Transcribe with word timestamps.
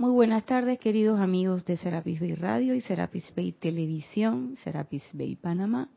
Muy 0.00 0.12
buenas 0.12 0.46
tardes, 0.46 0.78
queridos 0.78 1.20
amigos 1.20 1.66
de 1.66 1.76
Serapis 1.76 2.20
Bay 2.20 2.34
Radio 2.34 2.74
y 2.74 2.80
Serapis 2.80 3.30
Bay 3.36 3.52
Televisión, 3.52 4.56
Serapis 4.64 5.02
Bay 5.12 5.36
Panamá. 5.36 5.90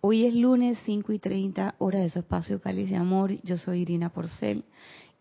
Hoy 0.00 0.26
es 0.26 0.34
lunes 0.34 0.76
5 0.84 1.12
y 1.12 1.20
30, 1.20 1.76
hora 1.78 2.00
de 2.00 2.10
su 2.10 2.18
espacio 2.18 2.60
Cáliz 2.60 2.90
de 2.90 2.96
Amor. 2.96 3.40
Yo 3.44 3.56
soy 3.56 3.82
Irina 3.82 4.08
Porcel 4.08 4.64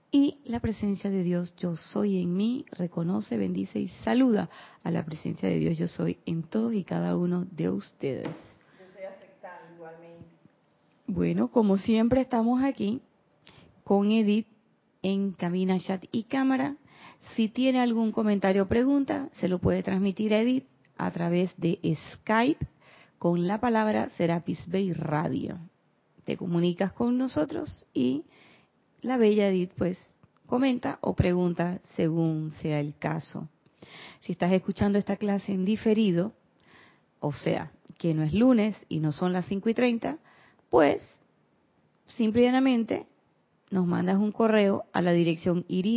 y 0.10 0.40
la 0.44 0.60
presencia 0.60 1.12
de 1.12 1.22
Dios, 1.22 1.56
yo 1.58 1.76
soy 1.76 2.20
en 2.20 2.36
mí, 2.36 2.66
reconoce, 2.72 3.38
bendice 3.38 3.78
y 3.78 3.90
saluda 4.04 4.50
a 4.82 4.90
la 4.90 5.06
presencia 5.06 5.48
de 5.48 5.60
Dios, 5.60 5.78
yo 5.78 5.88
soy 5.88 6.18
en 6.26 6.42
todos 6.42 6.74
y 6.74 6.84
cada 6.84 7.16
uno 7.16 7.46
de 7.52 7.70
ustedes. 7.70 8.36
Yo 8.80 8.92
soy 8.92 9.04
aceptada 9.04 9.70
igualmente. 9.76 10.26
Bueno, 11.06 11.50
como 11.50 11.78
siempre 11.78 12.22
estamos 12.22 12.64
aquí 12.64 13.02
con 13.84 14.10
Edith 14.10 14.48
en 15.04 15.34
cabina, 15.34 15.80
chat 15.80 16.04
y 16.12 16.24
cámara 16.24 16.76
si 17.36 17.50
tiene 17.50 17.80
algún 17.80 18.12
comentario 18.12 18.64
o 18.64 18.68
pregunta, 18.68 19.30
se 19.34 19.48
lo 19.48 19.60
puede 19.60 19.84
transmitir 19.84 20.34
a 20.34 20.40
Edith 20.40 20.66
a 20.98 21.12
través 21.12 21.54
de 21.58 21.80
Skype 22.14 22.66
con 23.18 23.48
la 23.48 23.60
palabra 23.60 24.10
Serapis 24.18 24.60
Bay 24.68 24.94
Radio. 24.94 25.58
Te 26.24 26.38
comunicas 26.38 26.94
con 26.94 27.18
nosotros 27.18 27.88
y 27.94 28.26
la 29.02 29.18
bella 29.18 29.48
Edith 29.48 29.72
pues 29.78 29.98
comenta 30.46 31.00
o 31.02 31.16
pregunta 31.16 31.80
según 31.96 32.52
sea 32.62 32.80
el 32.80 32.96
caso. 32.98 33.50
Si 34.20 34.32
estás 34.32 34.52
escuchando 34.52 34.98
esta 34.98 35.18
clase 35.18 35.52
en 35.52 35.66
diferido, 35.66 36.34
o 37.20 37.34
sea, 37.34 37.72
que 37.98 38.14
no 38.14 38.24
es 38.24 38.34
lunes 38.34 38.76
y 38.90 39.00
no 39.00 39.12
son 39.12 39.34
las 39.34 39.46
5 39.46 39.70
y 39.70 39.74
30, 39.74 40.18
pues 40.70 41.02
simplemente 42.18 43.08
nos 43.76 43.86
mandas 43.86 44.18
un 44.18 44.32
correo 44.32 44.86
a 44.94 45.02
la 45.02 45.12
dirección 45.12 45.66
irina.com 45.68 45.92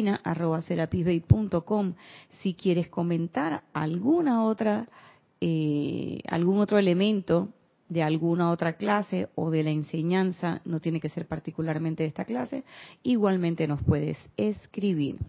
si 2.42 2.54
quieres 2.54 2.88
comentar 2.88 3.62
alguna 3.73 4.45
otra, 4.45 4.88
eh, 5.40 6.18
algún 6.26 6.59
otro 6.59 6.79
elemento 6.79 7.51
de 7.88 8.02
alguna 8.02 8.51
otra 8.51 8.73
clase 8.73 9.29
o 9.37 9.52
de 9.52 9.62
la 9.62 9.71
enseñanza, 9.71 10.60
no 10.65 10.80
tiene 10.80 10.99
que 10.99 11.09
ser 11.09 11.29
particularmente 11.29 12.02
de 12.02 12.09
esta 12.09 12.24
clase, 12.24 12.65
igualmente 13.04 13.68
nos 13.68 13.80
puedes 13.84 14.18
escribir. 14.37 15.21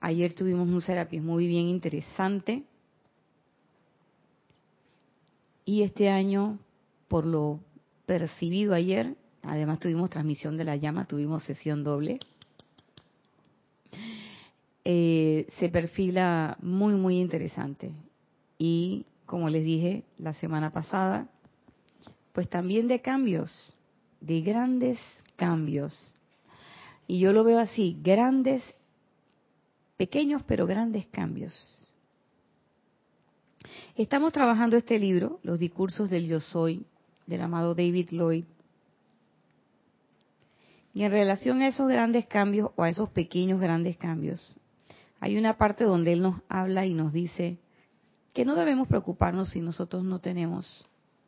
Ayer 0.00 0.32
tuvimos 0.32 0.66
un 0.66 0.80
Serapis 0.80 1.22
muy 1.22 1.46
bien 1.46 1.68
interesante 1.68 2.62
y 5.66 5.82
este 5.82 6.08
año, 6.08 6.58
por 7.08 7.26
lo 7.26 7.60
percibido 8.08 8.72
ayer, 8.72 9.14
además 9.42 9.80
tuvimos 9.80 10.08
transmisión 10.08 10.56
de 10.56 10.64
la 10.64 10.76
llama, 10.76 11.04
tuvimos 11.04 11.42
sesión 11.42 11.84
doble, 11.84 12.18
eh, 14.82 15.46
se 15.58 15.68
perfila 15.68 16.56
muy, 16.62 16.94
muy 16.94 17.18
interesante. 17.20 17.92
Y 18.56 19.04
como 19.26 19.50
les 19.50 19.62
dije 19.62 20.04
la 20.16 20.32
semana 20.32 20.70
pasada, 20.70 21.28
pues 22.32 22.48
también 22.48 22.88
de 22.88 23.02
cambios, 23.02 23.74
de 24.22 24.40
grandes 24.40 24.98
cambios. 25.36 26.14
Y 27.06 27.18
yo 27.18 27.34
lo 27.34 27.44
veo 27.44 27.58
así, 27.58 27.98
grandes, 28.02 28.62
pequeños 29.98 30.42
pero 30.46 30.66
grandes 30.66 31.06
cambios. 31.08 31.84
Estamos 33.96 34.32
trabajando 34.32 34.78
este 34.78 34.98
libro, 34.98 35.40
Los 35.42 35.58
discursos 35.58 36.08
del 36.08 36.26
yo 36.26 36.40
soy, 36.40 36.86
del 37.28 37.42
amado 37.42 37.74
David 37.74 38.08
Lloyd. 38.10 38.44
Y 40.94 41.04
en 41.04 41.12
relación 41.12 41.60
a 41.62 41.68
esos 41.68 41.88
grandes 41.88 42.26
cambios 42.26 42.70
o 42.74 42.82
a 42.82 42.88
esos 42.88 43.10
pequeños 43.10 43.60
grandes 43.60 43.96
cambios, 43.98 44.58
hay 45.20 45.36
una 45.36 45.58
parte 45.58 45.84
donde 45.84 46.14
él 46.14 46.22
nos 46.22 46.40
habla 46.48 46.86
y 46.86 46.94
nos 46.94 47.12
dice 47.12 47.58
que 48.32 48.44
no 48.44 48.54
debemos 48.54 48.88
preocuparnos 48.88 49.50
si 49.50 49.60
nosotros 49.60 50.04
no 50.04 50.20
tenemos 50.20 50.86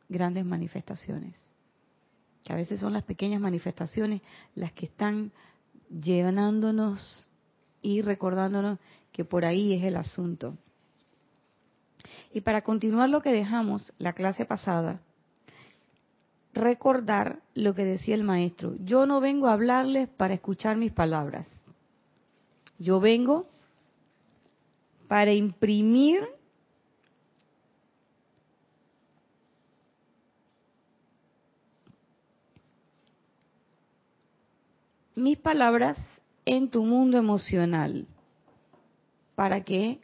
grandes 0.09 0.45
manifestaciones. 0.45 1.53
Que 2.45 2.55
a 2.55 2.57
veces 2.57 2.81
son 2.81 2.95
las 2.95 3.05
pequeñas 3.05 3.41
manifestaciones 3.41 4.23
las 4.55 4.73
que 4.73 4.87
están 4.87 5.33
llenándonos 5.91 7.29
y 7.83 8.01
recordándonos 8.01 8.79
que 9.13 9.25
por 9.25 9.45
ahí 9.45 9.75
es 9.75 9.85
el 9.85 9.97
asunto. 9.97 10.57
Y 12.33 12.41
para 12.41 12.63
continuar 12.63 13.11
lo 13.11 13.21
que 13.21 13.33
dejamos 13.33 13.93
la 13.99 14.15
clase 14.15 14.47
pasada, 14.47 15.01
recordar 16.53 17.41
lo 17.55 17.75
que 17.75 17.85
decía 17.85 18.15
el 18.15 18.25
maestro. 18.25 18.75
Yo 18.85 19.07
no 19.07 19.21
vengo 19.21 19.47
a 19.47 19.53
hablarles 19.53 20.09
para 20.09 20.35
escuchar 20.35 20.77
mis 20.77 20.93
palabras. 20.93 21.47
Yo 22.79 23.01
vengo 23.01 23.47
para 25.09 25.33
imprimir 25.33 26.25
mis 35.15 35.37
palabras 35.37 35.99
en 36.45 36.71
tu 36.71 36.85
mundo 36.85 37.19
emocional 37.19 38.07
para 39.35 39.63
que 39.63 40.01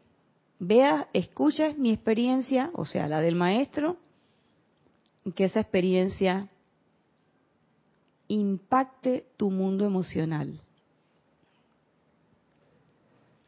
veas, 0.59 1.07
escuches 1.13 1.77
mi 1.77 1.93
experiencia, 1.93 2.71
o 2.75 2.85
sea, 2.85 3.09
la 3.09 3.21
del 3.21 3.35
maestro, 3.35 3.97
que 5.35 5.45
esa 5.45 5.61
experiencia 5.61 6.49
impacte 8.29 9.27
tu 9.37 9.51
mundo 9.51 9.85
emocional. 9.85 10.61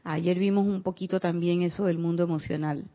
Ayer 0.04 0.38
vimos 0.38 0.66
un 0.66 0.82
poquito 0.82 1.20
también 1.20 1.62
eso 1.62 1.84
del 1.84 1.98
mundo 1.98 2.22
emocional 2.22 2.86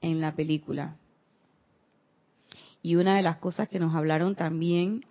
en 0.00 0.20
la 0.20 0.34
película. 0.34 0.96
Y 2.82 2.94
una 2.94 3.16
de 3.16 3.22
las 3.22 3.38
cosas 3.38 3.68
que 3.68 3.80
nos 3.80 3.94
hablaron 3.94 4.36
también 4.36 5.04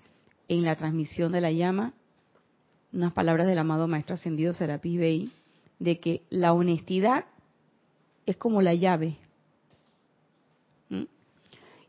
en 0.48 0.64
la 0.64 0.76
transmisión 0.76 1.34
de 1.34 1.42
la 1.42 1.52
llama, 1.52 1.94
unas 2.94 3.12
palabras 3.12 3.48
del 3.48 3.60
amado 3.60 3.88
Maestro 3.88 4.16
Ascendido 4.16 4.54
Serapis 4.54 4.98
Bey, 4.98 5.32
de 5.80 6.00
que 6.00 6.24
la 6.30 6.54
honestidad 6.54 7.26
es 8.26 8.38
como 8.38 8.62
la 8.62 8.74
llave 8.74 9.18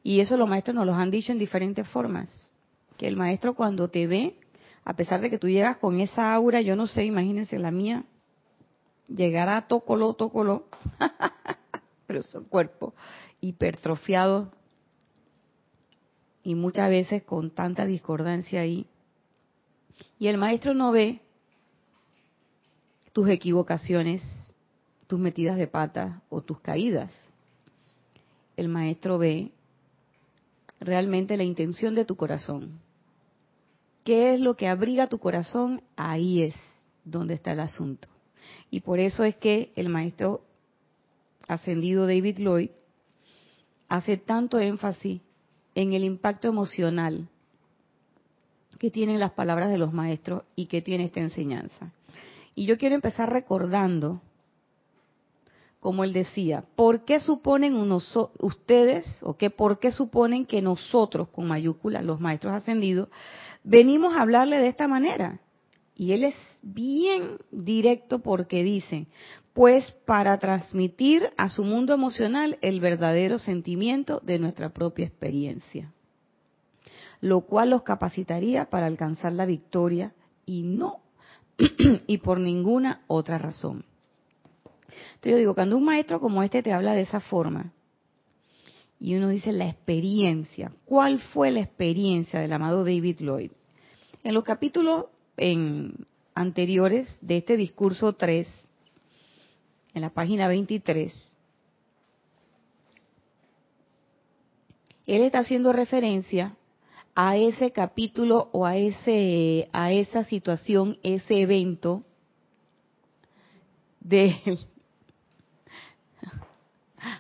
y 0.03 0.21
eso 0.21 0.37
los 0.37 0.49
maestros 0.49 0.75
nos 0.75 0.87
lo 0.87 0.95
han 0.95 1.11
dicho 1.11 1.33
en 1.33 1.39
diferentes 1.39 1.87
formas. 1.89 2.29
Que 2.97 3.07
el 3.07 3.17
maestro 3.17 3.55
cuando 3.55 3.89
te 3.89 4.07
ve, 4.07 4.37
a 4.85 4.95
pesar 4.95 5.21
de 5.21 5.31
que 5.31 5.39
tú 5.39 5.49
llegas 5.49 5.77
con 5.77 6.01
esa 6.01 6.35
aura, 6.35 6.61
yo 6.61 6.77
no 6.77 6.87
sé, 6.87 7.05
imagínense 7.05 7.59
la 7.59 7.71
mía, 7.71 8.05
llegará 9.07 9.67
tócolo, 9.67 10.15
tócolo, 10.15 10.67
pero 12.07 12.23
su 12.23 12.49
cuerpo 12.49 12.95
hipertrofiado 13.41 14.53
y 16.43 16.55
muchas 16.55 16.89
veces 16.91 17.23
con 17.25 17.51
tanta 17.51 17.85
discordancia 17.85 18.61
ahí. 18.61 18.87
Y 20.19 20.29
el 20.29 20.39
maestro 20.39 20.75
no 20.75 20.93
ve 20.93 21.21
tus 23.13 23.29
equivocaciones, 23.29 24.23
tus 25.07 25.19
metidas 25.19 25.57
de 25.57 25.67
pata 25.67 26.23
o 26.29 26.41
tus 26.41 26.61
caídas. 26.61 27.13
El 28.57 28.69
maestro 28.69 29.19
ve 29.19 29.53
realmente 30.81 31.37
la 31.37 31.45
intención 31.45 31.95
de 31.95 32.05
tu 32.05 32.17
corazón. 32.17 32.81
¿Qué 34.05 34.33
es 34.33 34.41
lo 34.41 34.55
que 34.55 34.69
abriga 34.69 35.09
tu 35.09 35.19
corazón? 35.19 35.83
Ahí 35.97 36.43
es 36.43 36.55
donde 37.05 37.35
está 37.35 37.53
el 37.53 37.61
asunto. 37.61 38.09
Y 38.71 38.81
por 38.81 38.99
eso 38.99 39.25
es 39.25 39.37
que 39.37 39.73
el 39.77 39.89
maestro 39.89 40.43
ascendido 41.47 42.07
David 42.07 42.39
Lloyd 42.39 42.71
hace 43.89 44.17
tanto 44.17 44.59
énfasis 44.59 45.21
en 45.75 45.93
el 45.93 46.05
impacto 46.05 46.49
emocional 46.49 47.29
que 48.79 48.91
tienen 48.91 49.19
las 49.19 49.33
palabras 49.33 49.71
de 49.71 49.79
los 49.79 49.93
maestros 49.93 50.45
y 50.55 50.67
que 50.67 50.83
tiene 50.83 51.05
esta 51.05 51.21
enseñanza. 51.21 51.93
Y 52.55 52.67
yo 52.67 52.79
quiero 52.79 52.95
empezar 52.95 53.33
recordando 53.33 54.21
como 55.81 56.03
él 56.03 56.13
decía, 56.13 56.65
¿por 56.75 57.05
qué 57.05 57.21
suponen 57.21 57.75
ustedes, 58.41 59.07
o 59.23 59.37
qué, 59.37 59.51
por 59.51 59.79
qué 59.79 59.93
suponen 59.93 60.45
que 60.45 60.61
nosotros, 60.61 61.29
con 61.29 61.47
mayúsculas, 61.47 62.05
los 62.05 62.21
maestros 62.21 62.53
ascendidos, 62.53 63.09
venimos 63.63 64.17
a 64.17 64.23
hablarle 64.23 64.59
de 64.59 64.69
esta 64.69 64.89
manera? 64.89 65.41
Y 65.95 66.13
él 66.13 66.25
es 66.25 66.35
bien 66.63 67.39
directo 67.51 68.21
porque 68.21 68.63
dice, 68.63 69.07
pues 69.53 69.91
para 70.05 70.39
transmitir 70.39 71.31
a 71.37 71.49
su 71.49 71.65
mundo 71.65 71.93
emocional 71.95 72.59
el 72.61 72.81
verdadero 72.81 73.39
sentimiento 73.39 74.21
de 74.23 74.39
nuestra 74.39 74.71
propia 74.71 75.07
experiencia, 75.07 75.93
lo 77.21 77.41
cual 77.43 77.71
los 77.71 77.83
capacitaría 77.83 78.67
para 78.67 78.87
alcanzar 78.87 79.33
la 79.33 79.47
victoria 79.47 80.15
y 80.47 80.63
no, 80.63 81.01
y 82.07 82.19
por 82.19 82.39
ninguna 82.39 83.03
otra 83.09 83.39
razón. 83.39 83.85
Entonces 85.15 85.33
yo 85.33 85.39
digo, 85.39 85.55
cuando 85.55 85.77
un 85.77 85.85
maestro 85.85 86.21
como 86.21 86.43
este 86.43 86.63
te 86.63 86.73
habla 86.73 86.93
de 86.93 87.03
esa 87.03 87.21
forma, 87.21 87.73
y 89.01 89.15
uno 89.15 89.29
dice 89.29 89.53
la 89.53 89.69
experiencia, 89.69 90.73
¿cuál 90.85 91.21
fue 91.21 91.51
la 91.51 91.61
experiencia 91.61 92.41
del 92.41 92.53
amado 92.53 92.85
David 92.85 93.21
Lloyd? 93.21 93.53
En 94.25 94.35
los 94.35 94.45
capítulos 94.45 95.07
anteriores 96.35 97.17
de 97.21 97.37
este 97.37 97.57
discurso 97.57 98.15
3, 98.15 98.49
en 99.95 100.03
la 100.03 100.11
página 100.11 100.49
23, 100.49 101.15
él 105.07 105.23
está 105.23 105.39
haciendo 105.39 105.73
referencia 105.73 106.57
a 107.15 107.37
ese 107.37 107.73
capítulo 107.73 108.49
o 108.53 108.67
a 108.67 108.77
ese 108.77 109.69
a 109.73 109.91
esa 109.93 110.25
situación, 110.25 110.99
ese 111.03 111.41
evento 111.41 112.05
de 114.01 114.37
ah, 114.47 114.78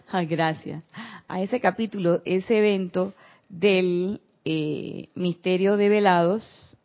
gracias 0.28 0.84
a 1.26 1.42
ese 1.42 1.60
capítulo, 1.60 2.22
ese 2.24 2.58
evento 2.58 3.14
del 3.48 4.20
eh, 4.44 5.08
misterio 5.14 5.76
de 5.76 5.88
velados. 5.88 6.76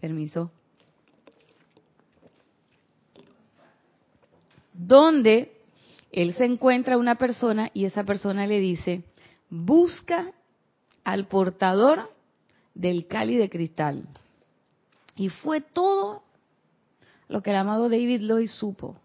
Permiso. 0.00 0.50
Donde 4.72 5.52
él 6.12 6.34
se 6.34 6.44
encuentra 6.44 6.96
una 6.96 7.16
persona 7.16 7.70
y 7.74 7.84
esa 7.84 8.04
persona 8.04 8.46
le 8.46 8.60
dice, 8.60 9.02
busca 9.50 10.32
al 11.04 11.26
portador 11.26 12.10
del 12.74 13.06
cáliz 13.08 13.38
de 13.38 13.50
cristal. 13.50 14.08
Y 15.16 15.30
fue 15.30 15.60
todo 15.60 16.22
lo 17.28 17.42
que 17.42 17.50
el 17.50 17.56
amado 17.56 17.88
David 17.88 18.20
Lloyd 18.20 18.48
supo. 18.48 18.96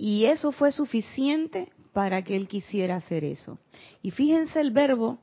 Y 0.00 0.26
eso 0.26 0.52
fue 0.52 0.70
suficiente 0.70 1.72
para 1.92 2.22
que 2.22 2.36
él 2.36 2.46
quisiera 2.46 2.94
hacer 2.94 3.24
eso. 3.24 3.58
Y 4.00 4.12
fíjense 4.12 4.60
el 4.60 4.70
verbo 4.70 5.18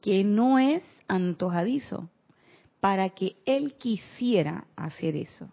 que 0.00 0.22
no 0.22 0.60
es 0.60 0.84
antojadizo, 1.08 2.08
para 2.78 3.08
que 3.10 3.36
él 3.46 3.74
quisiera 3.74 4.68
hacer 4.76 5.16
eso. 5.16 5.48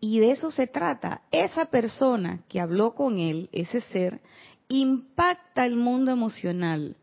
Y 0.00 0.20
de 0.20 0.30
eso 0.30 0.50
se 0.50 0.66
trata. 0.66 1.20
Esa 1.30 1.66
persona 1.66 2.44
que 2.48 2.60
habló 2.60 2.94
con 2.94 3.18
él, 3.18 3.50
ese 3.52 3.82
ser, 3.82 4.22
impacta 4.68 5.66
el 5.66 5.76
mundo 5.76 6.12
emocional 6.12 6.96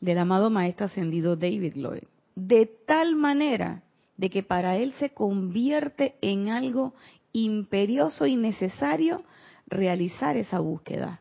del 0.00 0.18
amado 0.18 0.50
Maestro 0.50 0.86
Ascendido 0.86 1.36
David 1.36 1.76
Lloyd. 1.76 2.02
De 2.34 2.66
tal 2.66 3.14
manera 3.14 3.84
de 4.16 4.30
que 4.30 4.42
para 4.42 4.76
él 4.78 4.94
se 4.94 5.10
convierte 5.10 6.16
en 6.22 6.48
algo 6.48 6.92
imperioso 7.32 8.26
y 8.26 8.34
necesario 8.34 9.22
realizar 9.66 10.36
esa 10.36 10.60
búsqueda. 10.60 11.20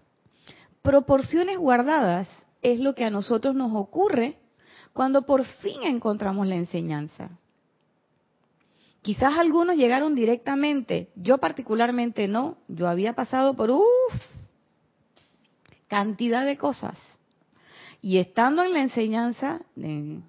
Proporciones 0.81 1.57
guardadas 1.57 2.27
es 2.61 2.79
lo 2.79 2.95
que 2.95 3.05
a 3.05 3.09
nosotros 3.09 3.55
nos 3.55 3.73
ocurre 3.75 4.37
cuando 4.93 5.23
por 5.23 5.45
fin 5.45 5.83
encontramos 5.83 6.47
la 6.47 6.55
enseñanza. 6.55 7.29
Quizás 9.01 9.37
algunos 9.37 9.75
llegaron 9.75 10.15
directamente, 10.15 11.09
yo 11.15 11.37
particularmente 11.37 12.27
no, 12.27 12.57
yo 12.69 12.87
había 12.87 13.13
pasado 13.13 13.53
por 13.53 13.69
uff, 13.69 13.83
cantidad 15.87 16.45
de 16.45 16.57
cosas. 16.57 16.97
Y 18.01 18.17
estando 18.17 18.63
en 18.63 18.73
la 18.73 18.81
enseñanza 18.81 19.61
de, 19.75 20.21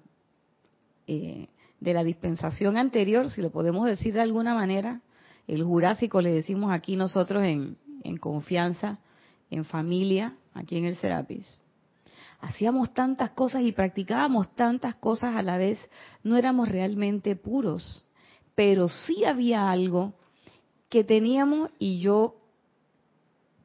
eh, 1.07 1.47
de 1.79 1.93
la 1.93 2.03
dispensación 2.03 2.77
anterior, 2.77 3.29
si 3.29 3.41
lo 3.41 3.49
podemos 3.49 3.87
decir 3.87 4.13
de 4.13 4.21
alguna 4.21 4.53
manera, 4.53 5.01
el 5.47 5.63
jurásico 5.63 6.21
le 6.21 6.31
decimos 6.31 6.71
aquí 6.71 6.95
nosotros 6.95 7.43
en, 7.43 7.77
en 8.05 8.17
confianza, 8.17 8.99
en 9.49 9.65
familia, 9.65 10.35
aquí 10.53 10.77
en 10.77 10.85
el 10.85 10.95
Serapis. 10.97 11.47
Hacíamos 12.39 12.93
tantas 12.93 13.31
cosas 13.31 13.63
y 13.63 13.71
practicábamos 13.71 14.53
tantas 14.55 14.95
cosas 14.95 15.35
a 15.35 15.41
la 15.41 15.57
vez, 15.57 15.79
no 16.23 16.37
éramos 16.37 16.69
realmente 16.69 17.35
puros 17.35 18.05
pero 18.55 18.87
sí 18.87 19.25
había 19.25 19.69
algo 19.69 20.13
que 20.89 21.03
teníamos 21.03 21.69
y 21.77 21.99
yo 21.99 22.37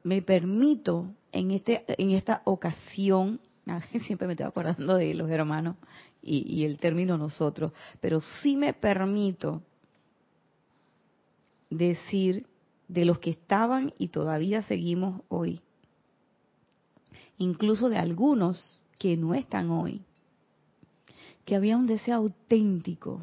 me 0.03 0.21
permito 0.21 1.13
en 1.31 1.51
este 1.51 1.85
en 1.87 2.11
esta 2.11 2.41
ocasión 2.43 3.39
siempre 4.05 4.27
me 4.27 4.33
estoy 4.33 4.47
acordando 4.47 4.95
de 4.97 5.13
los 5.13 5.29
hermanos 5.29 5.77
y, 6.21 6.43
y, 6.45 6.65
el 6.65 6.77
término 6.77 7.17
nosotros 7.17 7.71
pero 7.99 8.21
sí 8.21 8.57
me 8.57 8.73
permito 8.73 9.63
decir 11.69 12.45
de 12.91 13.05
los 13.05 13.19
que 13.19 13.29
estaban 13.29 13.93
y 13.97 14.09
todavía 14.09 14.61
seguimos 14.63 15.21
hoy. 15.29 15.61
Incluso 17.37 17.87
de 17.89 17.97
algunos 17.97 18.85
que 18.99 19.15
no 19.15 19.33
están 19.33 19.69
hoy. 19.71 20.01
Que 21.45 21.55
había 21.55 21.77
un 21.77 21.87
deseo 21.87 22.15
auténtico 22.15 23.21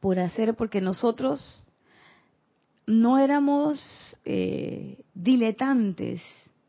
por 0.00 0.18
hacer, 0.18 0.54
porque 0.54 0.80
nosotros 0.80 1.66
no 2.86 3.18
éramos 3.18 3.78
eh, 4.24 5.04
diletantes 5.12 6.22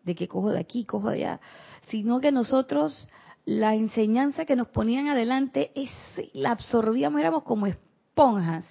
de 0.03 0.15
que 0.15 0.27
cojo 0.27 0.51
de 0.51 0.59
aquí, 0.59 0.83
cojo 0.83 1.09
de 1.09 1.15
allá, 1.24 1.39
sino 1.88 2.19
que 2.19 2.33
nosotros 2.33 3.07
la 3.45 3.75
enseñanza 3.75 4.45
que 4.45 4.57
nos 4.57 4.68
ponían 4.68 5.07
adelante 5.07 5.71
es, 5.74 5.89
la 6.33 6.51
absorbíamos, 6.51 7.21
éramos 7.21 7.44
como 7.44 7.65
esponjas 7.65 8.65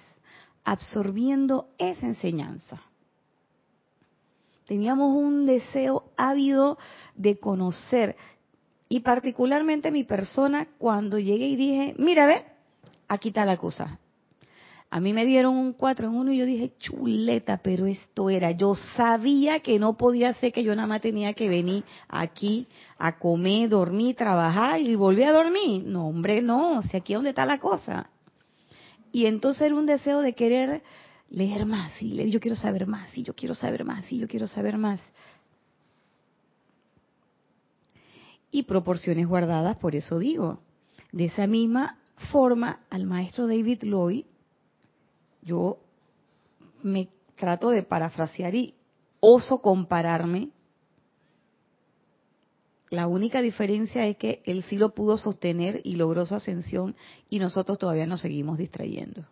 absorbiendo 0.63 1.67
esa 1.77 2.07
enseñanza. 2.07 2.81
Teníamos 4.65 5.15
un 5.15 5.45
deseo 5.45 6.11
ávido 6.15 6.77
de 7.15 7.39
conocer 7.39 8.15
y 8.87 8.99
particularmente 8.99 9.91
mi 9.91 10.03
persona 10.03 10.67
cuando 10.77 11.17
llegué 11.17 11.47
y 11.47 11.55
dije, 11.55 11.95
mira, 11.97 12.27
ve, 12.27 12.45
aquí 13.07 13.29
está 13.29 13.45
la 13.45 13.57
cosa, 13.57 13.99
a 14.91 14.99
mí 14.99 15.13
me 15.13 15.25
dieron 15.25 15.55
un 15.55 15.73
4 15.73 16.07
en 16.07 16.15
uno 16.15 16.31
y 16.31 16.37
yo 16.37 16.45
dije, 16.47 16.73
chuleta, 16.79 17.57
pero 17.57 17.85
esto 17.85 18.31
era. 18.31 18.51
Yo 18.51 18.73
sabía 18.75 19.59
que 19.59 19.77
no 19.77 19.95
podía 19.97 20.33
ser 20.33 20.51
que 20.51 20.63
yo 20.63 20.75
nada 20.75 20.87
más 20.87 21.01
tenía 21.01 21.33
que 21.33 21.47
venir 21.47 21.83
aquí 22.07 22.67
a 22.97 23.19
comer, 23.19 23.69
dormir, 23.69 24.15
trabajar 24.15 24.79
y 24.81 24.95
volver 24.95 25.27
a 25.27 25.33
dormir. 25.33 25.83
No, 25.85 26.07
hombre, 26.07 26.41
no, 26.41 26.81
sea, 26.81 27.01
aquí 27.01 27.13
es 27.13 27.17
donde 27.17 27.29
está 27.29 27.45
la 27.45 27.59
cosa. 27.59 28.09
Y 29.11 29.25
entonces 29.25 29.63
era 29.63 29.75
un 29.75 29.85
deseo 29.85 30.21
de 30.21 30.33
querer 30.33 30.83
leer 31.29 31.65
más, 31.65 32.01
y 32.01 32.09
leer, 32.09 32.29
yo 32.29 32.39
quiero 32.39 32.55
saber 32.55 32.87
más, 32.87 33.15
y 33.17 33.23
yo 33.23 33.33
quiero 33.35 33.55
saber 33.55 33.85
más, 33.85 34.11
y 34.11 34.17
yo 34.17 34.27
quiero 34.27 34.47
saber 34.47 34.77
más. 34.77 34.99
Y 38.51 38.63
proporciones 38.63 39.27
guardadas, 39.27 39.77
por 39.77 39.95
eso 39.95 40.17
digo. 40.17 40.59
De 41.11 41.25
esa 41.25 41.47
misma 41.47 41.99
forma, 42.31 42.81
al 42.89 43.05
maestro 43.05 43.47
David 43.47 43.83
Lloyd 43.83 44.25
yo 45.41 45.79
me 46.83 47.09
trato 47.35 47.69
de 47.69 47.83
parafrasear 47.83 48.53
y 48.55 48.75
oso 49.19 49.61
compararme. 49.61 50.49
La 52.89 53.07
única 53.07 53.41
diferencia 53.41 54.07
es 54.07 54.17
que 54.17 54.41
él 54.45 54.63
sí 54.63 54.77
lo 54.77 54.95
pudo 54.95 55.17
sostener 55.17 55.81
y 55.83 55.95
logró 55.95 56.25
su 56.25 56.35
ascensión 56.35 56.95
y 57.29 57.39
nosotros 57.39 57.77
todavía 57.77 58.07
nos 58.07 58.21
seguimos 58.21 58.57
distrayendo. 58.57 59.25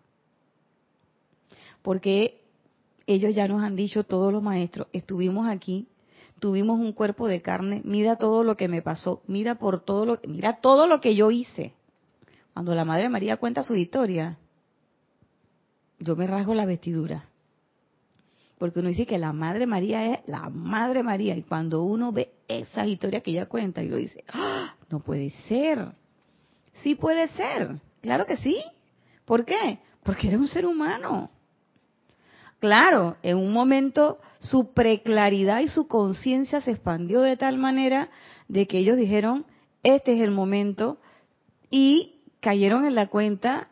Porque 1.82 2.42
ellos 3.08 3.34
ya 3.34 3.48
nos 3.48 3.64
han 3.64 3.76
dicho, 3.76 4.04
todos 4.04 4.32
los 4.32 4.44
maestros, 4.44 4.88
estuvimos 4.94 5.48
aquí, 5.48 5.88
tuvimos 6.40 6.80
un 6.80 6.92
cuerpo 6.92 7.28
de 7.28 7.42
carne, 7.42 7.82
mira 7.84 8.18
todo 8.18 8.44
lo 8.44 8.58
que 8.58 8.68
me 8.68 8.82
pasó, 8.82 9.22
mira 9.28 9.56
por 9.56 9.80
todo 9.80 10.06
lo, 10.06 10.20
mira 10.28 10.60
todo 10.62 10.86
lo 10.86 11.02
que 11.02 11.16
yo 11.16 11.32
hice. 11.32 11.74
Cuando 12.54 12.76
la 12.76 12.86
Madre 12.86 13.10
María 13.10 13.38
cuenta 13.38 13.64
su 13.64 13.76
historia, 13.76 14.38
yo 16.00 16.16
me 16.16 16.28
rasgo 16.28 16.54
la 16.54 16.66
vestidura. 16.66 17.30
Porque 18.58 18.80
uno 18.80 18.90
dice 18.90 19.06
que 19.06 19.18
la 19.18 19.34
Madre 19.34 19.68
María 19.68 20.14
es 20.14 20.20
la 20.28 20.50
Madre 20.50 21.04
María. 21.04 21.36
Y 21.36 21.44
cuando 21.44 21.84
uno 21.84 22.12
ve 22.12 22.32
esas 22.48 22.88
historias 22.88 23.22
que 23.22 23.32
ella 23.32 23.46
cuenta, 23.46 23.84
y 23.84 23.90
lo 23.90 23.98
dice, 23.98 24.24
¡Ah! 24.34 24.76
no 24.90 25.00
puede 25.00 25.30
ser. 25.48 25.90
Sí 26.82 26.96
puede 26.96 27.28
ser. 27.30 27.80
Claro 28.02 28.26
que 28.26 28.38
sí. 28.38 28.62
¿Por 29.26 29.46
qué? 29.46 29.80
Porque 30.04 30.30
era 30.30 30.38
un 30.38 30.48
ser 30.48 30.66
humano. 30.66 31.30
Claro, 32.60 33.18
en 33.22 33.38
un 33.38 33.52
momento 33.52 34.20
su 34.40 34.74
preclaridad 34.74 35.60
y 35.60 35.68
su 35.68 35.88
conciencia 35.88 36.62
se 36.62 36.72
expandió 36.72 37.22
de 37.22 37.38
tal 37.38 37.58
manera 37.58 38.10
de 38.48 38.66
que 38.66 38.80
ellos 38.80 38.98
dijeron, 38.98 39.46
este 39.84 40.14
es 40.14 40.22
el 40.22 40.32
momento, 40.32 40.98
y 41.70 42.22
cayeron 42.40 42.86
en 42.86 42.96
la 42.96 43.08
cuenta 43.08 43.68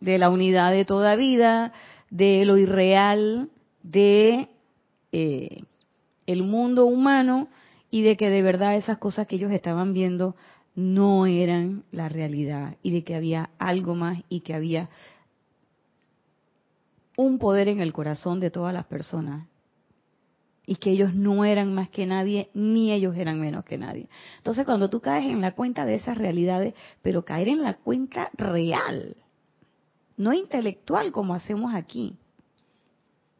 de 0.00 0.16
la 0.16 0.30
unidad 0.30 0.72
de 0.72 0.86
toda 0.86 1.16
vida, 1.16 1.72
de 2.10 2.44
lo 2.44 2.56
irreal, 2.56 3.50
de 3.82 4.48
eh, 5.12 5.64
el 6.26 6.42
mundo 6.42 6.86
humano 6.86 7.48
y 7.90 8.02
de 8.02 8.16
que 8.16 8.30
de 8.30 8.42
verdad 8.42 8.76
esas 8.76 8.98
cosas 8.98 9.26
que 9.26 9.36
ellos 9.36 9.52
estaban 9.52 9.94
viendo 9.94 10.36
no 10.74 11.26
eran 11.26 11.84
la 11.90 12.08
realidad 12.08 12.76
y 12.82 12.92
de 12.92 13.04
que 13.04 13.14
había 13.14 13.50
algo 13.58 13.94
más 13.94 14.22
y 14.28 14.40
que 14.40 14.54
había 14.54 14.88
un 17.16 17.38
poder 17.38 17.68
en 17.68 17.80
el 17.80 17.92
corazón 17.92 18.40
de 18.40 18.50
todas 18.50 18.72
las 18.72 18.86
personas 18.86 19.46
y 20.66 20.76
que 20.76 20.90
ellos 20.90 21.14
no 21.14 21.44
eran 21.44 21.74
más 21.74 21.90
que 21.90 22.06
nadie, 22.06 22.48
ni 22.54 22.92
ellos 22.92 23.16
eran 23.16 23.40
menos 23.40 23.64
que 23.64 23.76
nadie. 23.76 24.08
Entonces, 24.36 24.64
cuando 24.64 24.88
tú 24.88 25.00
caes 25.00 25.28
en 25.28 25.40
la 25.40 25.52
cuenta 25.52 25.84
de 25.84 25.96
esas 25.96 26.16
realidades, 26.16 26.74
pero 27.02 27.24
caer 27.24 27.48
en 27.48 27.62
la 27.62 27.74
cuenta 27.74 28.30
real, 28.34 29.16
no 30.20 30.34
intelectual 30.34 31.12
como 31.12 31.32
hacemos 31.32 31.74
aquí, 31.74 32.14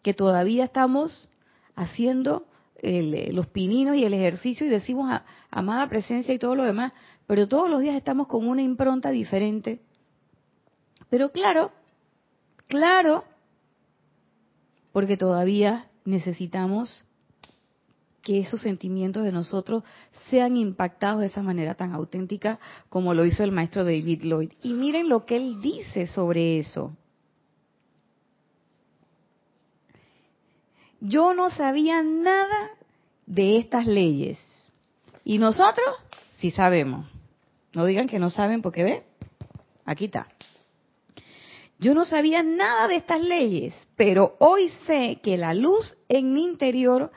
que 0.02 0.14
todavía 0.14 0.64
estamos 0.64 1.28
haciendo 1.76 2.46
eh, 2.76 3.28
los 3.34 3.48
pininos 3.48 3.96
y 3.96 4.04
el 4.04 4.14
ejercicio 4.14 4.66
y 4.66 4.70
decimos 4.70 5.20
amada 5.50 5.86
presencia 5.90 6.32
y 6.32 6.38
todo 6.38 6.54
lo 6.54 6.64
demás, 6.64 6.94
pero 7.26 7.46
todos 7.46 7.68
los 7.68 7.82
días 7.82 7.96
estamos 7.96 8.28
con 8.28 8.48
una 8.48 8.62
impronta 8.62 9.10
diferente. 9.10 9.82
Pero 11.10 11.32
claro, 11.32 11.70
claro, 12.66 13.24
porque 14.92 15.18
todavía 15.18 15.90
necesitamos 16.06 17.04
que 18.30 18.38
esos 18.38 18.60
sentimientos 18.60 19.24
de 19.24 19.32
nosotros 19.32 19.82
sean 20.30 20.56
impactados 20.56 21.18
de 21.20 21.26
esa 21.26 21.42
manera 21.42 21.74
tan 21.74 21.92
auténtica 21.92 22.60
como 22.88 23.12
lo 23.12 23.24
hizo 23.24 23.42
el 23.42 23.50
maestro 23.50 23.82
David 23.82 24.22
Lloyd. 24.22 24.52
Y 24.62 24.72
miren 24.74 25.08
lo 25.08 25.26
que 25.26 25.34
él 25.34 25.60
dice 25.60 26.06
sobre 26.06 26.60
eso. 26.60 26.96
Yo 31.00 31.34
no 31.34 31.50
sabía 31.50 32.04
nada 32.04 32.70
de 33.26 33.58
estas 33.58 33.88
leyes. 33.88 34.38
Y 35.24 35.38
nosotros 35.38 35.88
sí 36.38 36.52
sabemos. 36.52 37.08
No 37.74 37.84
digan 37.84 38.06
que 38.06 38.20
no 38.20 38.30
saben 38.30 38.62
porque 38.62 38.84
ve, 38.84 39.02
aquí 39.84 40.04
está. 40.04 40.28
Yo 41.80 41.94
no 41.94 42.04
sabía 42.04 42.44
nada 42.44 42.86
de 42.86 42.94
estas 42.94 43.22
leyes, 43.22 43.74
pero 43.96 44.36
hoy 44.38 44.70
sé 44.86 45.18
que 45.20 45.36
la 45.36 45.52
luz 45.52 45.96
en 46.08 46.32
mi 46.32 46.44
interior 46.44 47.10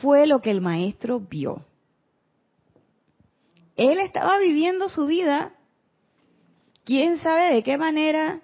fue 0.00 0.26
lo 0.26 0.40
que 0.40 0.50
el 0.50 0.60
maestro 0.60 1.20
vio. 1.20 1.64
Él 3.76 3.98
estaba 3.98 4.38
viviendo 4.38 4.88
su 4.88 5.06
vida, 5.06 5.54
quién 6.84 7.18
sabe 7.18 7.54
de 7.54 7.62
qué 7.62 7.78
manera, 7.78 8.42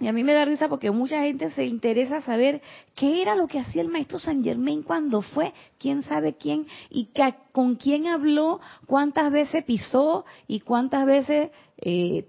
y 0.00 0.08
a 0.08 0.12
mí 0.12 0.24
me 0.24 0.32
da 0.32 0.46
risa 0.46 0.68
porque 0.68 0.90
mucha 0.90 1.20
gente 1.20 1.50
se 1.50 1.66
interesa 1.66 2.22
saber 2.22 2.62
qué 2.94 3.20
era 3.20 3.34
lo 3.34 3.46
que 3.46 3.58
hacía 3.58 3.82
el 3.82 3.88
maestro 3.88 4.18
San 4.18 4.42
Germain 4.42 4.82
cuando 4.82 5.20
fue, 5.20 5.52
quién 5.78 6.02
sabe 6.02 6.36
quién, 6.36 6.66
y 6.88 7.10
con 7.52 7.74
quién 7.74 8.06
habló, 8.06 8.60
cuántas 8.86 9.30
veces 9.30 9.62
pisó 9.64 10.24
y 10.48 10.60
cuántas 10.60 11.04
veces 11.04 11.50
eh, 11.76 12.26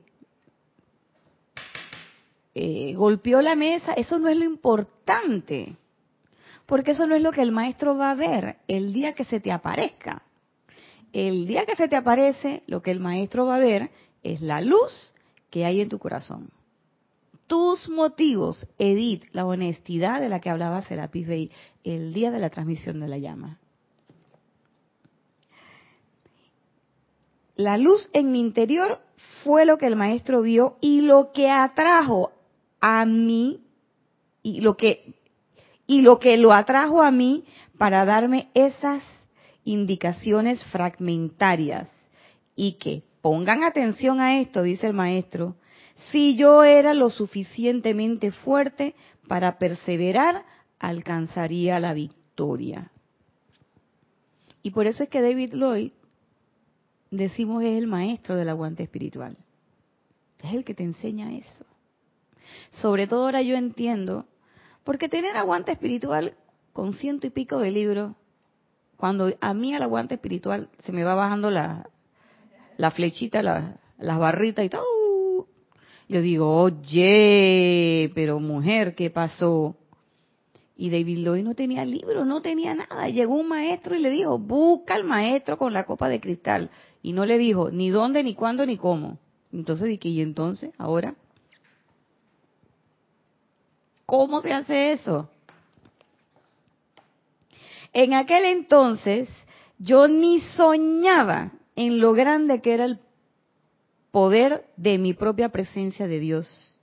eh, 2.54 2.94
golpeó 2.96 3.42
la 3.42 3.56
mesa. 3.56 3.94
Eso 3.94 4.20
no 4.20 4.28
es 4.28 4.36
lo 4.36 4.44
importante, 4.44 5.78
porque 6.72 6.92
eso 6.92 7.06
no 7.06 7.16
es 7.16 7.22
lo 7.22 7.34
que 7.34 7.42
el 7.42 7.52
maestro 7.52 7.98
va 7.98 8.12
a 8.12 8.16
ver 8.16 8.56
el 8.70 8.94
día 8.94 9.12
que 9.12 9.26
se 9.26 9.42
te 9.42 9.52
aparezca. 9.52 10.22
El 11.12 11.46
día 11.46 11.66
que 11.66 11.76
se 11.76 11.90
te 11.90 11.98
aparece, 11.98 12.64
lo 12.66 12.82
que 12.82 12.92
el 12.92 13.02
maestro 13.02 13.46
va 13.46 13.58
a 13.58 13.60
ver 13.60 13.92
es 14.24 14.40
la 14.40 14.62
luz 14.62 15.14
que 15.50 15.66
hay 15.66 15.82
en 15.82 15.90
tu 15.90 16.00
corazón 16.00 16.50
tus 17.48 17.90
motivos, 17.90 18.66
Edith, 18.78 19.26
la 19.34 19.46
honestidad 19.46 20.22
de 20.22 20.30
la 20.30 20.40
que 20.40 20.50
hablaba 20.50 20.84
Serapis 20.84 21.28
Bey 21.28 21.52
el 21.84 22.14
día 22.14 22.32
de 22.32 22.40
la 22.40 22.50
transmisión 22.50 23.02
de 23.02 23.10
la 23.10 23.18
llama. 23.18 23.60
La 27.58 27.78
luz 27.78 28.10
en 28.14 28.32
mi 28.32 28.40
interior 28.40 29.02
fue 29.44 29.66
lo 29.66 29.78
que 29.78 29.88
el 29.88 29.98
maestro 29.98 30.42
vio 30.44 30.78
y 30.80 31.02
lo 31.02 31.34
que 31.34 31.50
atrajo 31.50 32.32
a 32.80 33.06
mí 33.06 33.66
y 34.44 34.62
lo 34.62 34.78
que 34.78 35.14
y 35.92 36.04
lo 36.04 36.20
que 36.20 36.38
lo 36.38 36.54
atrajo 36.54 37.02
a 37.02 37.12
mí 37.12 37.44
para 37.78 38.06
darme 38.06 38.48
esas 38.54 39.04
indicaciones 39.66 40.64
fragmentarias 40.68 41.90
y 42.56 42.78
que 42.78 43.04
pongan 43.22 43.66
atención 43.66 44.22
a 44.22 44.40
esto, 44.40 44.64
dice 44.64 44.88
el 44.88 44.94
maestro, 44.94 45.58
si 46.10 46.38
yo 46.38 46.64
era 46.64 46.94
lo 46.94 47.10
suficientemente 47.10 48.32
fuerte 48.32 48.96
para 49.28 49.58
perseverar, 49.58 50.46
alcanzaría 50.80 51.78
la 51.82 51.94
victoria. 51.94 52.90
Y 54.64 54.72
por 54.72 54.88
eso 54.88 55.04
es 55.04 55.10
que 55.10 55.22
David 55.22 55.56
Lloyd, 55.56 55.92
decimos, 57.10 57.64
es 57.64 57.78
el 57.78 57.88
maestro 57.88 58.38
del 58.38 58.48
aguante 58.48 58.84
espiritual. 58.84 59.36
Es 60.42 60.54
el 60.54 60.64
que 60.64 60.74
te 60.74 60.84
enseña 60.84 61.34
eso. 61.34 61.66
Sobre 62.72 63.08
todo 63.08 63.26
ahora 63.26 63.42
yo 63.42 63.58
entiendo, 63.58 64.26
porque 64.84 65.10
tener 65.10 65.38
aguante 65.38 65.72
espiritual 65.72 66.36
con 66.74 66.94
ciento 66.94 67.28
y 67.28 67.30
pico 67.30 67.60
de 67.60 67.72
libros, 67.72 68.16
cuando 68.98 69.32
a 69.42 69.54
mí 69.54 69.74
al 69.74 69.84
aguante 69.84 70.16
espiritual 70.16 70.70
se 70.84 70.92
me 70.92 71.04
va 71.04 71.16
bajando 71.16 71.50
la, 71.52 71.90
la 72.78 72.92
flechita, 72.92 73.42
las 73.44 74.20
barritas 74.20 74.66
y 74.66 74.70
todo, 74.70 74.84
yo 76.08 76.22
digo, 76.22 76.62
oye, 76.62 78.12
pero 78.14 78.40
mujer, 78.40 78.96
¿qué 78.96 79.10
pasó? 79.10 79.78
Y 80.76 80.90
David 80.90 81.20
Lloyd 81.20 81.44
no 81.44 81.56
tenía 81.56 81.86
libro, 81.86 82.26
no 82.26 82.42
tenía 82.42 82.74
nada. 82.74 83.08
Llegó 83.08 83.36
un 83.36 83.48
maestro 83.48 83.96
y 83.96 84.00
le 84.00 84.10
dijo, 84.10 84.38
busca 84.38 84.96
al 84.96 85.04
maestro 85.04 85.58
con 85.58 85.74
la 85.74 85.86
copa 85.86 86.10
de 86.10 86.20
cristal. 86.20 86.70
Y 87.02 87.14
no 87.14 87.26
le 87.26 87.38
dijo 87.38 87.72
ni 87.72 87.90
dónde, 87.92 88.24
ni 88.24 88.36
cuándo, 88.36 88.66
ni 88.66 88.78
cómo. 88.78 89.20
Entonces 89.54 89.88
dije, 89.88 90.10
¿y 90.10 90.22
entonces? 90.22 90.72
¿Ahora? 90.78 91.16
¿Cómo 94.12 94.42
se 94.42 94.52
hace 94.52 94.92
eso? 94.92 95.30
En 97.94 98.14
aquel 98.14 98.44
entonces 98.44 99.30
yo 99.80 100.10
ni 100.10 100.42
soñaba 100.42 101.54
en 101.78 102.02
lo 102.02 102.12
grande 102.12 102.62
que 102.62 102.74
era 102.74 102.84
el 102.84 103.00
poder 104.12 104.66
de 104.76 104.98
mi 104.98 105.14
propia 105.14 105.48
presencia 105.48 106.10
de 106.10 106.20
Dios. 106.20 106.78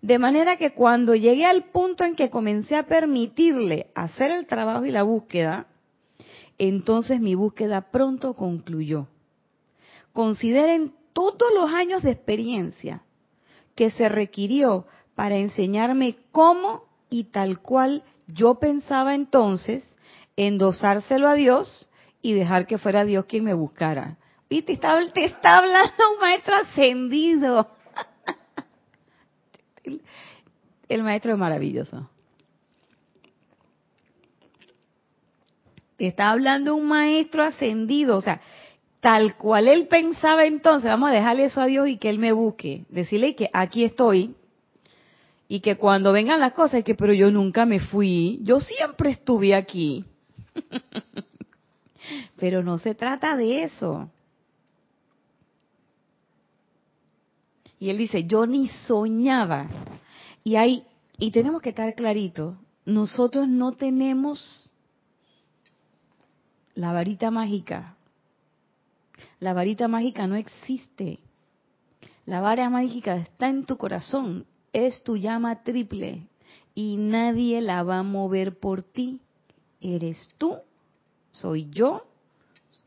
De 0.00 0.18
manera 0.18 0.56
que 0.56 0.72
cuando 0.72 1.14
llegué 1.14 1.46
al 1.46 1.66
punto 1.70 2.02
en 2.02 2.16
que 2.16 2.28
comencé 2.28 2.74
a 2.74 2.88
permitirle 2.88 3.92
hacer 3.94 4.32
el 4.32 4.48
trabajo 4.48 4.84
y 4.84 4.90
la 4.90 5.04
búsqueda, 5.04 5.68
entonces 6.58 7.20
mi 7.20 7.36
búsqueda 7.36 7.92
pronto 7.92 8.34
concluyó. 8.34 9.06
Consideren 10.12 10.92
todos 11.12 11.54
los 11.54 11.70
años 11.70 12.02
de 12.02 12.10
experiencia 12.10 13.04
que 13.76 13.90
se 13.90 14.08
requirió 14.08 14.86
para 15.14 15.36
enseñarme 15.36 16.16
cómo 16.32 16.84
y 17.10 17.24
tal 17.24 17.60
cual 17.60 18.02
yo 18.26 18.56
pensaba 18.58 19.14
entonces 19.14 19.84
endosárselo 20.36 21.28
a 21.28 21.34
Dios 21.34 21.88
y 22.22 22.32
dejar 22.32 22.66
que 22.66 22.78
fuera 22.78 23.04
Dios 23.04 23.26
quien 23.26 23.44
me 23.44 23.54
buscara. 23.54 24.16
Te 24.48 24.72
está, 24.72 24.92
hablando 25.58 26.12
un 26.12 26.20
maestro 26.20 26.56
ascendido. 26.56 27.70
El 30.88 31.02
maestro 31.02 31.32
es 31.32 31.38
maravilloso. 31.38 32.10
Te 35.96 36.06
está 36.06 36.30
hablando 36.30 36.74
un 36.74 36.86
maestro 36.86 37.44
ascendido, 37.44 38.16
o 38.16 38.20
sea, 38.20 38.40
tal 39.00 39.36
cual 39.36 39.68
él 39.68 39.86
pensaba 39.88 40.44
entonces, 40.44 40.90
vamos 40.90 41.10
a 41.10 41.12
dejarle 41.12 41.44
eso 41.44 41.60
a 41.60 41.66
Dios 41.66 41.88
y 41.88 41.96
que 41.96 42.10
él 42.10 42.18
me 42.18 42.32
busque. 42.32 42.84
Decirle 42.90 43.34
que 43.34 43.48
aquí 43.52 43.84
estoy 43.84 44.34
y 45.52 45.60
que 45.60 45.76
cuando 45.76 46.12
vengan 46.12 46.40
las 46.40 46.54
cosas, 46.54 46.82
que 46.82 46.94
pero 46.94 47.12
yo 47.12 47.30
nunca 47.30 47.66
me 47.66 47.78
fui, 47.78 48.40
yo 48.42 48.58
siempre 48.58 49.10
estuve 49.10 49.54
aquí. 49.54 50.02
pero 52.38 52.62
no 52.62 52.78
se 52.78 52.94
trata 52.94 53.36
de 53.36 53.64
eso. 53.64 54.10
Y 57.78 57.90
él 57.90 57.98
dice, 57.98 58.24
yo 58.24 58.46
ni 58.46 58.70
soñaba. 58.86 59.68
Y 60.42 60.56
hay, 60.56 60.86
y 61.18 61.32
tenemos 61.32 61.60
que 61.60 61.68
estar 61.68 61.94
clarito, 61.94 62.56
nosotros 62.86 63.46
no 63.46 63.72
tenemos 63.72 64.72
la 66.74 66.92
varita 66.92 67.30
mágica. 67.30 67.94
La 69.38 69.52
varita 69.52 69.86
mágica 69.86 70.26
no 70.26 70.36
existe. 70.36 71.18
La 72.24 72.40
vara 72.40 72.70
mágica 72.70 73.16
está 73.16 73.48
en 73.50 73.66
tu 73.66 73.76
corazón, 73.76 74.46
es 74.72 75.02
tu 75.02 75.16
llama 75.16 75.62
triple 75.62 76.28
y 76.74 76.96
nadie 76.96 77.60
la 77.60 77.82
va 77.82 77.98
a 77.98 78.02
mover 78.02 78.58
por 78.58 78.82
ti. 78.82 79.20
Eres 79.80 80.28
tú, 80.38 80.58
soy 81.32 81.68
yo, 81.70 82.06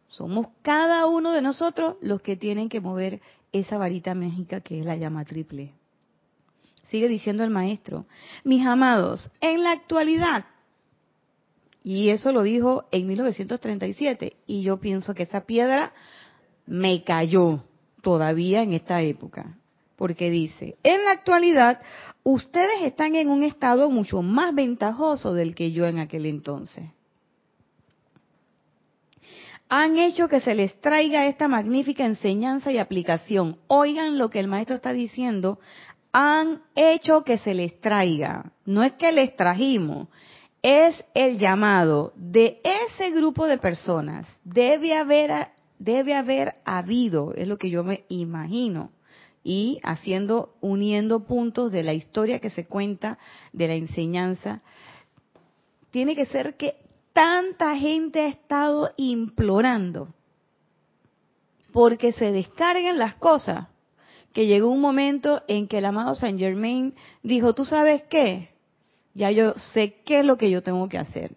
somos 0.07 0.47
cada 0.61 1.05
uno 1.07 1.31
de 1.31 1.41
nosotros 1.41 1.97
los 2.01 2.21
que 2.21 2.37
tienen 2.37 2.69
que 2.69 2.79
mover 2.79 3.21
esa 3.51 3.77
varita 3.77 4.15
mágica 4.15 4.61
que 4.61 4.79
es 4.79 4.85
la 4.85 4.95
llama 4.95 5.25
triple. 5.25 5.73
Sigue 6.87 7.07
diciendo 7.07 7.43
el 7.43 7.49
maestro, 7.49 8.05
mis 8.43 8.65
amados, 8.65 9.29
en 9.41 9.63
la 9.63 9.71
actualidad, 9.71 10.45
y 11.83 12.09
eso 12.09 12.31
lo 12.31 12.43
dijo 12.43 12.85
en 12.91 13.07
1937, 13.07 14.37
y 14.47 14.63
yo 14.63 14.79
pienso 14.79 15.13
que 15.13 15.23
esa 15.23 15.41
piedra 15.41 15.93
me 16.65 17.03
cayó 17.03 17.63
todavía 18.01 18.63
en 18.63 18.73
esta 18.73 19.01
época, 19.01 19.57
porque 19.95 20.29
dice, 20.29 20.75
en 20.83 21.05
la 21.05 21.11
actualidad 21.11 21.81
ustedes 22.23 22.83
están 22.83 23.15
en 23.15 23.29
un 23.29 23.43
estado 23.43 23.89
mucho 23.89 24.21
más 24.21 24.53
ventajoso 24.53 25.33
del 25.33 25.55
que 25.55 25.71
yo 25.71 25.85
en 25.85 25.99
aquel 25.99 26.25
entonces. 26.25 26.85
han 29.67 29.97
hecho 29.97 30.27
que 30.27 30.39
se 30.41 30.53
les 30.53 30.79
traiga 30.79 31.25
esta 31.25 31.47
magnífica 31.47 32.05
enseñanza 32.05 32.71
y 32.71 32.77
aplicación. 32.77 33.57
Oigan 33.67 34.17
lo 34.17 34.29
que 34.29 34.39
el 34.39 34.47
maestro 34.47 34.75
está 34.75 34.93
diciendo, 34.93 35.59
han 36.11 36.61
hecho 36.75 37.23
que 37.23 37.37
se 37.39 37.53
les 37.53 37.79
traiga. 37.81 38.53
No 38.65 38.83
es 38.83 38.93
que 38.93 39.11
les 39.11 39.35
trajimos, 39.35 40.07
es 40.61 41.03
el 41.13 41.39
llamado 41.39 42.13
de 42.15 42.61
ese 42.63 43.11
grupo 43.11 43.47
de 43.47 43.57
personas. 43.57 44.27
Debe 44.43 44.95
haber, 44.95 45.49
debe 45.77 46.15
haber 46.15 46.53
habido, 46.63 47.33
es 47.33 47.47
lo 47.47 47.57
que 47.57 47.69
yo 47.69 47.83
me 47.83 48.05
imagino, 48.07 48.91
y 49.47 49.79
haciendo, 49.83 50.55
uniendo 50.59 51.23
puntos 51.25 51.71
de 51.71 51.83
la 51.83 51.93
historia 51.93 52.39
que 52.39 52.49
se 52.49 52.65
cuenta, 52.65 53.19
de 53.53 53.67
la 53.67 53.75
enseñanza, 53.75 54.63
tiene 55.91 56.15
que 56.15 56.25
ser 56.25 56.55
que 56.57 56.75
tanta 57.13 57.77
gente 57.77 58.21
ha 58.21 58.27
estado 58.27 58.89
implorando 58.97 60.09
porque 61.71 62.11
se 62.11 62.31
descarguen 62.31 62.97
las 62.97 63.15
cosas, 63.15 63.67
que 64.33 64.47
llegó 64.47 64.69
un 64.69 64.81
momento 64.81 65.43
en 65.47 65.67
que 65.67 65.77
el 65.77 65.85
amado 65.85 66.15
Saint 66.15 66.39
Germain 66.39 66.95
dijo, 67.21 67.53
¿tú 67.53 67.65
sabes 67.65 68.01
qué? 68.09 68.49
Ya 69.13 69.29
yo 69.29 69.53
sé 69.53 70.01
qué 70.05 70.21
es 70.21 70.25
lo 70.25 70.37
que 70.37 70.49
yo 70.49 70.63
tengo 70.63 70.89
que 70.89 70.97
hacer. 70.97 71.35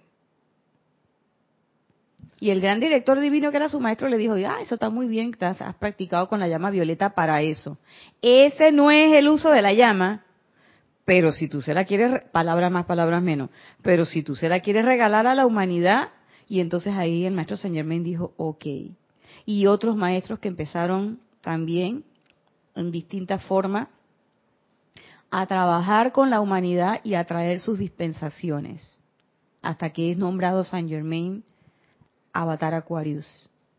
Y 2.40 2.50
el 2.50 2.60
gran 2.60 2.78
director 2.78 3.18
divino 3.18 3.50
que 3.50 3.56
era 3.56 3.68
su 3.68 3.80
maestro 3.80 4.08
le 4.08 4.16
dijo, 4.16 4.34
ah, 4.34 4.58
eso 4.60 4.74
está 4.74 4.90
muy 4.90 5.08
bien, 5.08 5.36
has 5.40 5.74
practicado 5.76 6.28
con 6.28 6.38
la 6.38 6.46
llama 6.46 6.70
violeta 6.70 7.10
para 7.10 7.42
eso. 7.42 7.78
Ese 8.22 8.70
no 8.70 8.90
es 8.90 9.12
el 9.12 9.28
uso 9.28 9.50
de 9.50 9.60
la 9.60 9.72
llama, 9.72 10.24
pero 11.04 11.32
si 11.32 11.48
tú 11.48 11.62
se 11.62 11.74
la 11.74 11.84
quieres, 11.84 12.22
palabras 12.32 12.70
más, 12.70 12.84
palabras 12.84 13.22
menos, 13.22 13.50
pero 13.82 14.04
si 14.04 14.22
tú 14.22 14.36
se 14.36 14.48
la 14.48 14.60
quieres 14.60 14.84
regalar 14.84 15.26
a 15.26 15.34
la 15.34 15.46
humanidad, 15.46 16.10
y 16.46 16.60
entonces 16.60 16.94
ahí 16.94 17.24
el 17.24 17.34
maestro 17.34 17.56
Señor 17.56 17.86
me 17.86 17.98
dijo, 17.98 18.34
ok. 18.36 18.66
Y 19.46 19.66
otros 19.66 19.96
maestros 19.96 20.38
que 20.38 20.48
empezaron 20.48 21.18
también 21.40 22.04
en 22.76 22.90
distintas 22.92 23.42
formas 23.44 23.88
a 25.30 25.46
trabajar 25.46 26.12
con 26.12 26.30
la 26.30 26.40
humanidad 26.40 27.00
y 27.02 27.14
a 27.14 27.24
traer 27.24 27.60
sus 27.60 27.78
dispensaciones, 27.78 28.86
hasta 29.62 29.90
que 29.90 30.12
es 30.12 30.18
nombrado 30.18 30.62
Saint 30.62 30.88
Germain 30.88 31.42
Avatar 32.38 32.72
Aquarius 32.74 33.26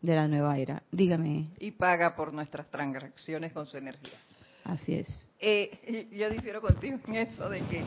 de 0.02 0.16
la 0.16 0.28
nueva 0.28 0.58
era. 0.58 0.84
Dígame. 0.92 1.48
Y 1.60 1.72
paga 1.72 2.14
por 2.16 2.34
nuestras 2.34 2.70
transacciones 2.70 3.54
con 3.54 3.66
su 3.66 3.78
energía. 3.78 4.18
Así 4.66 4.96
es. 4.96 5.30
Eh, 5.40 6.08
yo 6.12 6.30
difiero 6.30 6.60
contigo 6.60 7.00
en 7.08 7.16
eso 7.16 7.50
de 7.50 7.62
que 7.62 7.82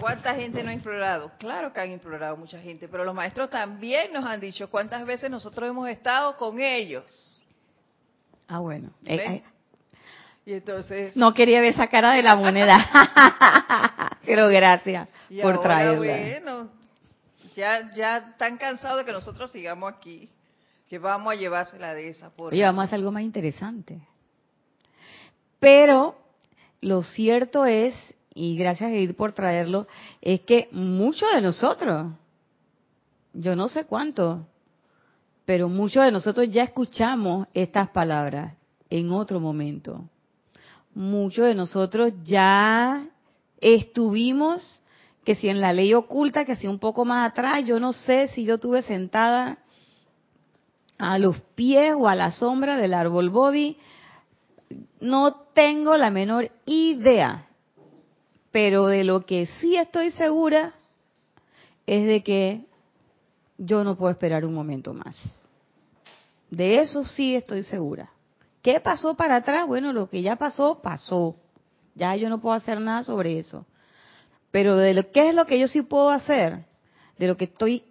cuánta 0.00 0.34
gente 0.34 0.64
no 0.64 0.70
ha 0.70 0.72
implorado. 0.72 1.30
Claro 1.38 1.72
que 1.72 1.80
han 1.80 1.92
implorado 1.92 2.36
mucha 2.36 2.58
gente, 2.58 2.88
pero 2.88 3.04
los 3.04 3.14
maestros 3.14 3.48
también 3.50 4.12
nos 4.12 4.24
han 4.24 4.40
dicho 4.40 4.68
cuántas 4.68 5.06
veces 5.06 5.30
nosotros 5.30 5.70
hemos 5.70 5.88
estado 5.88 6.36
con 6.36 6.60
ellos. 6.60 7.40
Ah, 8.48 8.58
bueno. 8.58 8.90
Eh, 9.06 9.14
eh. 9.14 9.42
y 10.44 10.54
entonces. 10.54 11.16
No 11.16 11.32
quería 11.32 11.60
ver 11.60 11.72
esa 11.72 11.86
cara 11.86 12.14
de 12.14 12.22
la 12.22 12.34
moneda. 12.34 14.18
pero 14.26 14.48
gracias 14.48 15.08
por 15.40 15.60
traerla. 15.62 15.98
Bueno, 15.98 16.83
ya, 17.54 17.92
ya 17.94 18.18
están 18.18 18.58
cansados 18.58 18.98
de 18.98 19.04
que 19.04 19.12
nosotros 19.12 19.50
sigamos 19.50 19.92
aquí, 19.92 20.28
que 20.88 20.98
vamos 20.98 21.32
a 21.32 21.36
llevársela 21.36 21.94
de 21.94 22.08
esa 22.08 22.30
forma. 22.30 22.56
Y 22.56 22.62
vamos 22.62 22.82
a 22.82 22.84
hacer 22.84 22.98
algo 22.98 23.12
más 23.12 23.22
interesante. 23.22 24.00
Pero 25.58 26.16
lo 26.80 27.02
cierto 27.02 27.64
es, 27.64 27.94
y 28.34 28.56
gracias 28.56 28.90
Edith 28.90 29.16
por 29.16 29.32
traerlo, 29.32 29.86
es 30.20 30.40
que 30.42 30.68
muchos 30.72 31.32
de 31.32 31.40
nosotros, 31.40 32.12
yo 33.32 33.56
no 33.56 33.68
sé 33.68 33.84
cuánto, 33.84 34.46
pero 35.44 35.68
muchos 35.68 36.04
de 36.04 36.12
nosotros 36.12 36.50
ya 36.50 36.64
escuchamos 36.64 37.48
estas 37.54 37.88
palabras 37.88 38.54
en 38.90 39.10
otro 39.10 39.40
momento. 39.40 40.08
Muchos 40.94 41.46
de 41.46 41.54
nosotros 41.54 42.12
ya 42.22 43.06
estuvimos 43.60 44.82
que 45.24 45.34
si 45.34 45.48
en 45.48 45.60
la 45.60 45.72
ley 45.72 45.94
oculta, 45.94 46.44
que 46.44 46.56
si 46.56 46.66
un 46.66 46.78
poco 46.78 47.04
más 47.04 47.30
atrás, 47.30 47.64
yo 47.64 47.80
no 47.80 47.92
sé 47.92 48.28
si 48.28 48.44
yo 48.44 48.58
tuve 48.58 48.82
sentada 48.82 49.58
a 50.98 51.18
los 51.18 51.40
pies 51.54 51.94
o 51.96 52.08
a 52.08 52.14
la 52.14 52.30
sombra 52.30 52.76
del 52.76 52.94
árbol 52.94 53.30
Bobby, 53.30 53.78
no 55.00 55.34
tengo 55.54 55.96
la 55.96 56.10
menor 56.10 56.50
idea, 56.66 57.46
pero 58.50 58.86
de 58.86 59.04
lo 59.04 59.24
que 59.24 59.46
sí 59.60 59.76
estoy 59.76 60.10
segura 60.12 60.74
es 61.86 62.06
de 62.06 62.22
que 62.22 62.64
yo 63.58 63.84
no 63.84 63.96
puedo 63.96 64.10
esperar 64.10 64.44
un 64.44 64.54
momento 64.54 64.94
más. 64.94 65.16
De 66.50 66.78
eso 66.80 67.02
sí 67.04 67.34
estoy 67.34 67.62
segura. 67.62 68.10
¿Qué 68.62 68.80
pasó 68.80 69.14
para 69.14 69.36
atrás? 69.36 69.66
Bueno, 69.66 69.92
lo 69.92 70.08
que 70.08 70.22
ya 70.22 70.36
pasó, 70.36 70.80
pasó. 70.80 71.36
Ya 71.94 72.16
yo 72.16 72.28
no 72.28 72.40
puedo 72.40 72.54
hacer 72.54 72.80
nada 72.80 73.02
sobre 73.02 73.38
eso. 73.38 73.66
Pero 74.54 74.76
de 74.76 74.94
lo, 74.94 75.10
¿qué 75.10 75.30
es 75.30 75.34
lo 75.34 75.46
que 75.46 75.58
yo 75.58 75.66
sí 75.66 75.82
puedo 75.82 76.10
hacer? 76.10 76.64
De 77.18 77.26
lo 77.26 77.36
que 77.36 77.46
estoy 77.46 77.82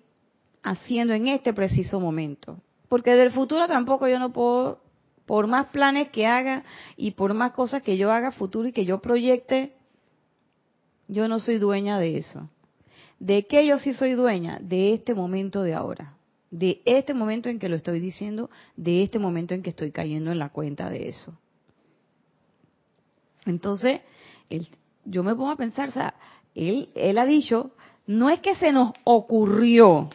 haciendo 0.61 1.13
en 1.13 1.27
este 1.27 1.51
preciso 1.51 1.99
momento. 1.99 2.57
Porque 2.87 3.15
del 3.15 3.31
futuro 3.31 3.67
tampoco 3.67 4.07
yo 4.07 4.17
no 4.17 4.31
puedo, 4.31 4.79
por 5.25 5.47
más 5.47 5.65
planes 5.73 6.07
que 6.07 6.25
haga 6.25 6.63
y 6.95 7.11
por 7.11 7.33
más 7.33 7.51
cosas 7.51 7.81
que 7.81 7.97
yo 7.97 8.13
haga 8.13 8.31
futuro 8.31 8.69
y 8.69 8.71
que 8.71 8.85
yo 8.85 9.01
proyecte, 9.01 9.73
yo 11.09 11.27
no 11.27 11.41
soy 11.41 11.57
dueña 11.57 11.99
de 11.99 12.15
eso. 12.15 12.49
¿De 13.19 13.45
qué 13.45 13.67
yo 13.67 13.77
sí 13.77 13.93
soy 13.93 14.13
dueña? 14.13 14.57
De 14.61 14.93
este 14.93 15.13
momento 15.13 15.63
de 15.63 15.73
ahora. 15.73 16.15
De 16.49 16.81
este 16.85 17.13
momento 17.13 17.49
en 17.49 17.59
que 17.59 17.67
lo 17.67 17.75
estoy 17.75 17.99
diciendo, 17.99 18.49
de 18.77 19.03
este 19.03 19.19
momento 19.19 19.53
en 19.53 19.63
que 19.63 19.71
estoy 19.71 19.91
cayendo 19.91 20.31
en 20.31 20.39
la 20.39 20.47
cuenta 20.47 20.89
de 20.89 21.09
eso. 21.09 21.37
Entonces, 23.45 23.99
yo 25.05 25.23
me 25.23 25.35
pongo 25.35 25.51
a 25.51 25.57
pensar, 25.57 25.89
o 25.89 25.91
sea, 25.91 26.13
él, 26.55 26.89
él 26.95 27.17
ha 27.17 27.25
dicho, 27.25 27.71
no 28.05 28.29
es 28.29 28.39
que 28.39 28.55
se 28.55 28.71
nos 28.71 28.93
ocurrió, 29.03 30.09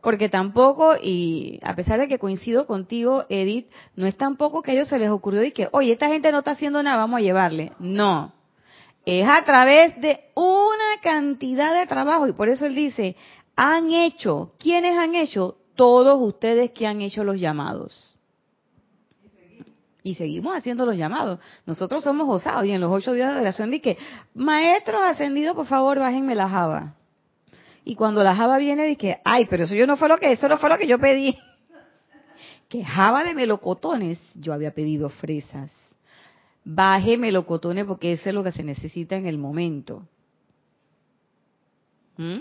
porque 0.00 0.28
tampoco, 0.28 0.94
y 1.00 1.58
a 1.62 1.74
pesar 1.74 1.98
de 1.98 2.08
que 2.08 2.18
coincido 2.18 2.66
contigo, 2.66 3.24
Edith, 3.28 3.68
no 3.96 4.06
es 4.06 4.16
tampoco 4.16 4.62
que 4.62 4.70
a 4.70 4.74
ellos 4.74 4.88
se 4.88 4.98
les 4.98 5.10
ocurrió 5.10 5.42
y 5.42 5.52
que, 5.52 5.68
oye, 5.72 5.92
esta 5.92 6.08
gente 6.08 6.30
no 6.30 6.38
está 6.38 6.52
haciendo 6.52 6.82
nada, 6.82 6.98
vamos 6.98 7.18
a 7.18 7.22
llevarle. 7.22 7.72
No. 7.78 8.32
Es 9.04 9.28
a 9.28 9.44
través 9.44 10.00
de 10.00 10.20
una 10.34 11.00
cantidad 11.02 11.74
de 11.78 11.86
trabajo, 11.86 12.28
y 12.28 12.32
por 12.32 12.48
eso 12.48 12.66
él 12.66 12.74
dice, 12.74 13.16
han 13.56 13.90
hecho, 13.90 14.52
¿quiénes 14.58 14.96
han 14.96 15.14
hecho? 15.14 15.56
Todos 15.74 16.20
ustedes 16.20 16.70
que 16.70 16.86
han 16.86 17.02
hecho 17.02 17.22
los 17.24 17.38
llamados 17.38 18.15
y 20.06 20.14
seguimos 20.14 20.56
haciendo 20.56 20.86
los 20.86 20.96
llamados. 20.96 21.40
Nosotros 21.66 22.04
somos 22.04 22.28
osados 22.28 22.64
y 22.64 22.70
en 22.70 22.80
los 22.80 22.92
ocho 22.92 23.12
días 23.12 23.34
de 23.34 23.40
oración 23.40 23.72
dije, 23.72 23.98
maestros 24.34 25.00
ascendidos, 25.02 25.56
por 25.56 25.66
favor, 25.66 25.98
bájenme 25.98 26.36
la 26.36 26.48
java. 26.48 26.94
Y 27.84 27.96
cuando 27.96 28.22
la 28.22 28.36
java 28.36 28.56
viene, 28.58 28.84
dije, 28.84 29.20
ay, 29.24 29.46
pero 29.50 29.64
eso 29.64 29.74
yo 29.74 29.84
no 29.84 29.96
fue 29.96 30.08
lo 30.08 30.18
que, 30.18 30.30
eso 30.30 30.48
no 30.48 30.58
fue 30.58 30.68
lo 30.70 30.78
que 30.78 30.86
yo 30.86 31.00
pedí. 31.00 31.36
Que 32.68 32.84
java 32.84 33.22
de 33.22 33.32
melocotones, 33.34 34.18
yo 34.34 34.52
había 34.52 34.72
pedido 34.72 35.08
fresas. 35.08 35.72
Baje 36.64 37.16
melocotones 37.16 37.84
porque 37.84 38.12
eso 38.12 38.28
es 38.28 38.34
lo 38.34 38.42
que 38.42 38.50
se 38.50 38.64
necesita 38.64 39.14
en 39.14 39.26
el 39.26 39.38
momento. 39.38 40.02
¿Mm? 42.16 42.38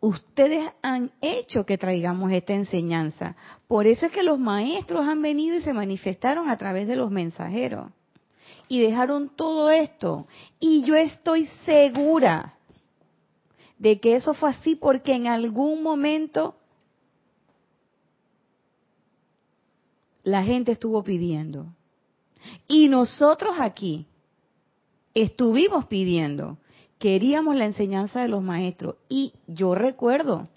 Ustedes 0.00 0.70
han 0.82 1.10
hecho 1.20 1.66
que 1.66 1.78
traigamos 1.78 2.32
esta 2.32 2.54
enseñanza. 2.54 3.36
Por 3.66 3.86
eso 3.86 4.06
es 4.06 4.12
que 4.12 4.22
los 4.22 4.38
maestros 4.38 5.06
han 5.06 5.22
venido 5.22 5.56
y 5.56 5.62
se 5.62 5.72
manifestaron 5.72 6.48
a 6.48 6.56
través 6.56 6.86
de 6.86 6.96
los 6.96 7.10
mensajeros. 7.10 7.90
Y 8.68 8.80
dejaron 8.80 9.30
todo 9.34 9.70
esto. 9.70 10.26
Y 10.60 10.82
yo 10.84 10.94
estoy 10.94 11.46
segura 11.64 12.54
de 13.78 14.00
que 14.00 14.14
eso 14.14 14.34
fue 14.34 14.50
así 14.50 14.76
porque 14.76 15.14
en 15.14 15.26
algún 15.26 15.82
momento 15.82 16.54
la 20.22 20.42
gente 20.42 20.72
estuvo 20.72 21.02
pidiendo. 21.02 21.66
Y 22.66 22.88
nosotros 22.88 23.56
aquí 23.58 24.06
estuvimos 25.14 25.86
pidiendo 25.86 26.58
queríamos 26.98 27.56
la 27.56 27.64
enseñanza 27.64 28.22
de 28.22 28.28
los 28.28 28.42
maestros. 28.42 28.96
Y 29.08 29.32
yo 29.46 29.74
recuerdo, 29.74 30.48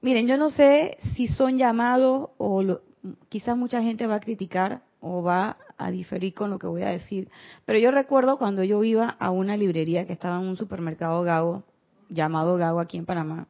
miren, 0.00 0.26
yo 0.26 0.36
no 0.36 0.50
sé 0.50 0.98
si 1.14 1.28
son 1.28 1.58
llamados 1.58 2.30
o 2.38 2.80
quizás 3.28 3.56
mucha 3.56 3.82
gente 3.82 4.06
va 4.06 4.16
a 4.16 4.20
criticar 4.20 4.82
o 5.00 5.22
va 5.22 5.56
a 5.76 5.90
diferir 5.90 6.34
con 6.34 6.50
lo 6.50 6.58
que 6.58 6.68
voy 6.68 6.82
a 6.82 6.90
decir, 6.90 7.28
pero 7.64 7.78
yo 7.78 7.90
recuerdo 7.90 8.38
cuando 8.38 8.62
yo 8.62 8.84
iba 8.84 9.08
a 9.08 9.30
una 9.30 9.56
librería 9.56 10.06
que 10.06 10.12
estaba 10.12 10.40
en 10.40 10.46
un 10.46 10.56
supermercado 10.56 11.22
Gago, 11.22 11.64
llamado 12.08 12.56
Gago 12.56 12.78
aquí 12.78 12.98
en 12.98 13.06
Panamá, 13.06 13.48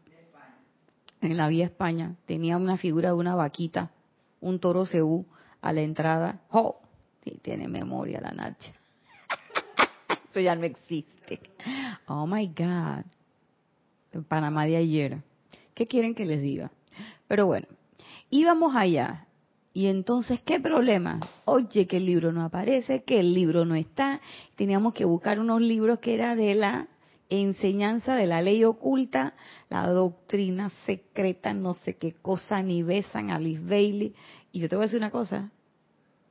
en 1.20 1.36
la 1.36 1.48
vía 1.48 1.66
España, 1.66 2.16
tenía 2.26 2.56
una 2.56 2.78
figura 2.78 3.10
de 3.10 3.16
una 3.16 3.34
vaquita, 3.34 3.90
un 4.40 4.58
toro 4.58 4.86
cebú 4.86 5.26
a 5.60 5.72
la 5.72 5.82
entrada. 5.82 6.40
¡Oh! 6.50 6.80
Sí, 7.22 7.38
tiene 7.40 7.68
memoria 7.68 8.20
la 8.20 8.32
Nacha. 8.32 8.72
Eso 10.28 10.40
ya 10.40 10.56
no 10.56 10.64
existe. 10.64 11.21
Oh 12.06 12.26
my 12.26 12.46
God. 12.46 13.04
En 14.12 14.24
Panamá 14.24 14.66
de 14.66 14.76
ayer. 14.76 15.22
¿Qué 15.74 15.86
quieren 15.86 16.14
que 16.14 16.24
les 16.24 16.42
diga? 16.42 16.70
Pero 17.28 17.46
bueno, 17.46 17.66
íbamos 18.30 18.74
allá. 18.76 19.26
Y 19.74 19.86
entonces, 19.86 20.42
¿qué 20.42 20.60
problema? 20.60 21.20
Oye, 21.46 21.86
que 21.86 21.96
el 21.96 22.04
libro 22.04 22.30
no 22.30 22.42
aparece, 22.42 23.04
que 23.04 23.20
el 23.20 23.32
libro 23.32 23.64
no 23.64 23.74
está. 23.74 24.20
Teníamos 24.54 24.92
que 24.92 25.06
buscar 25.06 25.40
unos 25.40 25.62
libros 25.62 25.98
que 25.98 26.14
era 26.14 26.36
de 26.36 26.54
la 26.54 26.88
enseñanza 27.30 28.14
de 28.14 28.26
la 28.26 28.42
ley 28.42 28.62
oculta, 28.64 29.34
la 29.70 29.86
doctrina 29.88 30.70
secreta, 30.84 31.54
no 31.54 31.72
sé 31.72 31.94
qué 31.96 32.12
cosa, 32.12 32.62
ni 32.62 32.82
besan 32.82 33.30
a 33.30 33.38
Liz 33.38 33.64
Bailey. 33.64 34.14
Y 34.52 34.60
yo 34.60 34.68
te 34.68 34.76
voy 34.76 34.84
a 34.84 34.86
decir 34.86 34.98
una 34.98 35.10
cosa, 35.10 35.50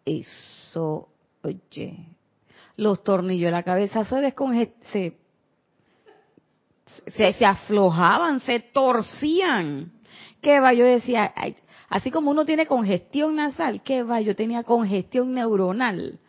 eso, 0.05 1.09
oye, 1.41 2.05
los 2.77 3.03
tornillos 3.03 3.47
de 3.47 3.51
la 3.51 3.63
cabeza 3.63 4.05
se 4.05 4.33
se, 4.91 5.17
se, 7.07 7.33
se 7.33 7.45
aflojaban, 7.45 8.39
se 8.41 8.59
torcían. 8.59 9.91
¿Qué 10.41 10.59
va? 10.59 10.73
Yo 10.73 10.85
decía, 10.85 11.33
así 11.89 12.11
como 12.11 12.31
uno 12.31 12.45
tiene 12.45 12.65
congestión 12.65 13.35
nasal, 13.35 13.81
¿qué 13.83 14.03
va? 14.03 14.21
Yo 14.21 14.35
tenía 14.35 14.63
congestión 14.63 15.33
neuronal. 15.33 16.19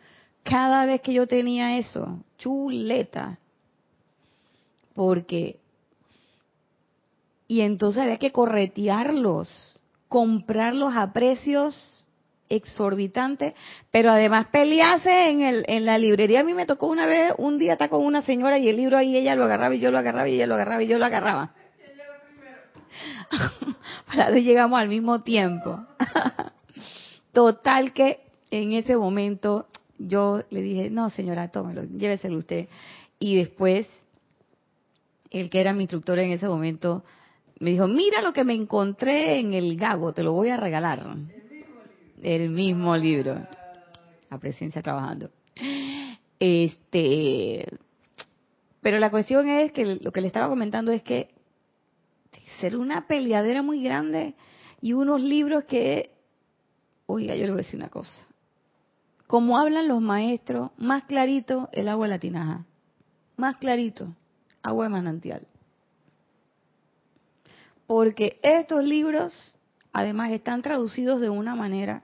Cada 0.43 0.85
vez 0.85 1.01
que 1.01 1.13
yo 1.13 1.25
tenía 1.25 1.77
eso, 1.77 2.19
chuleta 2.37 3.39
porque 4.93 5.59
y 7.47 7.61
entonces 7.61 8.01
había 8.01 8.17
que 8.17 8.31
corretearlos, 8.31 9.81
comprarlos 10.07 10.95
a 10.95 11.11
precios 11.11 12.02
exorbitantes, 12.49 13.53
pero 13.91 14.11
además 14.11 14.47
pelearse 14.51 15.29
en, 15.29 15.41
el, 15.41 15.65
en 15.67 15.85
la 15.85 15.97
librería. 15.97 16.41
A 16.41 16.43
mí 16.43 16.53
me 16.53 16.65
tocó 16.65 16.87
una 16.87 17.05
vez, 17.05 17.33
un 17.37 17.57
día 17.57 17.73
estar 17.73 17.89
con 17.89 18.05
una 18.05 18.21
señora 18.21 18.57
y 18.57 18.69
el 18.69 18.77
libro 18.77 18.97
ahí, 18.97 19.15
ella 19.17 19.35
lo 19.35 19.45
agarraba 19.45 19.75
y 19.75 19.79
yo 19.79 19.91
lo 19.91 19.97
agarraba 19.97 20.29
y 20.29 20.35
ella 20.35 20.47
lo 20.47 20.55
agarraba 20.55 20.83
y 20.83 20.87
yo 20.87 20.97
lo 20.97 21.05
agarraba. 21.05 21.53
Para 24.07 24.29
dos 24.29 24.39
llegamos 24.41 24.79
al 24.79 24.89
mismo 24.89 25.21
tiempo. 25.21 25.85
Total 27.33 27.93
que 27.93 28.19
en 28.51 28.73
ese 28.73 28.95
momento 28.95 29.67
yo 29.97 30.43
le 30.49 30.61
dije, 30.61 30.89
no 30.89 31.09
señora, 31.09 31.49
tómelo, 31.49 31.83
lléveselo 31.83 32.37
usted. 32.37 32.67
Y 33.19 33.37
después 33.37 33.87
el 35.33 35.49
que 35.49 35.59
era 35.59 35.73
mi 35.73 35.81
instructor 35.81 36.19
en 36.19 36.31
ese 36.31 36.47
momento, 36.47 37.03
me 37.59 37.71
dijo, 37.71 37.87
mira 37.87 38.21
lo 38.21 38.33
que 38.33 38.43
me 38.43 38.53
encontré 38.53 39.39
en 39.39 39.53
el 39.53 39.75
Gago, 39.77 40.13
te 40.13 40.23
lo 40.23 40.31
voy 40.33 40.49
a 40.49 40.57
regalar. 40.57 41.03
El 42.23 42.49
mismo 42.51 42.95
libro. 42.95 43.45
La 44.29 44.37
presencia 44.37 44.81
trabajando. 44.81 45.29
Este, 46.39 47.67
pero 48.81 48.97
la 48.97 49.11
cuestión 49.11 49.47
es 49.49 49.73
que 49.73 49.97
lo 50.01 50.11
que 50.11 50.21
le 50.21 50.27
estaba 50.27 50.47
comentando 50.47 50.93
es 50.93 51.03
que 51.03 51.33
ser 52.61 52.77
una 52.77 53.07
peleadera 53.07 53.61
muy 53.61 53.83
grande 53.83 54.35
y 54.79 54.93
unos 54.93 55.21
libros 55.21 55.65
que, 55.65 56.11
oiga, 57.07 57.35
yo 57.35 57.43
le 57.43 57.51
voy 57.51 57.59
a 57.59 57.63
decir 57.63 57.77
una 57.77 57.89
cosa. 57.89 58.27
Como 59.27 59.57
hablan 59.57 59.89
los 59.89 60.01
maestros, 60.01 60.71
más 60.77 61.03
clarito 61.03 61.67
el 61.73 61.89
agua 61.89 62.05
de 62.05 62.13
la 62.13 62.19
tinaja. 62.19 62.65
Más 63.35 63.57
clarito 63.57 64.15
agua 64.61 64.85
de 64.85 64.91
manantial. 64.91 65.47
Porque 67.85 68.39
estos 68.43 68.85
libros, 68.85 69.55
además, 69.91 70.31
están 70.31 70.61
traducidos 70.61 71.19
de 71.19 71.29
una 71.29 71.53
manera 71.53 72.03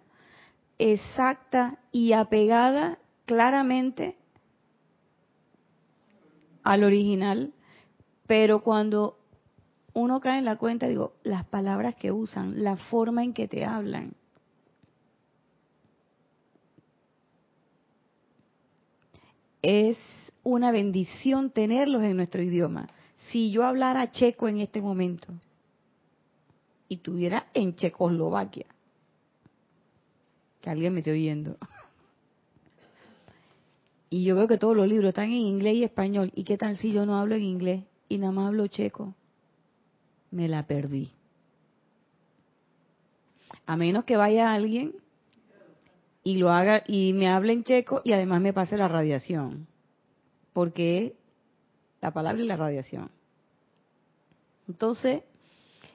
exacta 0.80 1.78
y 1.92 2.14
apegada 2.14 2.98
claramente 3.26 4.16
al 6.64 6.84
original, 6.84 7.54
pero 8.26 8.64
cuando 8.64 9.20
uno 9.94 10.22
cae 10.22 10.40
en 10.40 10.46
la 10.46 10.58
cuenta, 10.58 10.88
digo, 10.88 11.14
las 11.24 11.46
palabras 11.46 11.96
que 11.96 12.12
usan, 12.12 12.64
la 12.64 12.78
forma 12.78 13.24
en 13.24 13.34
que 13.34 13.48
te 13.48 13.66
hablan. 13.66 14.14
Es 19.62 19.98
una 20.44 20.72
bendición 20.72 21.52
tenerlos 21.52 22.04
en 22.04 22.16
nuestro 22.16 22.42
idioma. 22.42 22.88
Si 23.30 23.52
yo 23.52 23.66
hablara 23.66 24.12
checo 24.12 24.48
en 24.48 24.60
este 24.60 24.82
momento 24.82 25.34
y 26.88 26.98
tuviera 26.98 27.48
en 27.54 27.76
Checoslovaquia, 27.76 28.68
alguien 30.72 30.94
me 30.94 31.00
esté 31.00 31.12
oyendo, 31.12 31.58
y 34.10 34.24
yo 34.24 34.36
veo 34.36 34.48
que 34.48 34.58
todos 34.58 34.76
los 34.76 34.88
libros 34.88 35.10
están 35.10 35.26
en 35.26 35.34
inglés 35.34 35.76
y 35.76 35.84
español, 35.84 36.32
¿y 36.36 36.44
qué 36.44 36.58
tal 36.58 36.78
si 36.78 36.92
yo 36.92 37.06
no 37.06 37.18
hablo 37.18 37.36
en 37.36 37.44
inglés 37.44 37.84
y 38.08 38.18
nada 38.18 38.32
más 38.32 38.48
hablo 38.48 38.68
checo? 38.68 39.14
Me 40.32 40.48
la 40.48 40.66
perdí. 40.66 41.12
A 43.66 43.76
menos 43.76 44.04
que 44.04 44.18
vaya 44.18 44.54
alguien 44.54 44.96
y 46.24 46.38
lo 46.38 46.50
haga 46.50 46.84
y 46.88 47.14
me 47.14 47.28
hable 47.28 47.54
en 47.54 47.64
checo 47.64 48.02
y 48.04 48.14
además 48.14 48.42
me 48.42 48.54
pase 48.54 48.78
la 48.78 48.88
radiación 48.88 49.68
porque 50.54 51.16
la 52.02 52.12
palabra 52.12 52.42
y 52.42 52.48
la 52.48 52.58
radiación. 52.58 53.12
Entonces, 54.68 55.24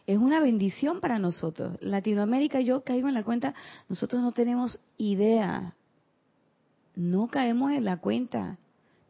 es 0.07 0.19
una 0.19 0.41
bendición 0.41 1.01
para 1.01 1.19
nosotros. 1.19 1.79
Latinoamérica, 1.81 2.61
yo 2.61 2.83
caigo 2.83 3.09
en 3.09 3.15
la 3.15 3.25
cuenta, 3.25 3.55
nosotros 3.89 4.23
no 4.23 4.33
tenemos 4.33 4.81
idea, 4.99 5.75
no 6.95 7.29
caemos 7.29 7.73
en 7.73 7.85
la 7.85 7.99
cuenta 7.99 8.59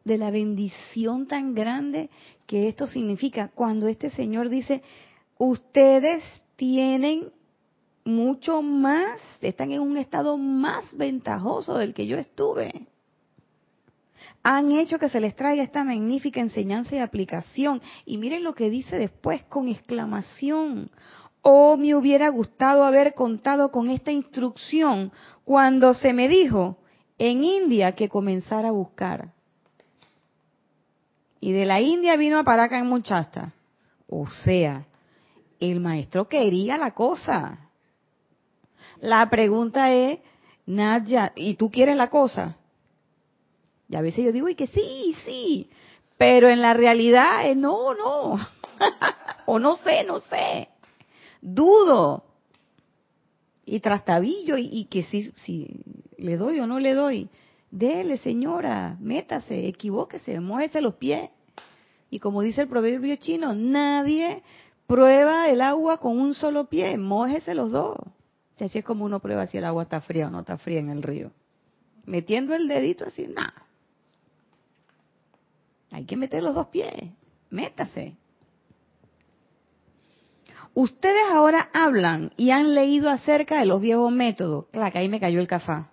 de 0.03 0.17
la 0.17 0.31
bendición 0.31 1.27
tan 1.27 1.53
grande 1.53 2.09
que 2.45 2.67
esto 2.67 2.87
significa 2.87 3.49
cuando 3.49 3.87
este 3.87 4.09
Señor 4.09 4.49
dice, 4.49 4.83
ustedes 5.37 6.23
tienen 6.55 7.31
mucho 8.05 8.61
más, 8.61 9.19
están 9.41 9.71
en 9.71 9.81
un 9.81 9.97
estado 9.97 10.37
más 10.37 10.95
ventajoso 10.95 11.77
del 11.77 11.93
que 11.93 12.05
yo 12.05 12.17
estuve 12.17 12.87
han 14.47 14.71
hecho 14.73 14.99
que 14.99 15.09
se 15.09 15.19
les 15.19 15.35
traiga 15.35 15.63
esta 15.63 15.83
magnífica 15.83 16.39
enseñanza 16.39 16.95
y 16.95 16.99
aplicación. 16.99 17.81
Y 18.05 18.19
miren 18.19 18.43
lo 18.43 18.53
que 18.53 18.69
dice 18.69 18.95
después 18.95 19.41
con 19.45 19.67
exclamación. 19.67 20.91
Oh, 21.41 21.77
me 21.77 21.95
hubiera 21.95 22.29
gustado 22.29 22.83
haber 22.83 23.15
contado 23.15 23.71
con 23.71 23.89
esta 23.89 24.11
instrucción 24.11 25.11
cuando 25.45 25.95
se 25.95 26.13
me 26.13 26.27
dijo 26.27 26.77
en 27.17 27.43
India 27.43 27.93
que 27.93 28.07
comenzara 28.07 28.67
a 28.67 28.71
buscar. 28.71 29.33
Y 31.39 31.51
de 31.51 31.65
la 31.65 31.81
India 31.81 32.15
vino 32.15 32.37
a 32.37 32.43
Paraca 32.43 32.77
en 32.77 32.85
Muchasta. 32.85 33.51
O 34.07 34.27
sea, 34.27 34.85
el 35.59 35.79
maestro 35.79 36.29
quería 36.29 36.77
la 36.77 36.91
cosa. 36.91 37.71
La 39.01 39.27
pregunta 39.27 39.91
es, 39.91 40.19
Nadia, 40.67 41.33
¿y 41.35 41.55
tú 41.55 41.71
quieres 41.71 41.97
la 41.97 42.11
cosa? 42.11 42.59
Y 43.89 43.95
a 43.95 44.01
veces 44.01 44.25
yo 44.25 44.31
digo, 44.31 44.49
y 44.49 44.55
que 44.55 44.67
sí, 44.67 45.15
sí, 45.25 45.69
pero 46.17 46.49
en 46.49 46.61
la 46.61 46.73
realidad 46.73 47.49
es 47.49 47.57
no, 47.57 47.93
no. 47.93 48.39
o 49.45 49.59
no 49.59 49.75
sé, 49.77 50.03
no 50.03 50.19
sé. 50.19 50.69
Dudo. 51.41 52.23
Y 53.65 53.79
trastabillo 53.79 54.57
y, 54.57 54.69
y 54.71 54.85
que 54.85 55.03
si, 55.03 55.31
si 55.43 55.81
le 56.17 56.37
doy 56.37 56.59
o 56.59 56.67
no 56.67 56.79
le 56.79 56.93
doy. 56.93 57.29
Dele, 57.71 58.17
señora, 58.17 58.95
métase, 58.99 59.67
equivóquese, 59.67 60.39
muévese 60.39 60.81
los 60.81 60.95
pies. 60.95 61.29
Y 62.09 62.19
como 62.19 62.41
dice 62.41 62.61
el 62.61 62.69
proverbio 62.69 63.15
chino, 63.17 63.53
nadie 63.53 64.43
prueba 64.87 65.49
el 65.49 65.61
agua 65.61 65.97
con 65.97 66.17
un 66.19 66.33
solo 66.33 66.69
pie, 66.69 66.97
mójese 66.97 67.53
los 67.53 67.71
dos. 67.71 67.97
así 68.59 68.79
es 68.79 68.85
como 68.85 69.05
uno 69.05 69.19
prueba 69.19 69.47
si 69.47 69.57
el 69.57 69.65
agua 69.65 69.83
está 69.83 69.99
fría 70.01 70.27
o 70.27 70.29
no 70.29 70.39
está 70.39 70.57
fría 70.57 70.79
en 70.79 70.89
el 70.89 71.03
río. 71.03 71.31
Metiendo 72.05 72.55
el 72.55 72.67
dedito 72.67 73.05
así, 73.05 73.27
nada. 73.27 73.64
Hay 75.95 76.03
que 76.03 76.17
meter 76.17 76.43
los 76.43 76.53
dos 76.53 76.67
pies. 76.67 76.91
Métase. 77.49 78.17
Ustedes 80.73 81.23
ahora 81.31 81.69
hablan 81.71 82.33
y 82.35 82.49
han 82.49 82.75
leído 82.75 83.09
acerca 83.09 83.61
de 83.61 83.65
los 83.65 83.79
viejos 83.79 84.11
métodos. 84.11 84.65
Claro, 84.73 84.91
que 84.91 84.97
ahí 84.97 85.07
me 85.07 85.21
cayó 85.21 85.39
el 85.39 85.47
cafá. 85.47 85.89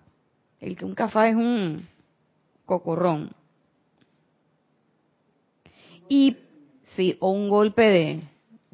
El 0.59 0.75
que 0.75 0.83
un 0.83 0.93
cafá 0.93 1.29
es 1.29 1.37
un 1.37 1.87
cocorrón. 2.65 3.31
Y 6.09 6.35
sí, 6.97 7.15
o 7.21 7.31
un 7.31 7.47
golpe 7.47 7.83
de 7.83 8.23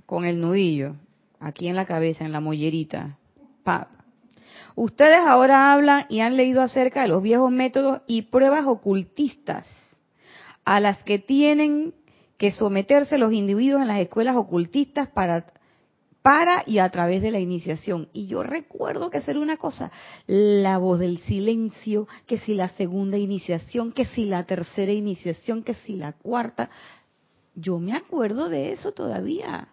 con 0.07 0.25
el 0.25 0.41
nudillo 0.41 0.95
aquí 1.39 1.67
en 1.67 1.75
la 1.75 1.85
cabeza, 1.85 2.25
en 2.25 2.31
la 2.31 2.39
mollerita. 2.39 3.19
Ustedes 4.73 5.19
ahora 5.19 5.73
hablan 5.73 6.07
y 6.09 6.21
han 6.21 6.37
leído 6.37 6.63
acerca 6.63 7.03
de 7.03 7.09
los 7.09 7.21
viejos 7.21 7.51
métodos 7.51 8.01
y 8.07 8.23
pruebas 8.23 8.65
ocultistas 8.65 9.67
a 10.69 10.79
las 10.79 11.03
que 11.03 11.17
tienen 11.17 11.95
que 12.37 12.51
someterse 12.51 13.17
los 13.17 13.33
individuos 13.33 13.81
en 13.81 13.87
las 13.87 14.01
escuelas 14.01 14.35
ocultistas 14.35 15.07
para 15.07 15.47
para 16.21 16.63
y 16.67 16.77
a 16.77 16.87
través 16.89 17.23
de 17.23 17.31
la 17.31 17.39
iniciación. 17.39 18.07
Y 18.13 18.27
yo 18.27 18.43
recuerdo 18.43 19.09
que 19.09 19.17
hacer 19.17 19.39
una 19.39 19.57
cosa, 19.57 19.91
la 20.27 20.77
voz 20.77 20.99
del 20.99 21.17
silencio, 21.21 22.07
que 22.27 22.37
si 22.37 22.53
la 22.53 22.69
segunda 22.69 23.17
iniciación, 23.17 23.93
que 23.93 24.05
si 24.05 24.25
la 24.25 24.43
tercera 24.43 24.91
iniciación, 24.91 25.63
que 25.63 25.73
si 25.73 25.95
la 25.95 26.11
cuarta. 26.13 26.69
Yo 27.55 27.79
me 27.79 27.93
acuerdo 27.93 28.47
de 28.47 28.71
eso 28.73 28.91
todavía. 28.91 29.69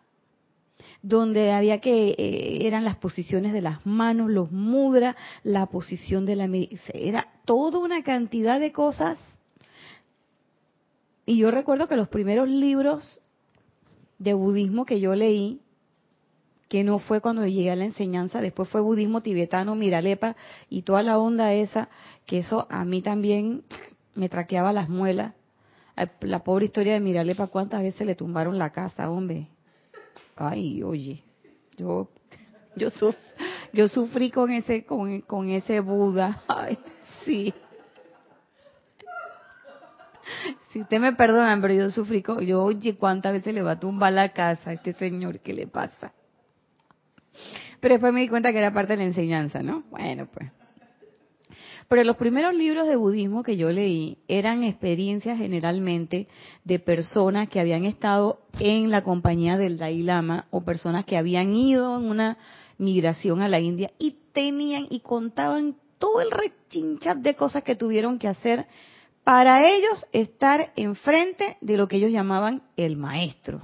donde 1.03 1.53
había 1.53 1.79
que, 1.79 2.15
eh, 2.17 2.67
eran 2.67 2.85
las 2.85 2.97
posiciones 2.97 3.53
de 3.53 3.61
las 3.61 3.85
manos, 3.85 4.31
los 4.31 4.51
mudras, 4.51 5.15
la 5.45 5.67
posición 5.67 6.25
de 6.25 6.37
la... 6.37 6.49
Era 6.95 7.29
toda 7.45 7.81
una 7.81 8.03
cantidad 8.03 8.59
de 8.59 8.73
cosas. 8.73 9.19
Y 11.27 11.39
yo 11.39 11.51
recuerdo 11.51 11.89
que 11.89 11.97
los 11.97 12.09
primeros 12.09 12.49
libros 12.49 13.21
de 14.19 14.33
budismo 14.33 14.87
que 14.87 15.01
yo 15.01 15.15
leí, 15.15 15.61
que 16.69 16.85
no 16.85 16.99
fue 16.99 17.21
cuando 17.21 17.47
llegué 17.47 17.71
a 17.71 17.77
la 17.77 17.85
enseñanza, 17.85 18.41
después 18.41 18.69
fue 18.69 18.81
budismo 18.81 19.21
tibetano, 19.21 19.75
Miralepa 19.75 20.37
y 20.71 20.83
toda 20.83 21.03
la 21.03 21.19
onda 21.19 21.53
esa, 21.53 21.89
que 22.25 22.39
eso 22.39 22.67
a 22.71 22.85
mí 22.85 23.03
también 23.03 23.65
me 24.15 24.29
traqueaba 24.29 24.73
las 24.73 24.89
muelas. 24.89 25.35
La 26.21 26.45
pobre 26.45 26.67
historia 26.67 26.95
de 26.95 27.01
Miralepa, 27.01 27.49
¿cuántas 27.49 27.83
veces 27.83 28.07
le 28.07 28.15
tumbaron 28.15 28.59
la 28.59 28.71
casa, 28.71 29.11
hombre? 29.11 29.49
ay, 30.37 30.83
oye, 30.83 31.23
yo 31.77 32.09
yo 32.77 32.89
yo 33.73 33.89
sufrí 33.89 34.31
con 34.31 34.51
ese 34.51 34.85
con, 34.85 35.23
con 35.23 35.49
ese 35.49 35.81
Buda, 35.81 36.43
ay, 36.49 36.79
sí. 37.25 37.53
Si 40.77 40.83
usted 40.83 41.01
me 41.01 41.15
perdona, 41.15 41.59
pero 41.59 41.73
yo 41.73 41.91
sufrí 41.91 42.23
yo 42.43 42.63
oye, 42.63 42.97
cuántas 42.97 43.33
veces 43.33 43.55
le 43.55 43.63
va 43.63 43.71
a 43.71 43.81
tumbar 43.81 44.13
la 44.13 44.35
casa 44.35 44.69
a 44.69 44.73
este 44.75 44.93
señor, 44.93 45.41
¿qué 45.41 45.55
le 45.55 45.67
pasa? 45.67 46.13
Pero 47.81 47.95
después 47.95 48.13
me 48.13 48.21
di 48.21 48.29
cuenta 48.29 48.53
que 48.53 48.59
era 48.59 48.75
parte 48.75 48.93
de 48.93 48.99
la 48.99 49.05
enseñanza, 49.05 49.63
¿no? 49.63 49.85
Bueno, 49.89 50.29
pues. 50.31 50.53
Pero 51.89 52.05
los 52.05 52.17
primeros 52.17 52.53
libros 52.53 52.87
de 52.87 52.97
budismo 52.97 53.43
que 53.43 53.57
yo 53.57 53.73
leí 53.73 54.19
eran 54.29 54.65
experiencias 54.65 55.39
generalmente 55.39 56.29
de 56.65 56.79
personas 56.79 57.49
que 57.49 57.59
habían 57.59 57.87
estado 57.87 58.41
en 58.61 58.91
la 58.91 59.03
compañía 59.03 59.57
del 59.57 59.79
Dalai 59.79 60.03
Lama 60.03 60.45
o 60.51 60.63
personas 60.63 61.07
que 61.07 61.17
habían 61.17 61.55
ido 61.55 61.99
en 61.99 62.11
una 62.11 62.37
migración 62.77 63.41
a 63.41 63.49
la 63.49 63.61
India 63.61 63.93
y 63.99 64.19
tenían 64.35 64.89
y 64.91 65.01
contaban 65.01 65.77
todo 65.97 66.21
el 66.21 66.31
rechinchat 66.31 67.17
de 67.17 67.35
cosas 67.35 67.63
que 67.63 67.77
tuvieron 67.77 68.19
que 68.19 68.29
hacer 68.29 68.67
para 69.27 69.69
ellos 69.69 70.07
estar 70.13 70.73
enfrente 70.77 71.57
de 71.61 71.77
lo 71.77 71.89
que 71.89 71.97
ellos 71.97 72.13
llamaban 72.13 72.63
el 72.77 72.97
maestro. 72.97 73.61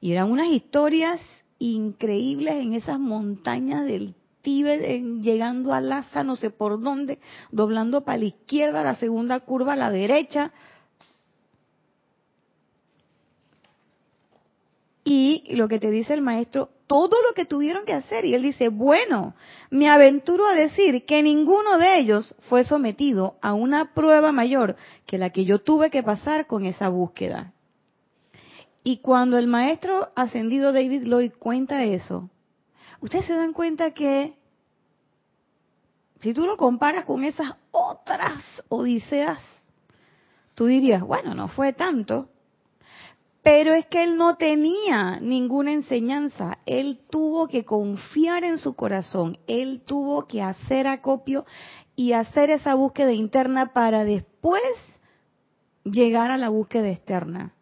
Y 0.00 0.12
eran 0.12 0.30
unas 0.30 0.46
historias 0.50 1.20
increíbles 1.58 2.54
en 2.54 2.74
esas 2.74 3.00
montañas 3.00 3.84
del 3.86 4.14
llegando 4.44 5.72
a 5.72 5.80
Laza, 5.80 6.22
no 6.22 6.36
sé 6.36 6.50
por 6.50 6.80
dónde, 6.80 7.18
doblando 7.50 8.04
para 8.04 8.18
la 8.18 8.26
izquierda, 8.26 8.84
la 8.84 8.94
segunda 8.94 9.40
curva 9.40 9.72
a 9.72 9.76
la 9.76 9.90
derecha. 9.90 10.52
Y 15.02 15.56
lo 15.56 15.66
que 15.66 15.80
te 15.80 15.90
dice 15.90 16.14
el 16.14 16.22
maestro, 16.22 16.70
todo 16.86 17.16
lo 17.26 17.34
que 17.34 17.46
tuvieron 17.46 17.84
que 17.84 17.92
hacer. 17.92 18.24
Y 18.24 18.34
él 18.34 18.42
dice, 18.42 18.68
bueno, 18.68 19.34
me 19.70 19.88
aventuro 19.88 20.46
a 20.46 20.54
decir 20.54 21.04
que 21.04 21.22
ninguno 21.22 21.78
de 21.78 21.98
ellos 21.98 22.34
fue 22.48 22.64
sometido 22.64 23.36
a 23.42 23.54
una 23.54 23.92
prueba 23.94 24.32
mayor 24.32 24.76
que 25.06 25.18
la 25.18 25.30
que 25.30 25.44
yo 25.44 25.60
tuve 25.60 25.90
que 25.90 26.02
pasar 26.02 26.46
con 26.46 26.64
esa 26.64 26.88
búsqueda. 26.88 27.52
Y 28.84 28.98
cuando 28.98 29.36
el 29.36 29.48
maestro 29.48 30.10
ascendido 30.14 30.72
David 30.72 31.02
Lloyd 31.04 31.32
cuenta 31.38 31.84
eso, 31.84 32.30
ustedes 33.00 33.26
se 33.26 33.34
dan 33.34 33.52
cuenta 33.52 33.90
que 33.90 34.36
si 36.20 36.32
tú 36.32 36.46
lo 36.46 36.56
comparas 36.56 37.04
con 37.04 37.24
esas 37.24 37.54
otras 37.72 38.44
odiseas, 38.68 39.40
tú 40.54 40.66
dirías, 40.66 41.02
bueno, 41.02 41.34
no 41.34 41.48
fue 41.48 41.72
tanto. 41.72 42.28
Pero 43.46 43.74
es 43.74 43.86
que 43.86 44.02
él 44.02 44.16
no 44.16 44.36
tenía 44.36 45.20
ninguna 45.20 45.70
enseñanza. 45.70 46.58
Él 46.66 46.98
tuvo 47.08 47.46
que 47.46 47.64
confiar 47.64 48.42
en 48.42 48.58
su 48.58 48.74
corazón. 48.74 49.38
Él 49.46 49.82
tuvo 49.86 50.26
que 50.26 50.42
hacer 50.42 50.88
acopio 50.88 51.46
y 51.94 52.10
hacer 52.10 52.50
esa 52.50 52.74
búsqueda 52.74 53.12
interna 53.12 53.72
para 53.72 54.02
después 54.02 54.64
llegar 55.84 56.32
a 56.32 56.38
la 56.38 56.48
búsqueda 56.48 56.90
externa. 56.90 57.52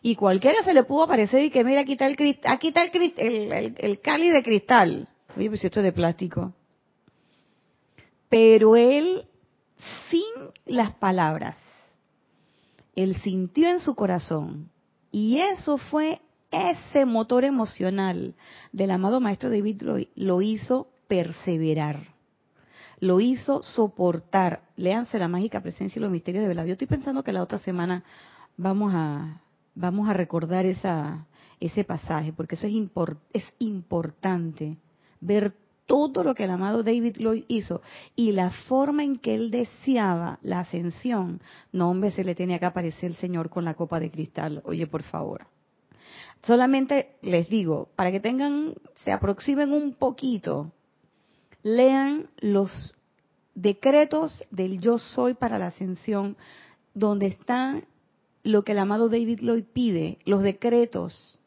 Y 0.00 0.16
cualquiera 0.16 0.64
se 0.64 0.72
le 0.72 0.84
pudo 0.84 1.02
aparecer 1.02 1.42
y 1.42 1.50
que 1.50 1.62
mira, 1.62 1.82
aquí 1.82 1.92
está 1.92 2.06
el, 2.06 2.16
aquí 2.44 2.68
está 2.68 2.84
el, 2.84 3.74
el, 3.76 4.00
cáliz 4.00 4.32
de 4.32 4.42
cristal. 4.42 5.06
Oye, 5.36 5.50
pues 5.50 5.62
esto 5.62 5.80
es 5.80 5.84
de 5.84 5.92
plástico. 5.92 6.54
Pero 8.30 8.74
él, 8.74 9.26
sin 10.08 10.22
las 10.64 10.94
palabras, 10.94 11.58
él 12.98 13.14
sintió 13.22 13.68
en 13.68 13.78
su 13.78 13.94
corazón. 13.94 14.70
Y 15.12 15.38
eso 15.38 15.78
fue 15.78 16.20
ese 16.50 17.04
motor 17.04 17.44
emocional 17.44 18.34
del 18.72 18.90
amado 18.90 19.20
maestro 19.20 19.50
David 19.50 19.82
lo, 20.16 20.42
hizo 20.42 20.88
perseverar. 21.06 22.00
Lo 22.98 23.20
hizo 23.20 23.62
soportar. 23.62 24.62
Léanse 24.74 25.20
la 25.20 25.28
mágica 25.28 25.60
presencia 25.60 26.00
y 26.00 26.02
los 26.02 26.10
misterios 26.10 26.42
de 26.42 26.48
verdad. 26.48 26.64
Yo 26.64 26.72
estoy 26.72 26.88
pensando 26.88 27.22
que 27.22 27.32
la 27.32 27.44
otra 27.44 27.58
semana 27.58 28.02
vamos 28.56 28.92
a, 28.92 29.42
vamos 29.76 30.08
a 30.08 30.12
recordar 30.12 30.66
esa, 30.66 31.24
ese 31.60 31.84
pasaje, 31.84 32.32
porque 32.32 32.56
eso 32.56 32.66
es, 32.66 32.74
es 33.32 33.44
importante, 33.60 34.76
ver 35.20 35.54
todo 35.88 36.22
lo 36.22 36.34
que 36.34 36.44
el 36.44 36.50
amado 36.50 36.82
David 36.82 37.16
lo 37.16 37.32
hizo 37.34 37.80
y 38.14 38.32
la 38.32 38.50
forma 38.50 39.02
en 39.02 39.16
que 39.16 39.34
él 39.34 39.50
deseaba 39.50 40.38
la 40.42 40.60
ascensión. 40.60 41.40
No, 41.72 41.90
hombre, 41.90 42.10
se 42.10 42.24
le 42.24 42.34
tenía 42.34 42.58
que 42.58 42.66
aparecer 42.66 43.10
el 43.10 43.16
Señor 43.16 43.48
con 43.48 43.64
la 43.64 43.72
copa 43.72 43.98
de 43.98 44.10
cristal. 44.10 44.60
Oye, 44.66 44.86
por 44.86 45.02
favor. 45.02 45.46
Solamente 46.44 47.16
les 47.22 47.48
digo, 47.48 47.88
para 47.96 48.12
que 48.12 48.20
tengan, 48.20 48.74
se 49.02 49.12
aproximen 49.12 49.72
un 49.72 49.94
poquito, 49.94 50.72
lean 51.62 52.28
los 52.40 52.94
decretos 53.54 54.44
del 54.50 54.80
yo 54.80 54.98
soy 54.98 55.34
para 55.34 55.58
la 55.58 55.68
ascensión, 55.68 56.36
donde 56.92 57.28
están 57.28 57.86
lo 58.42 58.62
que 58.62 58.72
el 58.72 58.78
amado 58.78 59.08
David 59.08 59.40
Lloyd 59.40 59.64
pide, 59.72 60.18
los 60.26 60.42
decretos. 60.42 61.40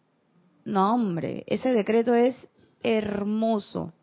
No, 0.66 0.96
hombre, 0.96 1.44
ese 1.46 1.72
decreto 1.72 2.16
es 2.16 2.36
hermoso. 2.82 3.94
¿Mm? 3.94 4.00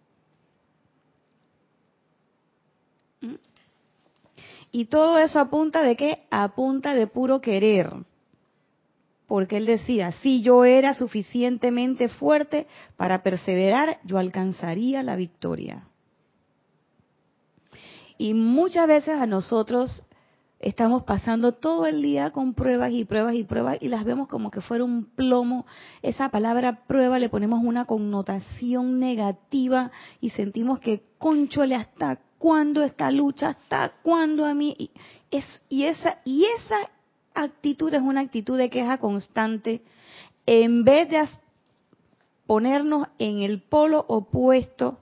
Y 4.71 4.87
todo 4.87 5.19
eso 5.19 5.41
apunta 5.41 5.83
de 5.83 5.97
qué? 5.97 6.27
Apunta 6.31 6.95
de 6.95 7.07
puro 7.07 7.41
querer. 7.41 7.91
Porque 9.27 9.59
él 9.59 9.67
decía, 9.67 10.13
si 10.13 10.43
yo 10.43 10.65
era 10.65 10.95
suficientemente 10.95 12.09
fuerte 12.09 12.67
para 12.97 13.23
perseverar, 13.23 13.99
yo 14.05 14.19
alcanzaría 14.19 15.03
la 15.03 15.17
victoria. 15.17 15.85
Y 18.17 18.35
muchas 18.35 18.89
veces 18.89 19.15
a 19.15 19.27
nosotros 19.27 20.03
estamos 20.61 21.05
pasando 21.05 21.53
todo 21.53 21.87
el 21.87 22.03
día 22.03 22.31
con 22.31 22.53
pruebas 22.55 22.91
y 22.93 23.05
pruebas 23.05 23.35
y 23.35 23.45
pruebas 23.45 23.79
y 23.81 23.89
las 23.89 24.05
vemos 24.05 24.29
como 24.29 24.51
que 24.51 24.61
fuera 24.61 24.83
un 24.83 25.05
plomo. 25.05 25.67
Esa 26.03 26.31
palabra 26.31 26.85
prueba 26.87 27.19
le 27.19 27.29
ponemos 27.29 27.61
una 27.63 27.85
connotación 27.85 28.99
negativa 28.99 29.93
y 30.21 30.31
sentimos 30.31 30.81
que, 30.81 31.05
conchole, 31.19 31.77
¿hasta 31.77 32.19
cuándo 32.39 32.83
esta 32.83 33.11
lucha? 33.11 33.51
¿Hasta 33.51 33.93
cuándo 34.03 34.45
a 34.45 34.55
mí? 34.55 34.75
Y, 34.79 34.91
es, 35.31 35.63
y, 35.69 35.85
esa, 35.85 36.19
y 36.25 36.45
esa 36.45 36.77
actitud 37.35 37.93
es 37.93 38.03
una 38.03 38.21
actitud 38.21 38.57
de 38.57 38.71
queja 38.71 38.99
constante. 38.99 39.83
En 40.47 40.85
vez 40.85 41.11
de 41.11 41.29
ponernos 42.47 43.09
en 43.19 43.41
el 43.41 43.61
polo 43.61 44.05
opuesto 44.09 44.99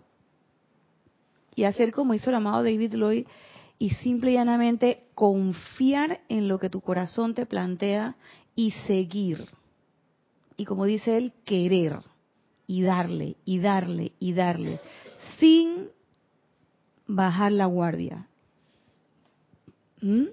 y 1.54 1.64
hacer 1.64 1.92
como 1.92 2.14
hizo 2.14 2.30
el 2.30 2.36
amado 2.36 2.62
David 2.62 2.94
Lloyd, 2.94 3.26
y 3.78 3.90
simple 3.90 4.30
y 4.30 4.34
llanamente 4.34 5.04
confiar 5.14 6.20
en 6.28 6.48
lo 6.48 6.58
que 6.58 6.70
tu 6.70 6.80
corazón 6.80 7.34
te 7.34 7.46
plantea 7.46 8.16
y 8.54 8.72
seguir. 8.86 9.44
Y 10.56 10.64
como 10.64 10.86
dice 10.86 11.16
él, 11.16 11.32
querer 11.44 11.98
y 12.66 12.82
darle 12.82 13.36
y 13.44 13.58
darle 13.58 14.12
y 14.18 14.32
darle 14.32 14.80
sin 15.38 15.90
bajar 17.06 17.52
la 17.52 17.66
guardia. 17.66 18.26
¿Mm? 20.00 20.26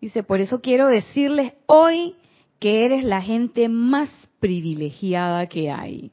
Dice, 0.00 0.22
por 0.22 0.40
eso 0.40 0.60
quiero 0.60 0.88
decirles 0.88 1.52
hoy 1.66 2.16
que 2.58 2.84
eres 2.84 3.04
la 3.04 3.20
gente 3.20 3.68
más 3.68 4.10
privilegiada 4.38 5.46
que 5.46 5.70
hay. 5.70 6.10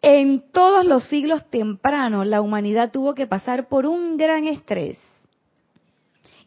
En 0.00 0.44
todos 0.52 0.86
los 0.86 1.04
siglos 1.08 1.44
tempranos 1.50 2.26
la 2.26 2.40
humanidad 2.40 2.92
tuvo 2.92 3.14
que 3.14 3.26
pasar 3.26 3.68
por 3.68 3.86
un 3.86 4.16
gran 4.16 4.46
estrés 4.46 4.98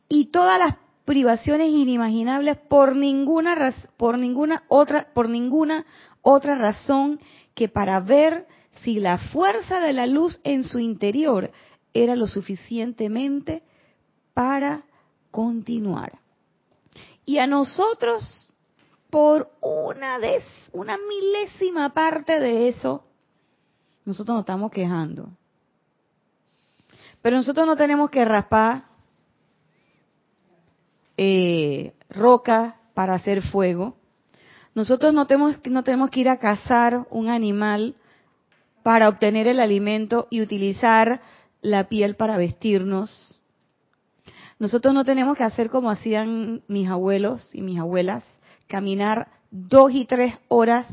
y 0.08 0.28
todas 0.28 0.58
las 0.58 0.76
privaciones 1.04 1.70
inimaginables 1.70 2.58
por 2.70 2.96
ninguna 2.96 3.74
por 3.98 4.18
ninguna 4.18 4.64
otra 4.70 5.08
por 5.14 5.28
ninguna 5.28 5.86
otra 6.22 6.56
razón 6.56 7.20
que 7.54 7.68
para 7.68 8.00
ver 8.00 8.46
si 8.84 9.00
la 9.00 9.18
fuerza 9.18 9.80
de 9.80 9.94
la 9.94 10.06
luz 10.06 10.40
en 10.44 10.64
su 10.64 10.80
interior 10.80 11.52
era 11.94 12.16
lo 12.16 12.28
suficientemente 12.28 13.64
para 14.34 14.84
continuar. 15.30 16.20
Y 17.26 17.38
a 17.38 17.48
nosotros, 17.48 18.54
por 19.10 19.52
una, 19.62 20.18
vez, 20.18 20.44
una 20.72 20.98
milésima 20.98 21.94
parte 21.94 22.40
de 22.40 22.70
eso, 22.70 23.04
nosotros 24.06 24.36
nos 24.36 24.42
estamos 24.44 24.72
quejando. 24.72 25.30
Pero 27.22 27.38
nosotros 27.38 27.68
no 27.68 27.76
tenemos 27.76 28.10
que 28.10 28.26
raspar 28.26 28.86
eh, 31.18 31.94
roca 32.10 32.78
para 32.96 33.14
hacer 33.14 33.44
fuego. 33.44 33.96
Nosotros 34.74 35.14
no 35.14 35.28
tenemos, 35.28 35.58
no 35.66 35.84
tenemos 35.84 36.10
que 36.10 36.22
ir 36.22 36.30
a 36.30 36.40
cazar 36.40 37.06
un 37.12 37.30
animal 37.30 37.96
para 38.84 39.10
obtener 39.10 39.48
el 39.48 39.60
alimento 39.60 40.28
y 40.30 40.42
utilizar 40.42 41.22
la 41.62 41.88
piel 41.88 42.16
para 42.16 42.38
vestirnos. 42.38 43.42
Nosotros 44.60 44.94
no 44.94 45.04
tenemos 45.04 45.38
que 45.38 45.44
hacer 45.44 45.70
como 45.70 45.90
hacían 45.90 46.64
mis 46.68 46.88
abuelos 46.88 47.50
y 47.54 47.62
mis 47.62 47.80
abuelas, 47.80 48.24
caminar 48.68 49.28
dos 49.50 49.92
y 49.92 50.06
tres 50.06 50.36
horas 50.48 50.88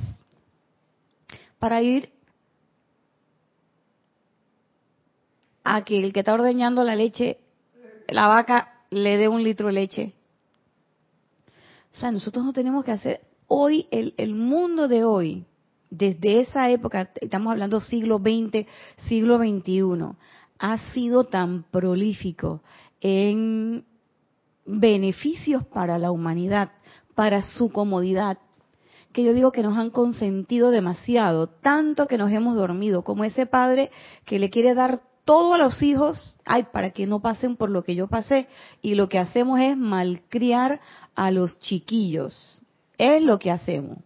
para 1.59 1.83
ir 1.83 2.11
a 5.65 5.85
que 5.85 6.03
el 6.03 6.13
que 6.13 6.21
está 6.21 6.35
ordeñando 6.35 6.83
la 6.83 6.97
leche, 6.97 7.39
la 8.09 8.27
vaca, 8.27 8.73
le 8.91 9.19
dé 9.19 9.29
un 9.29 9.43
litro 9.43 9.67
de 9.67 9.75
leche. 9.75 10.15
O 11.93 11.97
sea, 11.97 12.11
nosotros 12.11 12.45
no 12.45 12.53
tenemos 12.53 12.85
que 12.85 12.93
hacer 12.93 13.21
hoy, 13.49 13.87
el, 13.91 14.15
el 14.17 14.35
mundo 14.35 14.89
de 14.89 15.05
hoy, 15.05 15.45
desde 15.91 16.41
esa 16.41 16.71
época, 16.71 17.11
estamos 17.21 17.51
hablando 17.51 17.81
siglo 17.81 18.19
XX, 18.19 18.67
siglo 19.09 19.39
XXI, 19.39 20.17
ha 20.59 20.79
sido 20.93 21.25
tan 21.25 21.65
prolífico 21.65 22.63
en 23.01 23.85
beneficios 24.67 25.65
para 25.65 25.99
la 25.99 26.11
humanidad, 26.11 26.73
para 27.15 27.43
su 27.43 27.71
comodidad, 27.71 28.39
que 29.13 29.25
yo 29.25 29.33
digo 29.33 29.53
que 29.53 29.63
nos 29.63 29.77
han 29.79 29.91
consentido 29.91 30.71
demasiado, 30.71 31.49
tanto 31.49 32.07
que 32.07 32.19
nos 32.19 32.31
hemos 32.31 32.57
dormido, 32.57 33.03
como 33.03 33.25
ese 33.25 33.47
padre 33.47 33.91
que 34.25 34.39
le 34.39 34.51
quiere 34.51 34.75
dar 34.75 35.01
todo 35.25 35.55
a 35.55 35.59
los 35.59 35.83
hijos, 35.83 36.39
ay, 36.45 36.67
para 36.73 36.91
que 36.91 37.07
no 37.07 37.21
pasen 37.21 37.57
por 37.57 37.71
lo 37.71 37.83
que 37.83 37.95
yo 37.95 38.09
pasé, 38.09 38.49
y 38.83 38.95
lo 38.95 39.09
que 39.09 39.19
hacemos 39.19 39.61
es 39.61 39.77
malcriar 39.77 40.81
a 41.15 41.31
los 41.31 41.59
chiquillos, 41.61 42.63
es 42.99 43.23
lo 43.23 43.39
que 43.39 43.51
hacemos. 43.51 43.99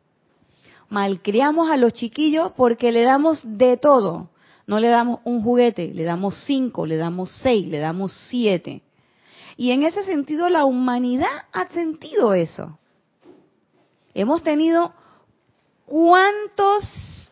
Malcriamos 0.92 1.70
a 1.70 1.78
los 1.78 1.94
chiquillos 1.94 2.52
porque 2.52 2.92
le 2.92 3.02
damos 3.02 3.40
de 3.56 3.78
todo. 3.78 4.28
No 4.66 4.78
le 4.78 4.88
damos 4.88 5.20
un 5.24 5.42
juguete, 5.42 5.90
le 5.94 6.04
damos 6.04 6.44
cinco, 6.44 6.84
le 6.84 6.98
damos 6.98 7.30
seis, 7.42 7.66
le 7.66 7.78
damos 7.78 8.12
siete. 8.28 8.82
Y 9.56 9.70
en 9.70 9.84
ese 9.84 10.04
sentido 10.04 10.50
la 10.50 10.66
humanidad 10.66 11.46
ha 11.50 11.66
sentido 11.68 12.34
eso. 12.34 12.78
Hemos 14.12 14.42
tenido 14.42 14.92
cuántos, 15.86 17.30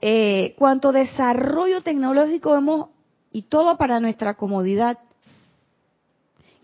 eh, 0.00 0.54
cuánto 0.56 0.92
desarrollo 0.92 1.80
tecnológico 1.80 2.54
hemos, 2.54 2.90
y 3.32 3.42
todo 3.42 3.76
para 3.76 3.98
nuestra 3.98 4.34
comodidad. 4.34 5.00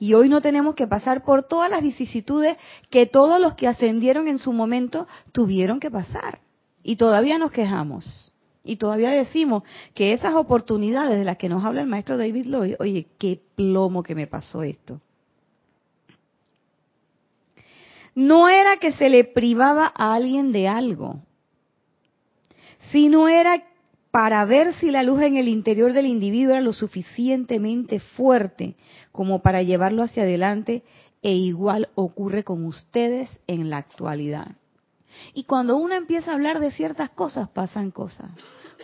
Y 0.02 0.14
hoy 0.14 0.28
no 0.28 0.40
tenemos 0.40 0.74
que 0.74 0.88
pasar 0.88 1.22
por 1.22 1.44
todas 1.44 1.70
las 1.70 1.80
vicisitudes 1.80 2.56
que 2.90 3.06
todos 3.06 3.40
los 3.40 3.54
que 3.54 3.68
ascendieron 3.68 4.26
en 4.26 4.40
su 4.40 4.52
momento 4.52 5.06
tuvieron 5.30 5.78
que 5.78 5.92
pasar. 5.92 6.40
Y 6.82 6.96
todavía 6.96 7.38
nos 7.38 7.52
quejamos. 7.52 8.32
Y 8.64 8.78
todavía 8.78 9.10
decimos 9.10 9.62
que 9.94 10.12
esas 10.12 10.34
oportunidades 10.34 11.16
de 11.16 11.24
las 11.24 11.36
que 11.36 11.48
nos 11.48 11.64
habla 11.64 11.82
el 11.82 11.86
maestro 11.86 12.16
David 12.16 12.46
Lloyd, 12.46 12.74
oye, 12.80 13.06
qué 13.16 13.40
plomo 13.54 14.02
que 14.02 14.16
me 14.16 14.26
pasó 14.26 14.64
esto. 14.64 15.00
No 18.16 18.48
era 18.48 18.78
que 18.78 18.90
se 18.90 19.08
le 19.08 19.22
privaba 19.22 19.92
a 19.94 20.14
alguien 20.14 20.50
de 20.50 20.66
algo, 20.66 21.20
sino 22.90 23.28
era 23.28 23.62
para 24.12 24.44
ver 24.44 24.74
si 24.74 24.90
la 24.90 25.02
luz 25.02 25.22
en 25.22 25.38
el 25.38 25.48
interior 25.48 25.94
del 25.94 26.04
individuo 26.04 26.52
era 26.52 26.60
lo 26.60 26.74
suficientemente 26.74 27.98
fuerte 27.98 28.76
como 29.10 29.40
para 29.40 29.62
llevarlo 29.62 30.02
hacia 30.02 30.24
adelante 30.24 30.84
e 31.22 31.32
igual 31.32 31.88
ocurre 31.94 32.44
con 32.44 32.66
ustedes 32.66 33.30
en 33.46 33.70
la 33.70 33.78
actualidad. 33.78 34.48
Y 35.32 35.44
cuando 35.44 35.78
uno 35.78 35.94
empieza 35.94 36.30
a 36.30 36.34
hablar 36.34 36.60
de 36.60 36.70
ciertas 36.72 37.08
cosas, 37.10 37.48
pasan 37.48 37.90
cosas. 37.90 38.30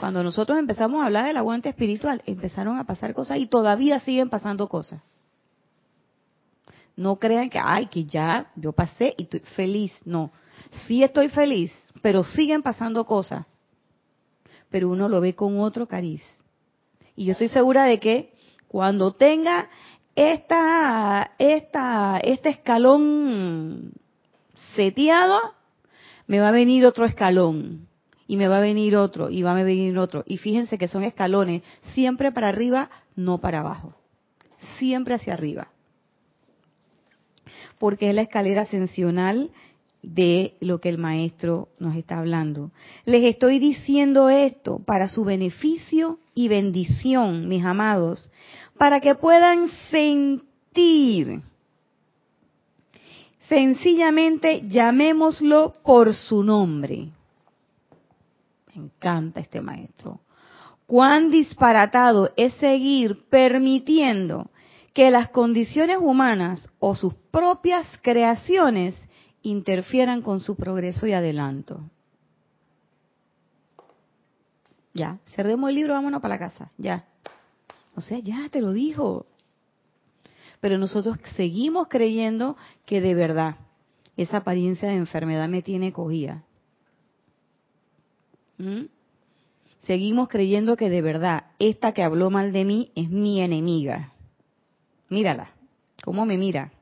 Cuando 0.01 0.23
nosotros 0.23 0.59
empezamos 0.59 1.03
a 1.03 1.07
hablar 1.07 1.27
del 1.27 1.37
aguante 1.37 1.69
espiritual, 1.69 2.23
empezaron 2.25 2.79
a 2.79 2.85
pasar 2.85 3.13
cosas 3.13 3.39
y 3.39 3.47
todavía 3.47 4.01
siguen 4.01 4.31
pasando 4.31 4.67
cosas. 4.67 5.03
No 6.97 7.17
crean 7.17 7.51
que, 7.51 7.61
ay, 7.63 7.87
que 7.87 8.05
ya 8.05 8.51
yo 8.57 8.73
pasé 8.73 9.15
y 9.19 9.25
estoy 9.25 9.41
feliz. 9.41 9.93
No, 10.07 10.31
sí 10.87 11.03
estoy 11.03 11.29
feliz, 11.29 11.71
pero 12.01 12.25
siguen 12.25 12.63
pasando 12.63 13.05
cosas. 13.05 13.45
Pero 14.71 14.89
uno 14.89 15.09
lo 15.09 15.21
ve 15.21 15.35
con 15.35 15.59
otro 15.61 15.87
cariz. 15.87 16.23
Y 17.17 17.25
yo 17.25 17.33
estoy 17.33 17.49
segura 17.49 17.85
de 17.85 17.99
que 17.99 18.33
cuando 18.69 19.13
tenga 19.13 19.69
esta, 20.15 21.33
esta, 21.39 22.19
este 22.19 22.51
escalón 22.51 23.93
seteado, 24.75 25.39
me 26.27 26.41
va 26.41 26.49
a 26.49 26.53
venir 26.53 26.85
otro 26.85 27.05
escalón 27.05 27.89
y 28.27 28.37
me 28.37 28.47
va 28.47 28.59
a 28.59 28.61
venir 28.61 28.97
otro 28.97 29.31
y 29.31 29.43
va 29.43 29.53
a 29.53 29.63
venir 29.63 29.99
otro. 29.99 30.23
Y 30.27 30.37
fíjense 30.37 30.77
que 30.77 30.87
son 30.87 31.03
escalones 31.03 31.63
siempre 31.95 32.31
para 32.31 32.49
arriba, 32.49 32.91
no 33.17 33.39
para 33.39 33.61
abajo. 33.61 33.95
Siempre 34.79 35.15
hacia 35.15 35.33
arriba. 35.33 35.69
Porque 37.79 38.11
es 38.11 38.15
la 38.15 38.23
escalera 38.23 38.63
ascensional 38.63 39.51
de 40.03 40.55
lo 40.61 40.81
que 40.81 40.89
el 40.89 40.99
maestro 40.99 41.69
nos 41.79 41.97
está 41.97 42.19
hablando. 42.19 42.71
Les 43.05 43.25
estoy 43.25 43.59
diciendo 43.59 44.29
esto 44.31 44.81
para 44.85 45.09
su 45.09 45.25
beneficio 45.25 46.19
y 46.35 46.49
bendición, 46.49 47.49
mis 47.49 47.65
amados, 47.65 48.31
para 48.77 49.01
que 49.01 49.15
puedan 49.15 49.69
sentir 49.91 51.43
Sencillamente 53.49 54.69
llamémoslo 54.69 55.73
por 55.83 56.13
su 56.13 56.43
nombre. 56.43 57.09
Me 58.75 58.83
encanta 58.85 59.41
este 59.41 59.63
maestro. 59.63 60.21
Cuán 60.87 61.31
disparatado 61.31 62.31
es 62.37 62.53
seguir 62.55 63.27
permitiendo 63.31 64.51
que 64.93 65.11
las 65.11 65.31
condiciones 65.31 65.97
humanas 65.99 66.71
o 66.79 66.95
sus 66.95 67.15
propias 67.31 67.87
creaciones 68.03 68.95
interfieran 69.43 70.23
con 70.23 70.41
su 70.41 70.57
progreso 70.57 71.07
y 71.07 71.13
adelanto. 71.13 71.81
Ya, 74.95 75.19
cerremos 75.35 75.71
el 75.71 75.77
libro, 75.77 75.95
vámonos 75.95 76.21
para 76.21 76.35
la 76.35 76.39
casa, 76.39 76.73
ya. 76.77 77.07
O 77.95 78.01
sea, 78.01 78.19
ya 78.19 78.49
te 78.51 78.61
lo 78.61 78.73
dijo 78.73 79.27
pero 80.61 80.79
nosotros 80.79 81.19
seguimos 81.37 81.89
creyendo 81.89 82.57
que 82.85 83.01
de 83.01 83.15
verdad 83.15 83.57
esa 84.17 84.39
apariencia 84.39 84.89
de 84.89 84.97
enfermedad 84.97 85.49
me 85.49 85.63
tiene 85.63 85.93
cogida. 85.93 86.43
¿Mm? 88.59 88.87
Seguimos 89.85 90.29
creyendo 90.29 90.77
que 90.77 90.91
de 90.91 91.01
verdad 91.01 91.45
esta 91.59 91.93
que 91.93 92.03
habló 92.03 92.31
mal 92.31 92.53
de 92.53 92.65
mí 92.65 92.91
es 92.95 93.09
mi 93.09 93.41
enemiga. 93.41 94.13
Mírala, 95.09 95.53
cómo 96.03 96.27
me 96.27 96.37
mira. 96.37 96.73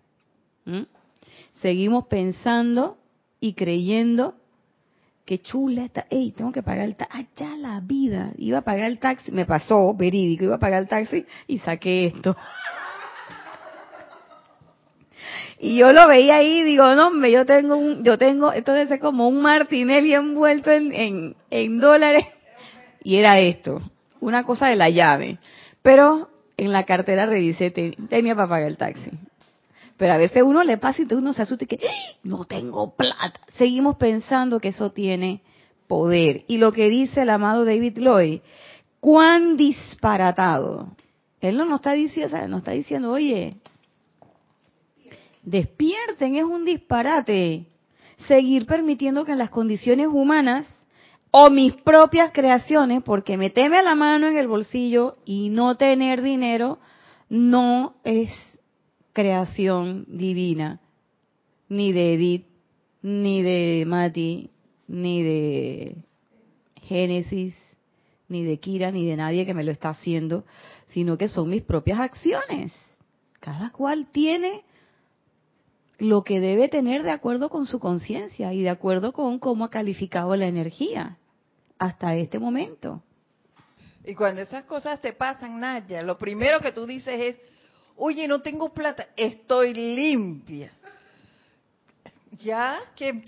Seguimos 1.60 2.06
pensando 2.06 2.98
y 3.40 3.54
creyendo 3.54 4.34
que 5.24 5.40
chula 5.40 5.84
está, 5.84 6.06
ey, 6.08 6.30
tengo 6.30 6.52
que 6.52 6.62
pagar 6.62 6.84
el 6.84 6.94
taxi, 6.94 7.18
allá 7.18 7.56
la 7.56 7.80
vida, 7.80 8.32
iba 8.38 8.58
a 8.58 8.62
pagar 8.62 8.88
el 8.90 8.98
taxi, 8.98 9.32
me 9.32 9.44
pasó, 9.44 9.92
verídico, 9.94 10.44
iba 10.44 10.54
a 10.54 10.60
pagar 10.60 10.82
el 10.82 10.88
taxi 10.88 11.26
y 11.48 11.58
saqué 11.58 12.06
esto. 12.06 12.36
Y 15.58 15.78
yo 15.78 15.92
lo 15.92 16.06
veía 16.06 16.36
ahí 16.36 16.58
y 16.58 16.62
digo, 16.62 16.94
no, 16.94 17.08
hombre, 17.08 17.32
yo 17.32 17.46
tengo 17.46 17.76
un, 17.76 18.04
yo 18.04 18.18
tengo, 18.18 18.52
esto 18.52 18.72
debe 18.72 18.88
ser 18.88 19.00
como 19.00 19.26
un 19.28 19.40
martinelli 19.40 20.14
envuelto 20.14 20.70
en, 20.70 20.92
en, 20.92 21.36
en 21.50 21.78
dólares. 21.80 22.26
Y 23.02 23.16
era 23.16 23.38
esto, 23.40 23.80
una 24.20 24.44
cosa 24.44 24.68
de 24.68 24.76
la 24.76 24.90
llave. 24.90 25.38
Pero 25.82 26.28
en 26.56 26.72
la 26.72 26.84
cartera 26.84 27.26
revisé, 27.26 27.70
tenía 27.70 28.34
para 28.34 28.48
pagar 28.48 28.68
el 28.68 28.76
taxi. 28.76 29.10
Pero 29.96 30.12
a 30.12 30.18
veces 30.18 30.42
uno 30.42 30.62
le 30.62 30.76
pasa 30.76 31.02
y 31.02 31.14
uno 31.14 31.32
se 31.32 31.42
asusta 31.42 31.64
y 31.64 31.68
que, 31.68 31.78
¡Ah! 31.86 32.18
no 32.22 32.44
tengo 32.44 32.94
plata. 32.94 33.40
Seguimos 33.56 33.96
pensando 33.96 34.60
que 34.60 34.68
eso 34.68 34.90
tiene 34.90 35.42
poder. 35.86 36.44
Y 36.48 36.58
lo 36.58 36.72
que 36.72 36.88
dice 36.88 37.22
el 37.22 37.30
amado 37.30 37.64
David 37.64 37.98
Lloyd, 37.98 38.40
cuán 39.00 39.56
disparatado. 39.56 40.88
Él 41.40 41.56
no 41.56 41.64
nos 41.64 41.80
está 41.80 41.92
diciendo, 41.92 42.56
está 42.56 42.72
diciendo, 42.72 43.12
oye, 43.12 43.56
despierten, 45.42 46.36
es 46.36 46.44
un 46.44 46.64
disparate. 46.64 47.66
Seguir 48.26 48.66
permitiendo 48.66 49.24
que 49.24 49.32
en 49.32 49.38
las 49.38 49.50
condiciones 49.50 50.08
humanas 50.08 50.66
o 51.30 51.50
mis 51.50 51.74
propias 51.74 52.30
creaciones, 52.32 53.02
porque 53.02 53.36
meterme 53.36 53.82
la 53.82 53.94
mano 53.94 54.28
en 54.28 54.38
el 54.38 54.48
bolsillo 54.48 55.18
y 55.24 55.50
no 55.50 55.76
tener 55.76 56.22
dinero 56.22 56.78
no 57.28 57.96
es 58.04 58.30
creación 59.16 60.04
divina. 60.08 60.78
ni 61.70 61.90
de 61.90 62.14
Edith, 62.14 62.46
ni 63.00 63.42
de 63.42 63.84
Mati, 63.86 64.50
ni 64.86 65.22
de 65.22 65.96
Génesis, 66.82 67.56
ni 68.28 68.44
de 68.44 68.58
Kira, 68.58 68.90
ni 68.90 69.06
de 69.06 69.16
nadie 69.16 69.46
que 69.46 69.54
me 69.54 69.64
lo 69.64 69.72
está 69.72 69.88
haciendo, 69.88 70.44
sino 70.88 71.16
que 71.16 71.28
son 71.28 71.48
mis 71.48 71.62
propias 71.62 71.98
acciones. 71.98 72.74
Cada 73.40 73.70
cual 73.70 74.06
tiene 74.12 74.62
lo 75.98 76.22
que 76.22 76.38
debe 76.38 76.68
tener 76.68 77.02
de 77.02 77.10
acuerdo 77.10 77.48
con 77.48 77.66
su 77.66 77.80
conciencia 77.80 78.52
y 78.52 78.62
de 78.62 78.70
acuerdo 78.70 79.14
con 79.14 79.38
cómo 79.38 79.64
ha 79.64 79.70
calificado 79.70 80.36
la 80.36 80.46
energía 80.46 81.16
hasta 81.78 82.14
este 82.16 82.38
momento. 82.38 83.02
Y 84.04 84.14
cuando 84.14 84.42
esas 84.42 84.64
cosas 84.64 85.00
te 85.00 85.14
pasan, 85.14 85.58
Naya, 85.58 86.02
lo 86.02 86.18
primero 86.18 86.60
que 86.60 86.70
tú 86.70 86.86
dices 86.86 87.18
es, 87.18 87.55
oye, 87.96 88.28
no 88.28 88.40
tengo 88.40 88.72
plata, 88.72 89.08
estoy 89.16 89.74
limpia. 89.74 90.72
¿Ya? 92.38 92.78
¿Qué, 92.94 93.22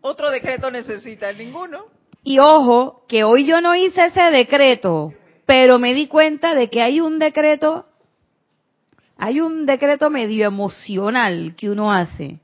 otro 0.00 0.30
decreto 0.30 0.70
necesita? 0.70 1.32
Ninguno. 1.32 1.84
Y 2.22 2.38
ojo, 2.38 3.04
que 3.06 3.24
hoy 3.24 3.46
yo 3.46 3.60
no 3.60 3.74
hice 3.74 4.06
ese 4.06 4.22
decreto, 4.30 5.12
pero 5.44 5.78
me 5.78 5.94
di 5.94 6.08
cuenta 6.08 6.54
de 6.54 6.68
que 6.68 6.82
hay 6.82 7.00
un 7.00 7.18
decreto, 7.18 7.86
hay 9.16 9.40
un 9.40 9.66
decreto 9.66 10.10
medio 10.10 10.46
emocional 10.46 11.54
que 11.56 11.70
uno 11.70 11.92
hace. 11.92 12.40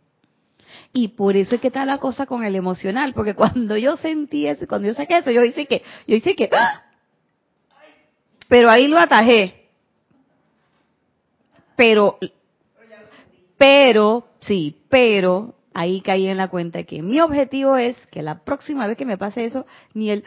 Y 0.93 1.09
por 1.09 1.37
eso 1.37 1.55
es 1.55 1.61
que 1.61 1.69
está 1.69 1.87
la 1.87 1.99
cosa 1.99 2.27
con 2.27 2.45
el 2.45 2.55
emocional, 2.55 3.15
porque 3.15 3.35
cuando 3.35 3.77
yo 3.77 3.97
sentí 3.97 4.47
eso, 4.47 4.67
cuando 4.69 4.89
yo 4.89 4.95
saqué 4.95 5.19
eso, 5.19 5.31
yo 5.31 5.43
hice 5.43 5.67
que, 5.67 5.83
yo 6.07 6.17
hice 6.17 6.37
que, 6.37 6.51
¡ah! 6.53 6.85
pero 8.49 8.69
ahí 8.71 8.87
lo 8.87 8.99
atajé. 8.99 9.62
Pero, 11.77 12.19
pero, 13.57 14.27
sí, 14.41 14.77
pero 14.89 15.55
ahí 15.75 16.01
caí 16.01 16.27
en 16.27 16.37
la 16.37 16.49
cuenta 16.49 16.83
que 16.85 17.03
mi 17.03 17.21
objetivo 17.21 17.77
es 17.77 17.97
que 18.11 18.23
la 18.23 18.45
próxima 18.45 18.87
vez 18.87 18.97
que 18.97 19.07
me 19.07 19.19
pase 19.19 19.45
eso, 19.45 19.67
ni 19.95 20.11
el, 20.11 20.25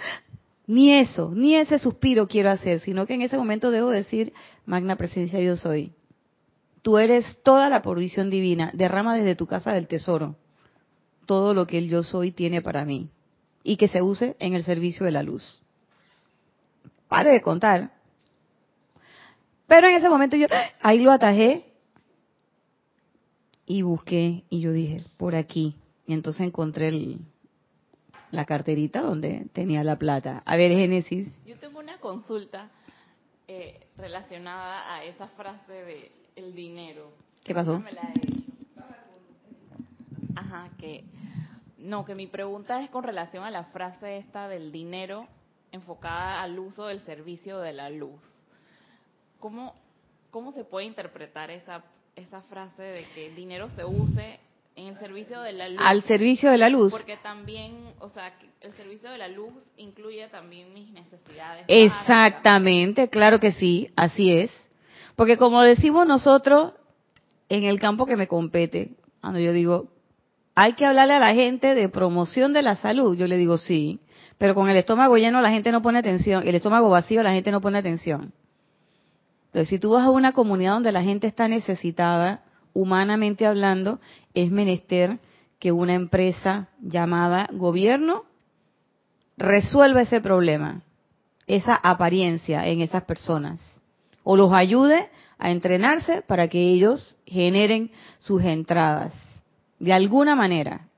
ni 0.67 0.93
eso, 0.93 1.31
ni 1.35 1.55
ese 1.55 1.79
suspiro 1.79 2.27
quiero 2.27 2.49
hacer, 2.49 2.79
sino 2.79 3.05
que 3.05 3.13
en 3.13 3.21
ese 3.21 3.37
momento 3.37 3.71
debo 3.71 3.89
decir, 3.89 4.33
magna 4.65 4.95
presencia 4.95 5.39
yo 5.39 5.55
soy. 5.55 5.91
Tú 6.81 6.97
eres 6.97 7.41
toda 7.43 7.69
la 7.69 7.81
provisión 7.81 8.29
divina, 8.29 8.71
derrama 8.73 9.15
desde 9.15 9.35
tu 9.35 9.47
casa 9.47 9.71
del 9.71 9.87
tesoro 9.87 10.35
todo 11.25 11.53
lo 11.53 11.67
que 11.67 11.77
el 11.77 11.89
yo 11.89 12.03
soy 12.03 12.31
tiene 12.31 12.61
para 12.61 12.85
mí 12.85 13.09
y 13.63 13.77
que 13.77 13.87
se 13.87 14.01
use 14.01 14.35
en 14.39 14.53
el 14.53 14.63
servicio 14.63 15.05
de 15.05 15.11
la 15.11 15.23
luz. 15.23 15.61
Pare 17.07 17.31
de 17.31 17.41
contar. 17.41 17.91
Pero 19.68 19.88
en 19.88 19.95
ese 19.95 20.09
momento 20.09 20.36
yo 20.36 20.47
ahí 20.82 20.99
lo 20.99 21.11
atajé 21.11 21.66
y 23.66 23.82
busqué 23.82 24.43
y 24.49 24.61
yo 24.61 24.72
dije, 24.72 25.03
por 25.18 25.36
aquí. 25.36 25.76
Y 26.07 26.13
entonces 26.13 26.45
encontré 26.45 27.18
la 28.32 28.45
carterita 28.45 29.01
donde 29.01 29.47
tenía 29.53 29.84
la 29.84 29.97
plata. 29.97 30.43
A 30.45 30.55
ver, 30.55 30.72
Génesis. 30.72 31.28
Yo 31.45 31.57
tengo 31.57 31.80
una 31.80 31.97
consulta 31.97 32.70
eh, 33.47 33.88
relacionada 33.97 34.93
a 34.93 35.03
esa 35.03 35.28
frase 35.30 35.74
de 35.74 36.11
el 36.36 36.53
dinero. 36.53 37.11
¿Qué 37.43 37.53
pasó? 37.53 37.82
Ajá, 40.36 40.70
que 40.78 41.05
no, 41.78 42.03
que 42.05 42.16
mi 42.16 42.28
pregunta 42.28 42.82
es 42.82 42.89
con 42.89 43.03
relación 43.03 43.43
a 43.43 43.51
la 43.51 43.66
frase 43.66 44.18
esta 44.18 44.47
del 44.47 44.72
dinero 44.72 45.28
enfocada 45.72 46.41
al 46.41 46.59
uso 46.59 46.88
del 46.88 47.01
servicio 47.01 47.59
de 47.59 47.74
la 47.74 47.89
luz. 47.89 48.20
¿Cómo, 49.45 49.75
cómo 50.31 50.53
se 50.53 50.63
puede 50.63 50.87
interpretar 50.87 51.51
esa 51.51 51.83
esa 52.15 52.41
frase 52.41 52.81
de 52.81 53.05
que 53.13 53.27
el 53.27 53.35
dinero 53.35 53.69
se 53.75 53.85
use 53.85 54.39
en 54.75 54.87
el 54.87 54.97
servicio 54.97 55.39
de 55.41 55.53
la 55.53 55.69
luz. 55.69 55.79
Al 55.83 56.01
servicio 56.01 56.49
de 56.49 56.57
la 56.57 56.67
luz. 56.67 56.91
Porque 56.91 57.17
también, 57.17 57.93
o 57.99 58.09
sea, 58.09 58.33
el 58.59 58.73
servicio 58.73 59.11
de 59.11 59.19
la 59.19 59.27
luz 59.27 59.53
incluye 59.77 60.27
también 60.29 60.73
mis 60.73 60.89
necesidades. 60.89 61.65
Exactamente, 61.67 63.07
claro 63.09 63.39
que 63.39 63.51
sí, 63.51 63.91
así 63.95 64.31
es. 64.31 64.49
Porque 65.15 65.37
como 65.37 65.61
decimos 65.61 66.07
nosotros, 66.07 66.73
en 67.47 67.65
el 67.65 67.79
campo 67.79 68.07
que 68.07 68.17
me 68.17 68.27
compete, 68.27 68.95
cuando 69.21 69.39
yo 69.39 69.53
digo, 69.53 69.89
hay 70.55 70.73
que 70.73 70.87
hablarle 70.87 71.13
a 71.13 71.19
la 71.19 71.35
gente 71.35 71.75
de 71.75 71.87
promoción 71.87 72.51
de 72.51 72.63
la 72.63 72.77
salud, 72.77 73.15
yo 73.15 73.27
le 73.27 73.37
digo 73.37 73.59
sí, 73.59 73.99
pero 74.39 74.55
con 74.55 74.69
el 74.69 74.77
estómago 74.77 75.17
lleno 75.17 75.39
la 75.41 75.51
gente 75.51 75.71
no 75.71 75.83
pone 75.83 75.99
atención, 75.99 76.47
el 76.47 76.55
estómago 76.55 76.89
vacío 76.89 77.21
la 77.21 77.33
gente 77.33 77.51
no 77.51 77.61
pone 77.61 77.77
atención. 77.77 78.33
Entonces, 79.55 79.69
si 79.69 79.79
tú 79.79 79.91
vas 79.91 80.03
a 80.03 80.09
una 80.09 80.33
comunidad 80.33 80.73
donde 80.73 80.91
la 80.91 81.01
gente 81.01 81.27
está 81.27 81.47
necesitada, 81.47 82.43
humanamente 82.73 83.45
hablando, 83.45 84.01
es 84.33 84.51
menester 84.51 85.17
que 85.59 85.71
una 85.71 85.93
empresa 85.93 86.67
llamada 86.81 87.47
gobierno 87.53 88.25
resuelva 89.37 90.01
ese 90.01 90.19
problema, 90.19 90.81
esa 91.47 91.73
apariencia 91.73 92.67
en 92.67 92.81
esas 92.81 93.05
personas, 93.05 93.61
o 94.25 94.35
los 94.35 94.51
ayude 94.51 95.09
a 95.37 95.51
entrenarse 95.51 96.21
para 96.21 96.49
que 96.49 96.59
ellos 96.59 97.17
generen 97.25 97.91
sus 98.17 98.43
entradas, 98.43 99.13
de 99.79 99.93
alguna 99.93 100.35
manera. 100.35 100.89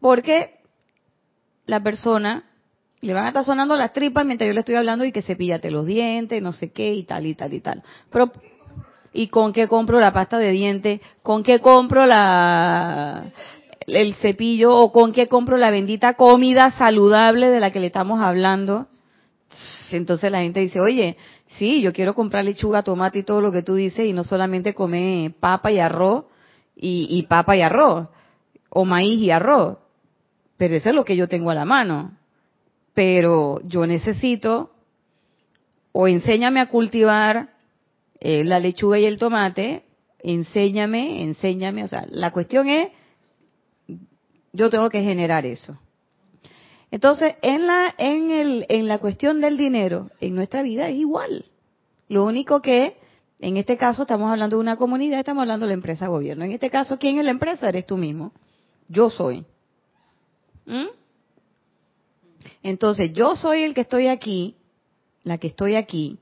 Porque 0.00 0.58
la 1.66 1.78
persona 1.84 2.50
le 3.02 3.14
van 3.14 3.24
a 3.24 3.28
estar 3.28 3.44
sonando 3.44 3.74
las 3.74 3.92
tripas 3.92 4.24
mientras 4.24 4.46
yo 4.46 4.54
le 4.54 4.60
estoy 4.60 4.76
hablando 4.76 5.04
y 5.04 5.10
que 5.10 5.22
cepillate 5.22 5.72
los 5.72 5.86
dientes, 5.86 6.40
no 6.40 6.52
sé 6.52 6.70
qué 6.70 6.94
y 6.94 7.02
tal 7.02 7.26
y 7.26 7.34
tal 7.34 7.52
y 7.52 7.60
tal. 7.60 7.82
Pero, 8.10 8.30
¿y 9.12 9.26
con 9.26 9.52
qué 9.52 9.66
compro 9.66 9.98
la 9.98 10.12
pasta 10.12 10.38
de 10.38 10.52
dientes? 10.52 11.00
¿Con 11.20 11.42
qué 11.42 11.58
compro 11.58 12.06
la 12.06 13.24
el 13.88 14.14
cepillo 14.14 14.76
o 14.76 14.92
con 14.92 15.10
qué 15.10 15.26
compro 15.26 15.56
la 15.56 15.72
bendita 15.72 16.14
comida 16.14 16.70
saludable 16.70 17.50
de 17.50 17.58
la 17.58 17.72
que 17.72 17.80
le 17.80 17.88
estamos 17.88 18.20
hablando? 18.20 18.86
Entonces 19.90 20.30
la 20.30 20.42
gente 20.42 20.60
dice, 20.60 20.80
oye, 20.80 21.16
sí, 21.58 21.82
yo 21.82 21.92
quiero 21.92 22.14
comprar 22.14 22.44
lechuga, 22.44 22.84
tomate 22.84 23.18
y 23.18 23.22
todo 23.24 23.40
lo 23.40 23.50
que 23.50 23.62
tú 23.62 23.74
dices 23.74 24.06
y 24.06 24.12
no 24.12 24.22
solamente 24.22 24.74
comer 24.74 25.32
papa 25.40 25.72
y 25.72 25.80
arroz 25.80 26.26
y, 26.76 27.08
y 27.10 27.24
papa 27.24 27.56
y 27.56 27.62
arroz 27.62 28.06
o 28.70 28.84
maíz 28.84 29.20
y 29.20 29.32
arroz, 29.32 29.78
pero 30.56 30.76
eso 30.76 30.88
es 30.88 30.94
lo 30.94 31.04
que 31.04 31.16
yo 31.16 31.26
tengo 31.26 31.50
a 31.50 31.54
la 31.54 31.64
mano 31.64 32.21
pero 32.94 33.60
yo 33.64 33.86
necesito 33.86 34.70
o 35.92 36.08
enséñame 36.08 36.60
a 36.60 36.68
cultivar 36.68 37.50
eh, 38.20 38.44
la 38.44 38.60
lechuga 38.60 38.98
y 38.98 39.04
el 39.04 39.18
tomate, 39.18 39.84
enséñame, 40.20 41.22
enséñame, 41.22 41.84
o 41.84 41.88
sea, 41.88 42.06
la 42.08 42.30
cuestión 42.30 42.68
es, 42.68 42.88
yo 44.52 44.70
tengo 44.70 44.88
que 44.88 45.02
generar 45.02 45.46
eso. 45.46 45.78
Entonces, 46.90 47.36
en 47.40 47.66
la, 47.66 47.94
en, 47.96 48.30
el, 48.30 48.66
en 48.68 48.86
la 48.86 48.98
cuestión 48.98 49.40
del 49.40 49.56
dinero, 49.56 50.10
en 50.20 50.34
nuestra 50.34 50.62
vida 50.62 50.88
es 50.88 50.96
igual. 50.96 51.46
Lo 52.08 52.24
único 52.24 52.60
que, 52.60 52.98
en 53.40 53.56
este 53.56 53.78
caso, 53.78 54.02
estamos 54.02 54.30
hablando 54.30 54.56
de 54.56 54.60
una 54.60 54.76
comunidad, 54.76 55.18
estamos 55.18 55.40
hablando 55.40 55.64
de 55.64 55.70
la 55.70 55.74
empresa 55.74 56.08
gobierno. 56.08 56.44
En 56.44 56.52
este 56.52 56.68
caso, 56.68 56.98
¿quién 56.98 57.18
es 57.18 57.24
la 57.24 57.30
empresa? 57.30 57.70
Eres 57.70 57.86
tú 57.86 57.96
mismo. 57.96 58.32
Yo 58.88 59.08
soy. 59.08 59.46
¿Mm? 60.66 61.01
Entonces, 62.62 63.12
yo 63.12 63.36
soy 63.36 63.62
el 63.62 63.74
que 63.74 63.82
estoy 63.82 64.08
aquí, 64.08 64.56
la 65.22 65.38
que 65.38 65.48
estoy 65.48 65.76
aquí, 65.76 66.18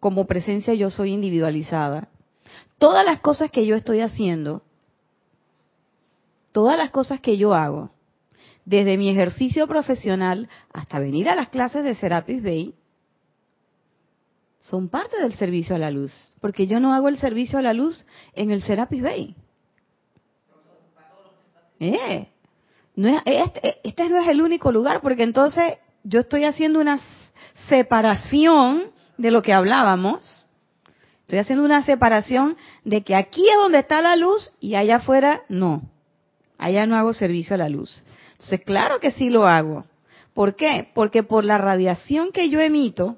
como 0.00 0.26
presencia 0.26 0.74
yo 0.74 0.90
soy 0.90 1.12
individualizada. 1.12 2.08
Todas 2.78 3.04
las 3.04 3.20
cosas 3.20 3.50
que 3.50 3.66
yo 3.66 3.74
estoy 3.74 4.00
haciendo, 4.00 4.62
todas 6.52 6.78
las 6.78 6.90
cosas 6.90 7.20
que 7.20 7.36
yo 7.36 7.54
hago, 7.54 7.90
desde 8.64 8.96
mi 8.96 9.08
ejercicio 9.08 9.66
profesional 9.66 10.48
hasta 10.72 11.00
venir 11.00 11.28
a 11.28 11.34
las 11.34 11.48
clases 11.48 11.84
de 11.84 11.94
Serapis 11.94 12.42
Bay, 12.42 12.74
son 14.60 14.88
parte 14.88 15.20
del 15.20 15.34
servicio 15.34 15.74
a 15.74 15.78
la 15.78 15.90
luz, 15.90 16.12
porque 16.40 16.66
yo 16.66 16.78
no 16.78 16.94
hago 16.94 17.08
el 17.08 17.18
servicio 17.18 17.58
a 17.58 17.62
la 17.62 17.72
luz 17.72 18.06
en 18.34 18.50
el 18.50 18.62
Serapis 18.62 19.02
Bay. 19.02 19.34
Eh, 21.80 22.28
este, 23.06 23.78
este, 23.84 24.08
no 24.08 24.20
es 24.20 24.28
el 24.28 24.40
único 24.40 24.72
lugar, 24.72 25.00
porque 25.00 25.22
entonces 25.22 25.76
yo 26.02 26.20
estoy 26.20 26.44
haciendo 26.44 26.80
una 26.80 27.00
separación 27.68 28.90
de 29.16 29.30
lo 29.30 29.42
que 29.42 29.52
hablábamos. 29.52 30.48
Estoy 31.22 31.38
haciendo 31.38 31.64
una 31.64 31.84
separación 31.84 32.56
de 32.84 33.02
que 33.02 33.14
aquí 33.14 33.46
es 33.48 33.56
donde 33.56 33.78
está 33.78 34.00
la 34.00 34.16
luz 34.16 34.50
y 34.60 34.74
allá 34.74 34.96
afuera 34.96 35.42
no. 35.48 35.82
Allá 36.56 36.86
no 36.86 36.96
hago 36.96 37.12
servicio 37.12 37.54
a 37.54 37.58
la 37.58 37.68
luz. 37.68 38.02
Entonces, 38.32 38.62
claro 38.62 38.98
que 38.98 39.12
sí 39.12 39.30
lo 39.30 39.46
hago. 39.46 39.84
¿Por 40.34 40.56
qué? 40.56 40.88
Porque 40.94 41.22
por 41.22 41.44
la 41.44 41.58
radiación 41.58 42.32
que 42.32 42.48
yo 42.48 42.60
emito, 42.60 43.16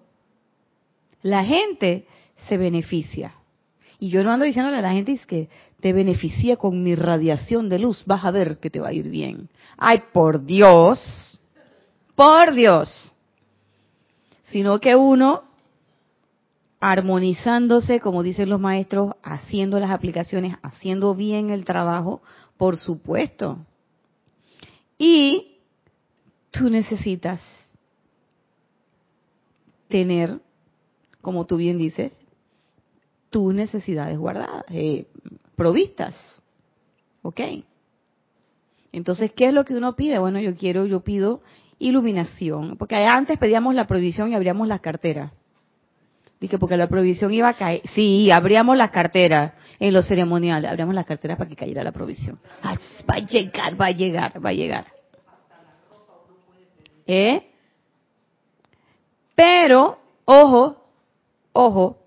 la 1.23 1.45
gente 1.45 2.07
se 2.49 2.57
beneficia. 2.57 3.35
Y 3.99 4.09
yo 4.09 4.25
no 4.25 4.33
ando 4.33 4.47
diciéndole 4.47 4.79
a 4.79 4.83
la 4.83 4.93
gente 4.93 5.13
es 5.13 5.27
que 5.27 5.49
te 5.81 5.93
beneficia 5.93 6.57
con 6.57 6.83
mi 6.83 6.95
radiación 6.95 7.69
de 7.69 7.79
luz, 7.79 8.03
vas 8.07 8.25
a 8.25 8.31
ver 8.31 8.59
que 8.59 8.71
te 8.71 8.81
va 8.81 8.89
a 8.89 8.93
ir 8.93 9.09
bien. 9.11 9.51
Ay, 9.83 10.03
por 10.13 10.45
Dios, 10.45 11.41
por 12.15 12.53
Dios. 12.53 13.13
Sino 14.45 14.79
que 14.79 14.95
uno, 14.95 15.45
armonizándose, 16.81 17.99
como 17.99 18.23
dicen 18.23 18.51
los 18.51 18.61
maestros, 18.61 19.15
haciendo 19.23 19.81
las 19.81 19.91
aplicaciones, 19.91 20.57
haciendo 20.63 21.15
bien 21.15 21.49
el 21.49 21.65
trabajo, 21.65 22.21
por 22.59 22.77
supuesto. 22.77 23.59
Y 24.99 25.57
tú 26.51 26.69
necesitas 26.69 27.41
tener, 29.89 30.41
como 31.23 31.47
tú 31.47 31.57
bien 31.57 31.79
dices, 31.79 32.13
tus 33.31 33.55
necesidades 33.55 34.19
guardadas, 34.19 34.65
eh, 34.69 35.07
provistas. 35.57 36.15
¿Ok? 37.23 37.41
Entonces, 38.93 39.33
¿qué 39.33 39.49
es 39.49 39.55
lo 39.55 39.65
que 39.65 39.75
uno 39.75 39.95
pide? 39.95 40.19
Bueno, 40.19 40.41
yo 40.41 40.57
quiero, 40.57 40.87
yo 40.87 41.01
pido 41.01 41.41
iluminación, 41.79 42.77
porque 42.77 42.97
antes 42.97 43.39
pedíamos 43.39 43.75
la 43.75 43.87
provisión 43.87 44.31
y 44.31 44.35
abríamos 44.35 44.69
las 44.69 44.81
carteras. 44.81 45.33
Dije, 46.41 46.59
porque 46.59 46.77
la 46.77 46.89
provisión 46.89 47.33
iba 47.33 47.49
a 47.49 47.55
caer. 47.55 47.83
Sí, 47.95 48.31
abríamos 48.31 48.77
las 48.77 48.91
carteras 48.91 49.53
en 49.79 49.93
los 49.93 50.07
ceremoniales, 50.07 50.71
abríamos 50.71 50.95
las 50.95 51.07
carteras 51.07 51.39
para 51.39 51.49
que 51.49 51.57
cayera 51.57 51.83
la 51.83 51.93
provisión. 51.93 52.39
va 52.65 53.15
a 53.15 53.19
llegar, 53.19 53.81
va 53.81 53.87
a 53.87 53.91
llegar, 53.91 54.45
va 54.45 54.51
a 54.51 54.53
llegar. 54.53 54.87
¿Eh? 57.07 57.47
Pero, 59.35 59.99
ojo, 60.25 60.85
ojo, 61.53 61.99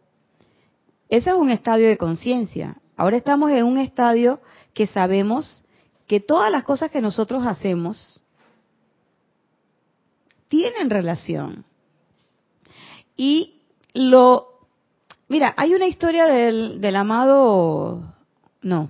ese 1.10 1.30
es 1.30 1.36
un 1.36 1.50
estadio 1.50 1.88
de 1.88 1.98
conciencia. 1.98 2.78
Ahora 2.96 3.18
estamos 3.18 3.52
en 3.52 3.66
un 3.66 3.78
estadio 3.78 4.40
que 4.74 4.88
sabemos 4.88 5.63
que 6.14 6.20
todas 6.20 6.52
las 6.52 6.64
cosas 6.64 6.92
que 6.92 7.02
nosotros 7.02 7.44
hacemos 7.44 8.22
tienen 10.48 10.92
relación. 10.92 11.66
Y 13.18 13.56
lo, 13.96 14.60
mira, 15.28 15.56
hay 15.58 15.74
una 15.74 15.88
historia 15.88 16.28
del, 16.28 16.80
del 16.82 16.96
amado, 16.98 18.14
no, 18.62 18.90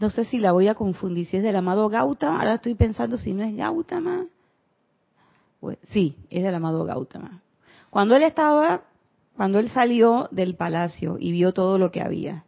no 0.00 0.10
sé 0.10 0.24
si 0.24 0.40
la 0.40 0.50
voy 0.50 0.66
a 0.66 0.74
confundir, 0.74 1.28
si 1.28 1.36
es 1.36 1.44
del 1.44 1.54
amado 1.54 1.88
Gautama, 1.88 2.40
ahora 2.40 2.54
estoy 2.54 2.74
pensando 2.74 3.16
si 3.16 3.32
no 3.32 3.44
es 3.44 3.54
Gautama. 3.54 4.26
sí, 5.90 6.16
es 6.28 6.42
del 6.42 6.56
amado 6.56 6.82
Gautama. 6.82 7.40
Cuando 7.88 8.16
él 8.16 8.24
estaba, 8.24 8.82
cuando 9.36 9.60
él 9.60 9.70
salió 9.70 10.26
del 10.32 10.56
palacio 10.56 11.18
y 11.20 11.30
vio 11.30 11.52
todo 11.52 11.78
lo 11.78 11.92
que 11.92 12.02
había, 12.02 12.42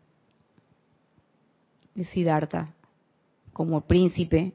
de 1.95 2.05
Siddhartha, 2.05 2.75
como 3.53 3.83
príncipe, 3.83 4.55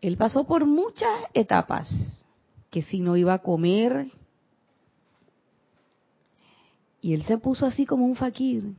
él 0.00 0.16
pasó 0.16 0.44
por 0.44 0.66
muchas 0.66 1.10
etapas, 1.32 1.88
que 2.70 2.82
si 2.82 3.00
no 3.00 3.16
iba 3.16 3.32
a 3.32 3.38
comer, 3.38 4.08
y 7.00 7.14
él 7.14 7.22
se 7.24 7.38
puso 7.38 7.66
así 7.66 7.86
como 7.86 8.04
un 8.04 8.16
fakir, 8.16 8.74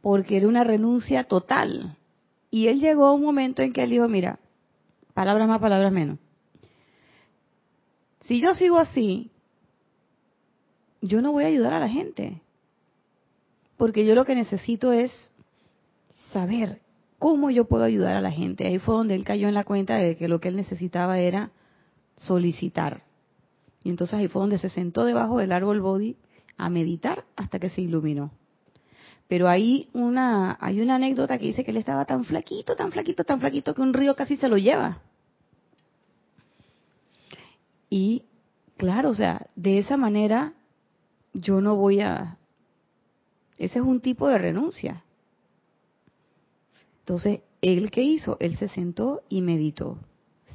porque 0.00 0.36
era 0.36 0.48
una 0.48 0.64
renuncia 0.64 1.24
total. 1.24 1.96
Y 2.50 2.68
él 2.68 2.80
llegó 2.80 3.06
a 3.06 3.12
un 3.12 3.22
momento 3.22 3.62
en 3.62 3.72
que 3.72 3.82
él 3.82 3.90
dijo, 3.90 4.08
mira, 4.08 4.38
palabras 5.12 5.48
más, 5.48 5.60
palabras 5.60 5.92
menos. 5.92 6.18
Si 8.20 8.40
yo 8.40 8.54
sigo 8.54 8.78
así, 8.78 9.30
yo 11.02 11.20
no 11.20 11.32
voy 11.32 11.44
a 11.44 11.48
ayudar 11.48 11.74
a 11.74 11.80
la 11.80 11.88
gente. 11.88 12.40
Porque 13.76 14.04
yo 14.04 14.14
lo 14.14 14.24
que 14.24 14.34
necesito 14.34 14.92
es 14.92 15.12
saber 16.32 16.80
cómo 17.18 17.50
yo 17.50 17.64
puedo 17.66 17.84
ayudar 17.84 18.16
a 18.16 18.20
la 18.20 18.30
gente. 18.30 18.66
Ahí 18.66 18.78
fue 18.78 18.94
donde 18.94 19.14
él 19.14 19.24
cayó 19.24 19.48
en 19.48 19.54
la 19.54 19.64
cuenta 19.64 19.96
de 19.96 20.16
que 20.16 20.28
lo 20.28 20.40
que 20.40 20.48
él 20.48 20.56
necesitaba 20.56 21.18
era 21.18 21.50
solicitar. 22.16 23.02
Y 23.82 23.90
entonces 23.90 24.18
ahí 24.18 24.28
fue 24.28 24.40
donde 24.40 24.58
se 24.58 24.68
sentó 24.68 25.04
debajo 25.04 25.38
del 25.38 25.52
árbol 25.52 25.80
Bodhi 25.80 26.16
a 26.56 26.70
meditar 26.70 27.24
hasta 27.36 27.58
que 27.58 27.68
se 27.68 27.80
iluminó. 27.80 28.30
Pero 29.28 29.48
hay 29.48 29.88
una, 29.92 30.56
hay 30.60 30.80
una 30.80 30.96
anécdota 30.96 31.38
que 31.38 31.46
dice 31.46 31.64
que 31.64 31.70
él 31.70 31.78
estaba 31.78 32.04
tan 32.04 32.24
flaquito, 32.24 32.76
tan 32.76 32.92
flaquito, 32.92 33.24
tan 33.24 33.40
flaquito 33.40 33.74
que 33.74 33.82
un 33.82 33.94
río 33.94 34.14
casi 34.14 34.36
se 34.36 34.48
lo 34.48 34.58
lleva. 34.58 35.00
Y 37.88 38.24
claro, 38.76 39.10
o 39.10 39.14
sea, 39.14 39.46
de 39.56 39.78
esa 39.78 39.96
manera 39.96 40.52
yo 41.32 41.60
no 41.60 41.76
voy 41.76 42.00
a... 42.00 42.38
Ese 43.58 43.78
es 43.78 43.84
un 43.84 44.00
tipo 44.00 44.28
de 44.28 44.38
renuncia. 44.38 45.04
Entonces, 47.00 47.40
¿él 47.60 47.90
qué 47.90 48.02
hizo? 48.02 48.36
Él 48.40 48.56
se 48.56 48.68
sentó 48.68 49.22
y 49.28 49.42
meditó, 49.42 49.98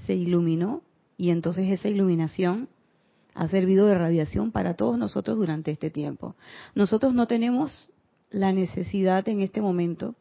se 0.06 0.16
iluminó 0.16 0.82
y 1.18 1.30
entonces 1.30 1.70
esa 1.72 1.89
iluminación 1.89 2.70
ha 3.36 3.47
servido 3.47 3.86
de 3.88 3.95
radiación 3.95 4.52
para 4.52 4.74
todos 4.74 4.97
nosotros 4.97 5.38
durante 5.38 5.72
este 5.72 5.89
tiempo. 5.89 6.36
Nosotros 6.76 7.14
no 7.14 7.28
tenemos 7.28 7.89
la 8.32 8.52
necesidad 8.52 9.28
en 9.30 9.41
este 9.41 9.62
momento, 9.62 10.16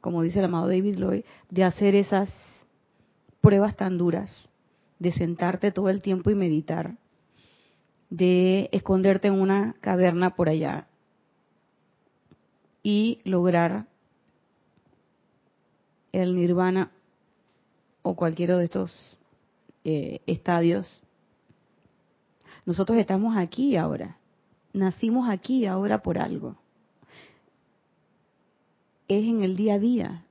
como 0.00 0.22
dice 0.22 0.38
el 0.38 0.46
amado 0.46 0.68
David 0.68 0.96
Lloyd, 0.96 1.24
de 1.50 1.64
hacer 1.64 1.94
esas 1.94 2.32
pruebas 3.40 3.76
tan 3.76 3.98
duras, 3.98 4.48
de 4.98 5.12
sentarte 5.12 5.70
todo 5.70 5.88
el 5.88 6.02
tiempo 6.02 6.30
y 6.30 6.34
meditar, 6.34 6.96
de 8.10 8.70
esconderte 8.72 9.28
en 9.28 9.34
una 9.34 9.74
caverna 9.80 10.34
por 10.34 10.48
allá 10.48 10.87
y 12.88 13.20
lograr 13.24 13.86
el 16.12 16.34
nirvana 16.34 16.90
o 18.00 18.16
cualquiera 18.16 18.56
de 18.56 18.64
estos 18.64 19.18
eh, 19.84 20.20
estadios. 20.26 21.02
Nosotros 22.64 22.96
estamos 22.96 23.36
aquí 23.36 23.76
ahora, 23.76 24.16
nacimos 24.72 25.28
aquí 25.28 25.66
ahora 25.66 26.02
por 26.02 26.18
algo 26.18 26.56
es 29.08 29.24
en 29.24 29.42
el 29.42 29.56
día 29.56 29.74
a 29.74 29.78
día 29.78 30.24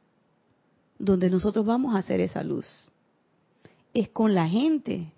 donde 0.99 1.30
nosotros 1.30 1.66
vamos 1.66 1.95
a 1.95 1.99
hacer 1.99 2.22
esa 2.22 2.43
luz. 2.43 2.66
Es 3.93 4.10
con 4.10 4.34
la 4.34 4.47
gente 4.47 5.12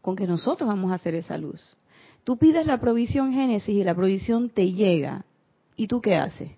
con 0.00 0.16
que 0.16 0.26
nosotros 0.26 0.68
vamos 0.68 0.92
a 0.92 0.94
hacer 0.94 1.14
esa 1.14 1.36
luz. 1.36 1.76
Tú 2.24 2.36
pides 2.36 2.66
la 2.66 2.80
provisión 2.80 3.32
Génesis 3.32 3.74
y 3.74 3.84
la 3.84 3.94
provisión 3.94 4.50
te 4.50 4.72
llega. 4.72 5.24
¿Y 5.76 5.86
tú 5.86 6.00
qué 6.00 6.16
haces? 6.16 6.52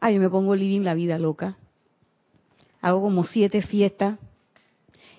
Ay, 0.00 0.14
yo 0.14 0.20
me 0.20 0.30
pongo 0.30 0.54
living 0.54 0.82
la 0.82 0.94
vida 0.94 1.18
loca. 1.18 1.56
Hago 2.80 3.00
como 3.02 3.24
siete 3.24 3.62
fiestas. 3.62 4.18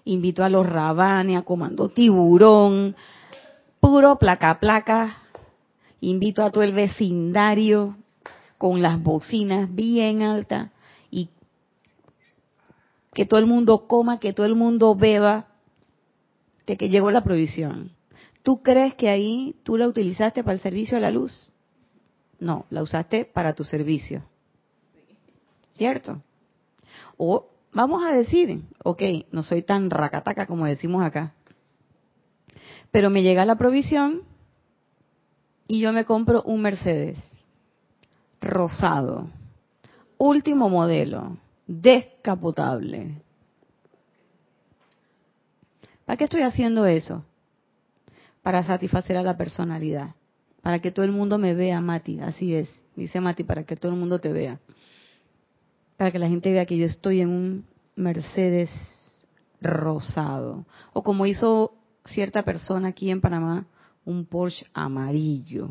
Invito 0.05 0.43
a 0.43 0.49
los 0.49 0.67
rabanes 0.67 1.38
a 1.38 1.41
comando 1.41 1.89
tiburón. 1.89 2.95
Puro 3.80 4.17
placa 4.17 4.59
placa. 4.59 5.17
Invito 6.01 6.43
a 6.43 6.51
todo 6.51 6.63
el 6.63 6.73
vecindario 6.73 7.97
con 8.57 8.82
las 8.82 9.01
bocinas 9.01 9.73
bien 9.73 10.21
altas 10.21 10.71
y 11.11 11.30
que 13.13 13.25
todo 13.25 13.39
el 13.39 13.45
mundo 13.45 13.88
coma, 13.88 14.19
que 14.19 14.34
todo 14.34 14.45
el 14.45 14.55
mundo 14.55 14.95
beba, 14.95 15.47
de 16.65 16.77
que 16.77 16.89
llegó 16.89 17.11
la 17.11 17.23
provisión. 17.23 17.91
¿Tú 18.43 18.61
crees 18.61 18.95
que 18.95 19.09
ahí 19.09 19.55
tú 19.63 19.75
la 19.77 19.88
utilizaste 19.88 20.43
para 20.43 20.53
el 20.53 20.59
servicio 20.59 20.97
a 20.97 21.01
la 21.01 21.11
luz? 21.11 21.51
No, 22.39 22.65
la 22.69 22.82
usaste 22.82 23.25
para 23.25 23.53
tu 23.53 23.63
servicio. 23.63 24.23
¿Cierto? 25.80 26.21
O 27.15 27.47
vamos 27.71 28.03
a 28.03 28.11
decir, 28.11 28.63
ok, 28.84 29.01
no 29.32 29.43
soy 29.43 29.61
tan 29.61 29.89
racataca 29.89 30.45
como 30.45 30.65
decimos 30.65 31.01
acá, 31.01 31.32
pero 32.91 33.09
me 33.09 33.23
llega 33.23 33.45
la 33.45 33.55
provisión 33.55 34.23
y 35.69 35.80
yo 35.80 35.93
me 35.93 36.03
compro 36.03 36.43
un 36.43 36.61
Mercedes 36.61 37.17
rosado, 38.41 39.30
último 40.17 40.67
modelo, 40.67 41.38
descapotable. 41.65 43.21
¿Para 46.03 46.17
qué 46.17 46.25
estoy 46.25 46.41
haciendo 46.41 46.86
eso? 46.88 47.23
Para 48.43 48.65
satisfacer 48.65 49.15
a 49.15 49.23
la 49.23 49.38
personalidad, 49.38 50.15
para 50.61 50.80
que 50.80 50.91
todo 50.91 51.05
el 51.05 51.13
mundo 51.13 51.38
me 51.38 51.53
vea, 51.53 51.80
Mati, 51.80 52.19
así 52.19 52.53
es, 52.53 52.84
dice 52.97 53.21
Mati, 53.21 53.45
para 53.45 53.63
que 53.63 53.77
todo 53.77 53.93
el 53.93 53.97
mundo 53.97 54.19
te 54.19 54.34
vea, 54.34 54.59
para 55.99 56.11
que 56.11 56.19
la 56.19 56.29
gente 56.29 56.53
vea 56.53 56.65
que 56.65 56.77
yo 56.77 56.85
estoy 56.85 57.19
en 57.19 57.27
un 57.27 57.65
Mercedes 57.97 58.69
rosado, 59.59 60.65
o 60.93 61.03
como 61.03 61.25
hizo 61.25 61.73
cierta 62.05 62.43
persona 62.43 62.87
aquí 62.87 63.11
en 63.11 63.19
Panamá, 63.19 63.65
un 64.05 64.23
Porsche 64.23 64.65
amarillo. 64.73 65.69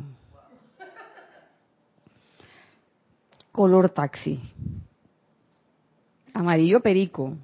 color 3.53 3.89
taxi. 3.89 4.39
Amarillo 6.35 6.81
perico. 6.81 7.35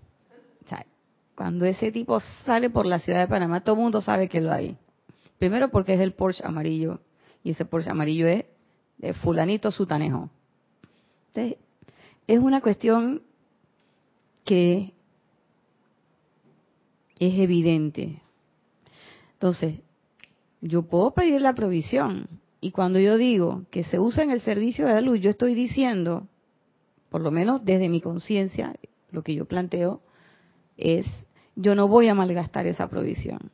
cuando 1.35 1.64
ese 1.64 1.91
tipo 1.91 2.20
sale 2.45 2.68
por 2.68 2.85
la 2.85 2.99
ciudad 2.99 3.20
de 3.20 3.28
Panamá, 3.28 3.64
todo 3.64 3.76
el 3.76 3.80
mundo 3.80 4.03
sabe 4.03 4.28
que 4.28 4.43
lo 4.43 4.53
hay. 4.53 4.76
Primero 5.39 5.70
porque 5.70 5.95
es 5.95 6.01
el 6.01 6.12
Porsche 6.12 6.47
amarillo. 6.47 7.01
Y 7.43 7.53
ese 7.53 7.64
Porsche 7.64 7.91
amarillo 7.91 8.26
es 8.28 8.45
de 8.99 9.14
fulanito 9.14 9.70
sutanejo. 9.70 10.28
Entonces, 11.28 11.64
es 12.27 12.41
una 12.41 12.61
cuestión 12.61 13.22
que 14.45 14.93
es 17.18 17.39
evidente. 17.39 18.20
Entonces, 19.35 19.81
yo 20.61 20.83
puedo 20.83 21.12
pedir 21.12 21.41
la 21.43 21.55
provisión. 21.55 22.29
Y 22.61 22.70
cuando 22.70 22.99
yo 22.99 23.18
digo 23.18 23.64
que 23.70 23.85
se 23.85 23.99
usa 23.99 24.25
en 24.25 24.31
el 24.31 24.41
servicio 24.41 24.87
de 24.87 24.95
la 24.95 25.01
luz, 25.01 25.20
yo 25.20 25.31
estoy 25.31 25.55
diciendo, 25.55 26.27
por 27.11 27.20
lo 27.20 27.31
menos 27.31 27.64
desde 27.64 27.89
mi 27.89 28.01
conciencia, 28.01 28.75
lo 29.11 29.22
que 29.22 29.35
yo 29.35 29.45
planteo 29.45 30.01
es, 30.77 31.07
yo 31.57 31.75
no 31.75 31.89
voy 31.89 32.09
a 32.09 32.14
malgastar 32.14 32.66
esa 32.66 32.89
provisión. 32.89 33.51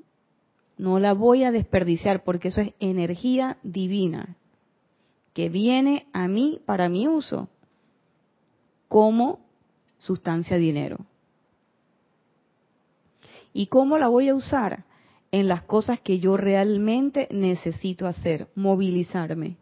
No 0.78 0.98
la 0.98 1.12
voy 1.12 1.44
a 1.44 1.50
desperdiciar 1.50 2.22
porque 2.22 2.48
eso 2.48 2.60
es 2.60 2.72
energía 2.78 3.58
divina 3.62 4.36
que 5.34 5.48
viene 5.48 6.06
a 6.12 6.28
mí 6.28 6.60
para 6.64 6.88
mi 6.88 7.06
uso 7.06 7.48
como 8.90 9.38
sustancia 9.98 10.56
dinero. 10.56 10.98
¿Y 13.52 13.68
cómo 13.68 13.98
la 13.98 14.08
voy 14.08 14.28
a 14.28 14.34
usar? 14.34 14.84
En 15.30 15.46
las 15.46 15.62
cosas 15.62 16.00
que 16.00 16.18
yo 16.18 16.36
realmente 16.36 17.28
necesito 17.30 18.08
hacer, 18.08 18.48
movilizarme, 18.56 19.56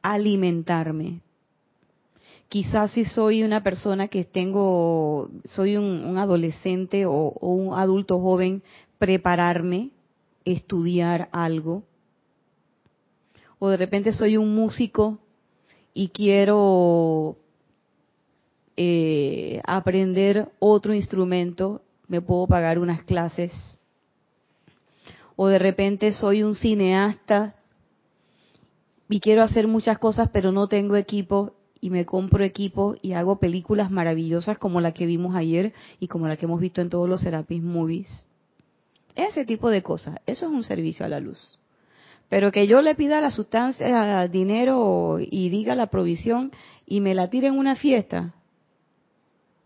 alimentarme. 0.00 1.20
Quizás 2.48 2.92
si 2.92 3.04
soy 3.04 3.42
una 3.42 3.62
persona 3.62 4.08
que 4.08 4.24
tengo, 4.24 5.28
soy 5.44 5.76
un, 5.76 6.16
adolescente 6.16 7.04
o, 7.04 7.12
o 7.12 7.48
un 7.52 7.78
adulto 7.78 8.18
joven, 8.20 8.62
prepararme, 8.98 9.90
estudiar 10.46 11.28
algo. 11.30 11.82
O 13.58 13.68
de 13.68 13.76
repente 13.76 14.14
soy 14.14 14.38
un 14.38 14.54
músico 14.54 15.18
y 15.92 16.08
quiero 16.08 17.36
eh, 18.80 19.60
aprender 19.64 20.52
otro 20.60 20.94
instrumento, 20.94 21.82
me 22.06 22.20
puedo 22.20 22.46
pagar 22.46 22.78
unas 22.78 23.02
clases. 23.02 23.52
O 25.34 25.48
de 25.48 25.58
repente 25.58 26.12
soy 26.12 26.44
un 26.44 26.54
cineasta 26.54 27.56
y 29.08 29.18
quiero 29.18 29.42
hacer 29.42 29.66
muchas 29.66 29.98
cosas, 29.98 30.30
pero 30.32 30.52
no 30.52 30.68
tengo 30.68 30.94
equipo 30.94 31.54
y 31.80 31.90
me 31.90 32.06
compro 32.06 32.44
equipo 32.44 32.94
y 33.02 33.14
hago 33.14 33.40
películas 33.40 33.90
maravillosas 33.90 34.58
como 34.58 34.80
la 34.80 34.92
que 34.92 35.06
vimos 35.06 35.34
ayer 35.34 35.72
y 35.98 36.06
como 36.06 36.28
la 36.28 36.36
que 36.36 36.46
hemos 36.46 36.60
visto 36.60 36.80
en 36.80 36.88
todos 36.88 37.08
los 37.08 37.22
Serapis 37.22 37.60
Movies. 37.60 38.08
Ese 39.16 39.44
tipo 39.44 39.70
de 39.70 39.82
cosas, 39.82 40.20
eso 40.24 40.46
es 40.46 40.52
un 40.52 40.62
servicio 40.62 41.04
a 41.04 41.08
la 41.08 41.18
luz. 41.18 41.58
Pero 42.28 42.52
que 42.52 42.68
yo 42.68 42.80
le 42.80 42.94
pida 42.94 43.20
la 43.20 43.32
sustancia, 43.32 44.28
dinero 44.28 45.18
y 45.18 45.48
diga 45.48 45.74
la 45.74 45.88
provisión 45.88 46.52
y 46.86 47.00
me 47.00 47.16
la 47.16 47.28
tire 47.28 47.48
en 47.48 47.58
una 47.58 47.74
fiesta, 47.74 48.34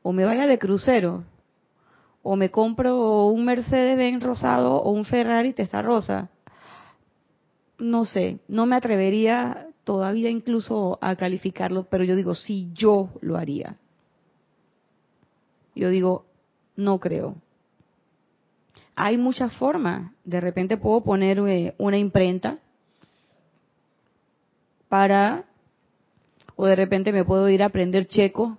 o 0.02 0.12
me 0.12 0.24
vaya 0.24 0.46
de 0.46 0.58
crucero, 0.58 1.24
o 2.22 2.36
me 2.36 2.50
compro 2.50 3.26
un 3.26 3.44
Mercedes-Benz 3.44 4.22
rosado 4.22 4.74
o 4.76 4.90
un 4.90 5.04
Ferrari 5.04 5.52
testa 5.52 5.82
rosa. 5.82 6.30
No 7.78 8.04
sé, 8.04 8.38
no 8.48 8.66
me 8.66 8.76
atrevería 8.76 9.68
todavía 9.84 10.30
incluso 10.30 10.98
a 11.00 11.16
calificarlo, 11.16 11.84
pero 11.84 12.04
yo 12.04 12.14
digo, 12.14 12.34
sí, 12.34 12.70
yo 12.74 13.10
lo 13.20 13.36
haría. 13.36 13.76
Yo 15.74 15.88
digo, 15.88 16.26
no 16.76 17.00
creo. 17.00 17.34
Hay 18.94 19.16
muchas 19.16 19.52
formas. 19.54 20.12
De 20.24 20.40
repente 20.40 20.76
puedo 20.76 21.02
poner 21.02 21.38
eh, 21.40 21.74
una 21.78 21.98
imprenta 21.98 22.58
para, 24.88 25.44
o 26.54 26.66
de 26.66 26.76
repente 26.76 27.12
me 27.12 27.24
puedo 27.24 27.48
ir 27.48 27.62
a 27.62 27.66
aprender 27.66 28.06
checo 28.06 28.58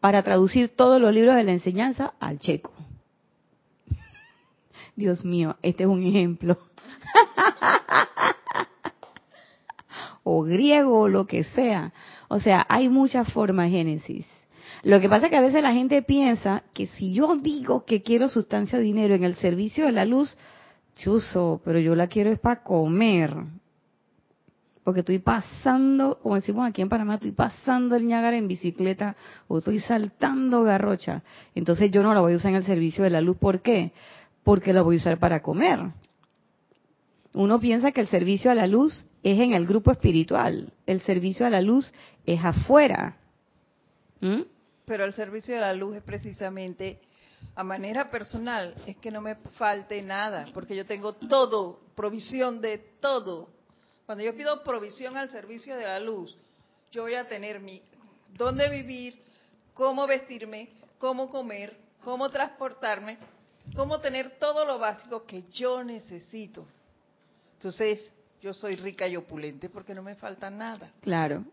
para 0.00 0.22
traducir 0.22 0.68
todos 0.68 1.00
los 1.00 1.14
libros 1.14 1.36
de 1.36 1.44
la 1.44 1.52
enseñanza 1.52 2.14
al 2.18 2.38
checo. 2.38 2.72
Dios 4.96 5.24
mío, 5.24 5.56
este 5.62 5.84
es 5.84 5.88
un 5.88 6.02
ejemplo. 6.02 6.58
o 10.22 10.42
griego 10.42 11.00
o 11.00 11.08
lo 11.08 11.26
que 11.26 11.44
sea. 11.44 11.92
O 12.28 12.40
sea, 12.40 12.66
hay 12.68 12.88
muchas 12.88 13.32
formas 13.32 13.70
Génesis. 13.70 14.26
Lo 14.82 15.00
que 15.00 15.08
pasa 15.08 15.26
es 15.26 15.30
que 15.30 15.36
a 15.36 15.42
veces 15.42 15.62
la 15.62 15.72
gente 15.72 16.02
piensa 16.02 16.62
que 16.72 16.86
si 16.86 17.12
yo 17.14 17.36
digo 17.36 17.84
que 17.84 18.02
quiero 18.02 18.28
sustancia 18.28 18.78
dinero 18.78 19.14
en 19.14 19.24
el 19.24 19.34
servicio 19.36 19.84
de 19.84 19.92
la 19.92 20.04
luz, 20.04 20.36
chuso, 20.96 21.60
pero 21.64 21.78
yo 21.78 21.94
la 21.94 22.06
quiero 22.06 22.30
es 22.30 22.38
para 22.38 22.62
comer 22.62 23.34
porque 24.84 25.00
estoy 25.00 25.18
pasando, 25.18 26.18
como 26.22 26.36
decimos 26.36 26.66
aquí 26.66 26.80
en 26.80 26.88
Panamá, 26.88 27.14
estoy 27.14 27.32
pasando 27.32 27.96
el 27.96 28.06
Ñágara 28.06 28.36
en 28.36 28.48
bicicleta 28.48 29.14
o 29.46 29.58
estoy 29.58 29.80
saltando 29.80 30.62
garrocha. 30.62 31.22
Entonces 31.54 31.90
yo 31.90 32.02
no 32.02 32.14
la 32.14 32.20
voy 32.20 32.32
a 32.32 32.36
usar 32.36 32.50
en 32.50 32.56
el 32.56 32.66
servicio 32.66 33.04
de 33.04 33.10
la 33.10 33.20
luz. 33.20 33.36
¿Por 33.36 33.60
qué? 33.60 33.92
Porque 34.42 34.72
la 34.72 34.82
voy 34.82 34.96
a 34.96 35.00
usar 35.00 35.18
para 35.18 35.42
comer. 35.42 35.80
Uno 37.34 37.60
piensa 37.60 37.92
que 37.92 38.00
el 38.00 38.08
servicio 38.08 38.50
a 38.50 38.54
la 38.54 38.66
luz 38.66 39.04
es 39.22 39.38
en 39.38 39.52
el 39.52 39.66
grupo 39.66 39.92
espiritual. 39.92 40.72
El 40.86 41.02
servicio 41.02 41.46
a 41.46 41.50
la 41.50 41.60
luz 41.60 41.92
es 42.24 42.42
afuera. 42.42 43.16
¿Mm? 44.20 44.40
Pero 44.86 45.04
el 45.04 45.12
servicio 45.12 45.56
a 45.56 45.60
la 45.60 45.74
luz 45.74 45.96
es 45.96 46.02
precisamente 46.02 47.00
a 47.54 47.62
manera 47.62 48.10
personal, 48.10 48.74
es 48.86 48.96
que 48.96 49.10
no 49.10 49.20
me 49.20 49.34
falte 49.56 50.02
nada, 50.02 50.48
porque 50.52 50.76
yo 50.76 50.84
tengo 50.84 51.14
todo, 51.14 51.80
provisión 51.94 52.60
de 52.60 52.78
todo 53.00 53.59
cuando 54.10 54.24
yo 54.24 54.34
pido 54.34 54.64
provisión 54.64 55.16
al 55.16 55.30
servicio 55.30 55.76
de 55.76 55.84
la 55.84 56.00
luz, 56.00 56.36
yo 56.90 57.02
voy 57.02 57.14
a 57.14 57.28
tener 57.28 57.60
mi 57.60 57.80
dónde 58.36 58.68
vivir, 58.68 59.22
cómo 59.72 60.04
vestirme, 60.08 60.68
cómo 60.98 61.30
comer, 61.30 61.76
cómo 62.02 62.28
transportarme, 62.28 63.18
cómo 63.76 64.00
tener 64.00 64.36
todo 64.40 64.64
lo 64.64 64.80
básico 64.80 65.24
que 65.26 65.44
yo 65.52 65.84
necesito. 65.84 66.66
Entonces, 67.58 68.12
yo 68.42 68.52
soy 68.52 68.74
rica 68.74 69.06
y 69.06 69.14
opulente 69.14 69.68
porque 69.68 69.94
no 69.94 70.02
me 70.02 70.16
falta 70.16 70.50
nada. 70.50 70.90
Claro. 71.02 71.44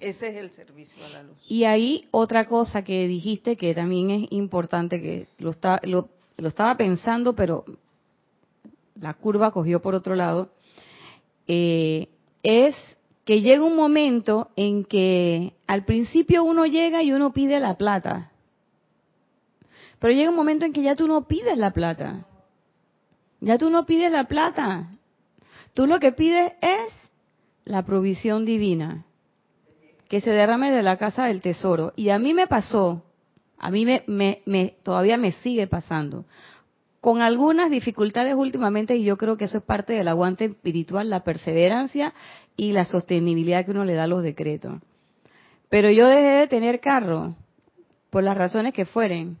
Ese 0.00 0.28
es 0.28 0.36
el 0.36 0.52
servicio 0.52 1.04
a 1.04 1.10
la 1.10 1.22
luz. 1.22 1.36
Y 1.50 1.64
ahí 1.64 2.08
otra 2.12 2.46
cosa 2.46 2.82
que 2.82 3.06
dijiste 3.06 3.58
que 3.58 3.74
también 3.74 4.10
es 4.10 4.32
importante, 4.32 5.02
que 5.02 5.28
lo, 5.36 5.50
está, 5.50 5.82
lo 5.84 6.08
estaba 6.38 6.78
pensando, 6.78 7.36
pero 7.36 7.66
la 8.98 9.12
curva 9.12 9.50
cogió 9.50 9.82
por 9.82 9.94
otro 9.94 10.14
lado, 10.14 10.48
eh, 11.46 12.08
es 12.42 12.76
que 13.24 13.40
llega 13.40 13.64
un 13.64 13.76
momento 13.76 14.50
en 14.56 14.84
que 14.84 15.54
al 15.66 15.84
principio 15.84 16.44
uno 16.44 16.66
llega 16.66 17.02
y 17.02 17.12
uno 17.12 17.32
pide 17.32 17.58
la 17.60 17.76
plata. 17.76 18.30
Pero 19.98 20.12
llega 20.12 20.30
un 20.30 20.36
momento 20.36 20.66
en 20.66 20.72
que 20.72 20.82
ya 20.82 20.94
tú 20.94 21.08
no 21.08 21.26
pides 21.26 21.56
la 21.56 21.72
plata. 21.72 22.26
Ya 23.40 23.56
tú 23.56 23.70
no 23.70 23.86
pides 23.86 24.12
la 24.12 24.24
plata. 24.24 24.90
Tú 25.72 25.86
lo 25.86 25.98
que 25.98 26.12
pides 26.12 26.52
es 26.60 26.92
la 27.64 27.84
provisión 27.84 28.44
divina. 28.44 29.06
Que 30.08 30.20
se 30.20 30.30
derrame 30.30 30.70
de 30.70 30.82
la 30.82 30.98
casa 30.98 31.26
del 31.26 31.40
tesoro. 31.40 31.94
Y 31.96 32.10
a 32.10 32.18
mí 32.18 32.34
me 32.34 32.46
pasó, 32.46 33.04
a 33.56 33.70
mí 33.70 33.86
me, 33.86 34.04
me 34.06 34.76
todavía 34.82 35.16
me 35.16 35.32
sigue 35.32 35.66
pasando 35.66 36.26
con 37.04 37.20
algunas 37.20 37.68
dificultades 37.68 38.34
últimamente 38.34 38.96
y 38.96 39.04
yo 39.04 39.18
creo 39.18 39.36
que 39.36 39.44
eso 39.44 39.58
es 39.58 39.64
parte 39.64 39.92
del 39.92 40.08
aguante 40.08 40.46
espiritual, 40.46 41.10
la 41.10 41.22
perseverancia 41.22 42.14
y 42.56 42.72
la 42.72 42.86
sostenibilidad 42.86 43.62
que 43.62 43.72
uno 43.72 43.84
le 43.84 43.92
da 43.92 44.04
a 44.04 44.06
los 44.06 44.22
decretos. 44.22 44.80
Pero 45.68 45.90
yo 45.90 46.08
dejé 46.08 46.22
de 46.22 46.46
tener 46.46 46.80
carro 46.80 47.34
por 48.08 48.24
las 48.24 48.38
razones 48.38 48.72
que 48.72 48.86
fueren. 48.86 49.36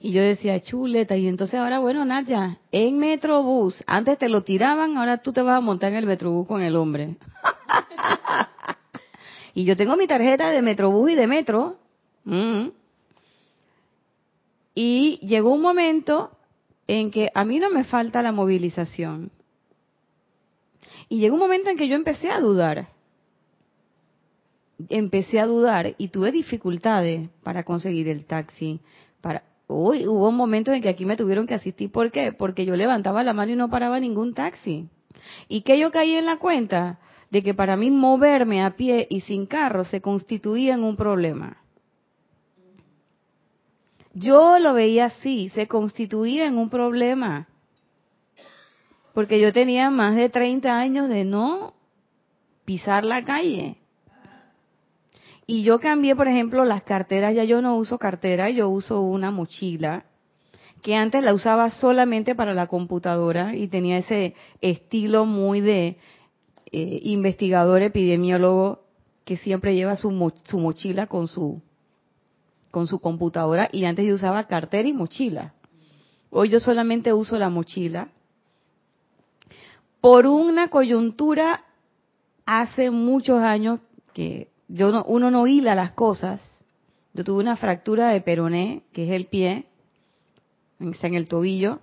Y 0.00 0.12
yo 0.12 0.20
decía, 0.20 0.60
chuleta, 0.60 1.16
y 1.16 1.26
entonces 1.26 1.58
ahora, 1.58 1.78
bueno, 1.78 2.04
Nadia, 2.04 2.58
en 2.72 2.98
Metrobús, 2.98 3.82
antes 3.86 4.18
te 4.18 4.28
lo 4.28 4.42
tiraban, 4.42 4.98
ahora 4.98 5.22
tú 5.22 5.32
te 5.32 5.40
vas 5.40 5.56
a 5.56 5.60
montar 5.62 5.92
en 5.92 5.96
el 5.96 6.06
Metrobús 6.06 6.46
con 6.46 6.60
el 6.60 6.76
hombre. 6.76 7.16
y 9.54 9.64
yo 9.64 9.78
tengo 9.78 9.96
mi 9.96 10.06
tarjeta 10.06 10.50
de 10.50 10.60
Metrobús 10.60 11.12
y 11.12 11.14
de 11.14 11.26
Metro. 11.26 11.78
Mm. 12.24 12.79
Y 14.74 15.18
llegó 15.26 15.52
un 15.52 15.62
momento 15.62 16.30
en 16.86 17.10
que 17.10 17.30
a 17.34 17.44
mí 17.44 17.58
no 17.58 17.70
me 17.70 17.84
falta 17.84 18.22
la 18.22 18.32
movilización. 18.32 19.30
Y 21.08 21.18
llegó 21.18 21.34
un 21.34 21.40
momento 21.40 21.70
en 21.70 21.76
que 21.76 21.88
yo 21.88 21.96
empecé 21.96 22.30
a 22.30 22.40
dudar. 22.40 22.88
Empecé 24.88 25.40
a 25.40 25.46
dudar 25.46 25.94
y 25.98 26.08
tuve 26.08 26.32
dificultades 26.32 27.28
para 27.42 27.64
conseguir 27.64 28.08
el 28.08 28.24
taxi. 28.24 28.80
Para, 29.20 29.42
Uy, 29.72 30.04
hubo 30.08 30.32
momentos 30.32 30.74
en 30.74 30.82
que 30.82 30.88
aquí 30.88 31.04
me 31.04 31.16
tuvieron 31.16 31.46
que 31.46 31.54
asistir. 31.54 31.92
¿Por 31.92 32.10
qué? 32.10 32.32
Porque 32.32 32.64
yo 32.64 32.74
levantaba 32.74 33.22
la 33.22 33.32
mano 33.32 33.52
y 33.52 33.56
no 33.56 33.70
paraba 33.70 34.00
ningún 34.00 34.34
taxi. 34.34 34.88
¿Y 35.48 35.60
que 35.62 35.78
yo 35.78 35.92
caí 35.92 36.14
en 36.14 36.26
la 36.26 36.38
cuenta? 36.38 36.98
De 37.30 37.44
que 37.44 37.54
para 37.54 37.76
mí 37.76 37.92
moverme 37.92 38.64
a 38.64 38.70
pie 38.76 39.06
y 39.08 39.20
sin 39.20 39.46
carro 39.46 39.84
se 39.84 40.00
constituía 40.00 40.74
en 40.74 40.82
un 40.82 40.96
problema. 40.96 41.58
Yo 44.20 44.58
lo 44.58 44.74
veía 44.74 45.06
así, 45.06 45.48
se 45.54 45.66
constituía 45.66 46.46
en 46.46 46.58
un 46.58 46.68
problema. 46.68 47.48
Porque 49.14 49.40
yo 49.40 49.50
tenía 49.50 49.88
más 49.88 50.14
de 50.14 50.28
30 50.28 50.78
años 50.78 51.08
de 51.08 51.24
no 51.24 51.72
pisar 52.66 53.02
la 53.04 53.24
calle. 53.24 53.76
Y 55.46 55.62
yo 55.62 55.80
cambié, 55.80 56.14
por 56.14 56.28
ejemplo, 56.28 56.66
las 56.66 56.82
carteras, 56.82 57.34
ya 57.34 57.44
yo 57.44 57.62
no 57.62 57.76
uso 57.76 57.98
cartera, 57.98 58.50
yo 58.50 58.68
uso 58.68 59.00
una 59.00 59.30
mochila 59.30 60.04
que 60.82 60.94
antes 60.94 61.24
la 61.24 61.34
usaba 61.34 61.70
solamente 61.70 62.34
para 62.34 62.54
la 62.54 62.66
computadora 62.66 63.56
y 63.56 63.68
tenía 63.68 63.98
ese 63.98 64.34
estilo 64.60 65.24
muy 65.24 65.60
de 65.60 65.96
eh, 66.72 67.00
investigador 67.04 67.82
epidemiólogo 67.82 68.84
que 69.24 69.36
siempre 69.38 69.74
lleva 69.74 69.96
su, 69.96 70.32
su 70.44 70.58
mochila 70.58 71.06
con 71.06 71.26
su 71.26 71.62
con 72.70 72.86
su 72.86 73.00
computadora 73.00 73.68
y 73.72 73.84
antes 73.84 74.06
yo 74.06 74.14
usaba 74.14 74.46
cartera 74.46 74.88
y 74.88 74.92
mochila. 74.92 75.54
Hoy 76.30 76.48
yo 76.48 76.60
solamente 76.60 77.12
uso 77.12 77.38
la 77.38 77.50
mochila. 77.50 78.08
Por 80.00 80.26
una 80.26 80.68
coyuntura 80.68 81.64
hace 82.46 82.90
muchos 82.90 83.42
años 83.42 83.80
que 84.14 84.48
yo 84.68 84.92
no, 84.92 85.04
uno 85.04 85.30
no 85.30 85.46
hila 85.46 85.74
las 85.74 85.92
cosas. 85.92 86.40
Yo 87.12 87.24
tuve 87.24 87.40
una 87.40 87.56
fractura 87.56 88.10
de 88.10 88.20
peroné, 88.20 88.84
que 88.92 89.04
es 89.04 89.10
el 89.10 89.26
pie, 89.26 89.66
en 90.78 91.14
el 91.14 91.28
tobillo, 91.28 91.80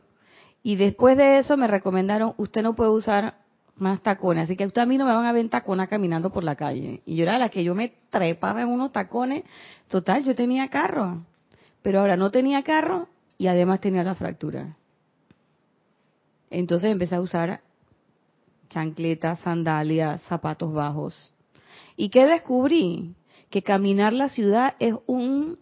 y 0.63 0.75
después 0.75 1.17
de 1.17 1.39
eso 1.39 1.57
me 1.57 1.67
recomendaron, 1.67 2.33
usted 2.37 2.63
no 2.63 2.75
puede 2.75 2.91
usar 2.91 3.37
más 3.79 4.01
tacones, 4.01 4.45
así 4.45 4.55
que 4.55 4.65
usted 4.65 4.81
a 4.81 4.85
mí 4.85 4.97
no 4.97 5.05
me 5.05 5.13
van 5.13 5.25
a 5.25 5.31
ver 5.31 5.47
tacona 5.49 5.87
caminando 5.87 6.31
por 6.31 6.43
la 6.43 6.55
calle. 6.55 7.01
Y 7.05 7.15
yo 7.15 7.23
era 7.23 7.37
la 7.37 7.49
que 7.49 7.63
yo 7.63 7.75
me 7.75 7.93
trepaba 8.09 8.61
en 8.61 8.69
unos 8.69 8.91
tacones, 8.91 9.43
total, 9.87 10.23
yo 10.23 10.35
tenía 10.35 10.69
carro, 10.69 11.23
pero 11.81 11.99
ahora 11.99 12.17
no 12.17 12.31
tenía 12.31 12.63
carro 12.63 13.07
y 13.37 13.47
además 13.47 13.81
tenía 13.81 14.03
la 14.03 14.15
fractura. 14.15 14.75
Entonces 16.49 16.91
empecé 16.91 17.15
a 17.15 17.21
usar 17.21 17.61
chancletas, 18.69 19.39
sandalias, 19.39 20.21
zapatos 20.23 20.73
bajos. 20.73 21.33
¿Y 21.95 22.09
qué 22.09 22.25
descubrí? 22.25 23.15
Que 23.49 23.61
caminar 23.61 24.13
la 24.13 24.29
ciudad 24.29 24.75
es 24.79 24.95
un, 25.05 25.57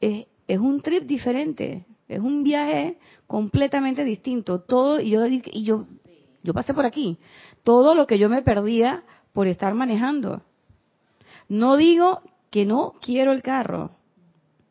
es, 0.00 0.26
es 0.46 0.58
un 0.58 0.80
trip 0.82 1.04
diferente, 1.04 1.84
es 2.08 2.20
un 2.20 2.44
viaje 2.44 2.98
completamente 3.26 4.04
distinto. 4.04 4.60
Todo, 4.60 5.00
y 5.00 5.10
yo, 5.10 5.26
y 5.26 5.64
yo 5.64 5.86
yo 6.46 6.54
pasé 6.54 6.72
por 6.72 6.86
aquí. 6.86 7.18
Todo 7.64 7.96
lo 7.96 8.06
que 8.06 8.18
yo 8.18 8.28
me 8.28 8.42
perdía 8.42 9.02
por 9.32 9.48
estar 9.48 9.74
manejando. 9.74 10.42
No 11.48 11.76
digo 11.76 12.22
que 12.50 12.64
no 12.64 12.94
quiero 13.00 13.32
el 13.32 13.42
carro, 13.42 13.90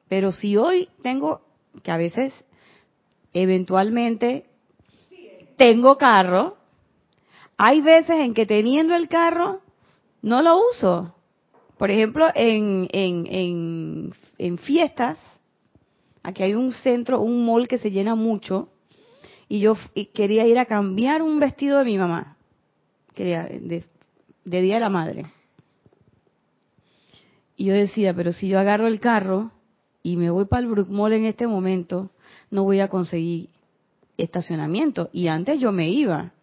pero 0.08 0.32
si 0.32 0.56
hoy 0.56 0.88
tengo, 1.04 1.42
que 1.84 1.92
a 1.92 1.98
veces, 1.98 2.34
eventualmente, 3.34 4.46
tengo 5.58 5.98
carro, 5.98 6.56
hay 7.58 7.82
veces 7.82 8.18
en 8.20 8.34
que 8.34 8.46
teniendo 8.46 8.96
el 8.96 9.10
carro, 9.10 9.62
no 10.22 10.42
lo 10.42 10.58
uso. 10.72 11.14
Por 11.78 11.92
ejemplo, 11.92 12.28
en, 12.34 12.88
en, 12.94 13.28
en, 13.28 14.14
en 14.38 14.58
fiestas, 14.58 15.20
aquí 16.24 16.42
hay 16.44 16.54
un 16.54 16.72
centro, 16.72 17.20
un 17.20 17.46
mall 17.46 17.68
que 17.68 17.78
se 17.78 17.92
llena 17.92 18.16
mucho, 18.16 18.70
y 19.48 19.60
yo 19.60 19.78
quería 20.14 20.48
ir 20.48 20.58
a 20.58 20.66
cambiar 20.66 21.22
un 21.22 21.40
vestido 21.40 21.80
de 21.80 21.86
mi 21.86 21.98
mamá, 21.98 22.38
quería, 23.14 23.44
de, 23.44 23.84
Día 24.44 24.76
de 24.76 24.80
la 24.80 24.90
Madre. 24.90 25.26
Y 27.56 27.66
yo 27.66 27.74
decía, 27.74 28.14
pero 28.14 28.34
si 28.34 28.48
yo 28.48 28.60
agarro 28.60 28.88
el 28.88 29.00
carro 29.00 29.52
y 30.04 30.18
me 30.18 30.30
voy 30.30 30.46
para 30.46 30.62
el 30.62 30.68
Brook 30.68 30.90
en 31.12 31.26
este 31.26 31.48
momento, 31.48 32.12
no 32.52 32.64
voy 32.64 32.80
a 32.80 32.90
conseguir 32.90 33.50
estacionamiento. 34.18 35.10
Y 35.14 35.28
antes 35.28 35.60
yo 35.60 35.72
me 35.72 35.90
iba. 35.90 36.34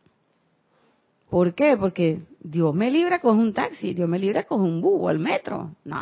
¿Por 1.29 1.55
qué? 1.55 1.77
Porque 1.79 2.23
Dios 2.41 2.75
me 2.75 2.91
libra 2.91 3.21
con 3.21 3.39
un 3.39 3.53
taxi, 3.53 3.95
Dios 3.95 4.09
me 4.09 4.19
libra 4.19 4.45
con 4.45 4.61
un 4.61 4.81
bus 4.81 5.01
o 5.01 5.11
el 5.11 5.19
metro. 5.19 5.75
No, 5.85 6.01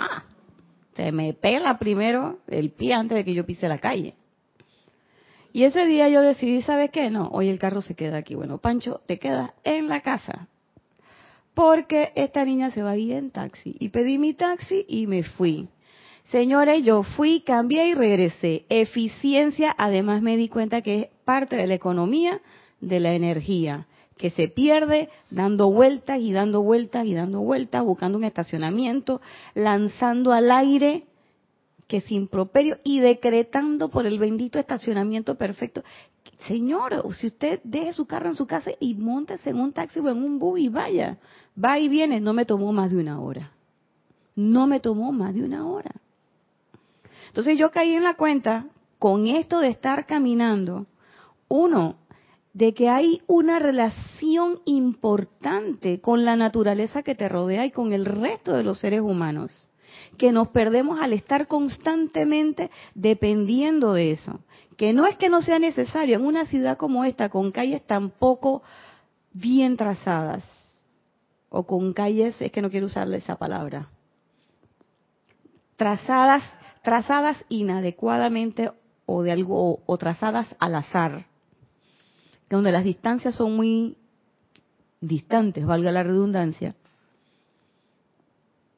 se 0.94 1.12
me 1.12 1.34
pela 1.34 1.78
primero 1.78 2.38
el 2.48 2.70
pie 2.70 2.94
antes 2.94 3.16
de 3.16 3.24
que 3.24 3.34
yo 3.34 3.46
pise 3.46 3.68
la 3.68 3.78
calle. 3.78 4.14
Y 5.52 5.64
ese 5.64 5.86
día 5.86 6.08
yo 6.08 6.22
decidí, 6.22 6.62
¿sabes 6.62 6.90
qué? 6.90 7.10
No, 7.10 7.28
hoy 7.32 7.48
el 7.48 7.58
carro 7.58 7.82
se 7.82 7.94
queda 7.94 8.18
aquí. 8.18 8.34
Bueno, 8.34 8.58
Pancho, 8.58 9.00
te 9.06 9.18
quedas 9.18 9.52
en 9.64 9.88
la 9.88 10.00
casa. 10.00 10.48
Porque 11.54 12.12
esta 12.14 12.44
niña 12.44 12.70
se 12.70 12.82
va 12.82 12.90
a 12.90 12.96
ir 12.96 13.12
en 13.12 13.30
taxi. 13.30 13.76
Y 13.80 13.88
pedí 13.88 14.18
mi 14.18 14.34
taxi 14.34 14.84
y 14.88 15.06
me 15.06 15.24
fui. 15.24 15.68
Señores, 16.30 16.84
yo 16.84 17.02
fui, 17.02 17.40
cambié 17.40 17.88
y 17.88 17.94
regresé. 17.94 18.64
Eficiencia, 18.68 19.74
además 19.76 20.22
me 20.22 20.36
di 20.36 20.48
cuenta 20.48 20.80
que 20.80 21.00
es 21.00 21.06
parte 21.24 21.56
de 21.56 21.66
la 21.66 21.74
economía 21.74 22.40
de 22.80 23.00
la 23.00 23.14
energía, 23.14 23.86
que 24.16 24.30
se 24.30 24.48
pierde 24.48 25.08
dando 25.30 25.70
vueltas 25.72 26.20
y 26.20 26.32
dando 26.32 26.62
vueltas 26.62 27.04
y 27.06 27.14
dando 27.14 27.40
vueltas, 27.40 27.84
buscando 27.84 28.16
un 28.16 28.24
estacionamiento, 28.24 29.20
lanzando 29.54 30.32
al 30.32 30.50
aire 30.52 31.04
que 31.90 32.00
sin 32.00 32.28
properio 32.28 32.78
y 32.84 33.00
decretando 33.00 33.88
por 33.88 34.06
el 34.06 34.20
bendito 34.20 34.60
estacionamiento 34.60 35.34
perfecto. 35.34 35.82
Señor, 36.46 37.02
si 37.14 37.26
usted 37.26 37.60
deje 37.64 37.92
su 37.92 38.06
carro 38.06 38.28
en 38.28 38.36
su 38.36 38.46
casa 38.46 38.70
y 38.78 38.94
montese 38.94 39.50
en 39.50 39.58
un 39.58 39.72
taxi 39.72 39.98
o 39.98 40.08
en 40.08 40.22
un 40.22 40.38
bus 40.38 40.60
y 40.60 40.68
vaya, 40.68 41.18
va 41.62 41.80
y 41.80 41.88
viene, 41.88 42.20
no 42.20 42.32
me 42.32 42.44
tomó 42.44 42.72
más 42.72 42.92
de 42.92 42.98
una 42.98 43.20
hora. 43.20 43.50
No 44.36 44.68
me 44.68 44.78
tomó 44.78 45.10
más 45.10 45.34
de 45.34 45.42
una 45.42 45.66
hora. 45.66 45.90
Entonces 47.26 47.58
yo 47.58 47.72
caí 47.72 47.92
en 47.94 48.04
la 48.04 48.14
cuenta 48.14 48.66
con 49.00 49.26
esto 49.26 49.58
de 49.58 49.70
estar 49.70 50.06
caminando, 50.06 50.86
uno, 51.48 51.96
de 52.52 52.72
que 52.72 52.88
hay 52.88 53.22
una 53.26 53.58
relación 53.58 54.60
importante 54.64 56.00
con 56.00 56.24
la 56.24 56.36
naturaleza 56.36 57.02
que 57.02 57.16
te 57.16 57.28
rodea 57.28 57.66
y 57.66 57.72
con 57.72 57.92
el 57.92 58.04
resto 58.04 58.52
de 58.52 58.62
los 58.62 58.78
seres 58.78 59.00
humanos 59.00 59.70
que 60.16 60.32
nos 60.32 60.48
perdemos 60.48 61.00
al 61.00 61.12
estar 61.12 61.46
constantemente 61.46 62.70
dependiendo 62.94 63.94
de 63.94 64.12
eso. 64.12 64.40
Que 64.76 64.92
no 64.92 65.06
es 65.06 65.16
que 65.16 65.28
no 65.28 65.42
sea 65.42 65.58
necesario 65.58 66.16
en 66.16 66.24
una 66.24 66.46
ciudad 66.46 66.78
como 66.78 67.04
esta, 67.04 67.28
con 67.28 67.52
calles 67.52 67.86
tan 67.86 68.10
poco 68.10 68.62
bien 69.32 69.76
trazadas, 69.76 70.44
o 71.50 71.66
con 71.66 71.92
calles, 71.92 72.40
es 72.40 72.50
que 72.52 72.62
no 72.62 72.70
quiero 72.70 72.86
usarle 72.86 73.18
esa 73.18 73.36
palabra, 73.36 73.88
trazadas, 75.76 76.42
trazadas 76.82 77.44
inadecuadamente 77.48 78.70
o 79.06 79.22
de 79.22 79.32
algo, 79.32 79.82
o 79.84 79.98
trazadas 79.98 80.54
al 80.60 80.76
azar, 80.76 81.26
donde 82.48 82.72
las 82.72 82.84
distancias 82.84 83.34
son 83.34 83.56
muy 83.56 83.96
distantes, 85.00 85.66
valga 85.66 85.90
la 85.90 86.02
redundancia, 86.02 86.74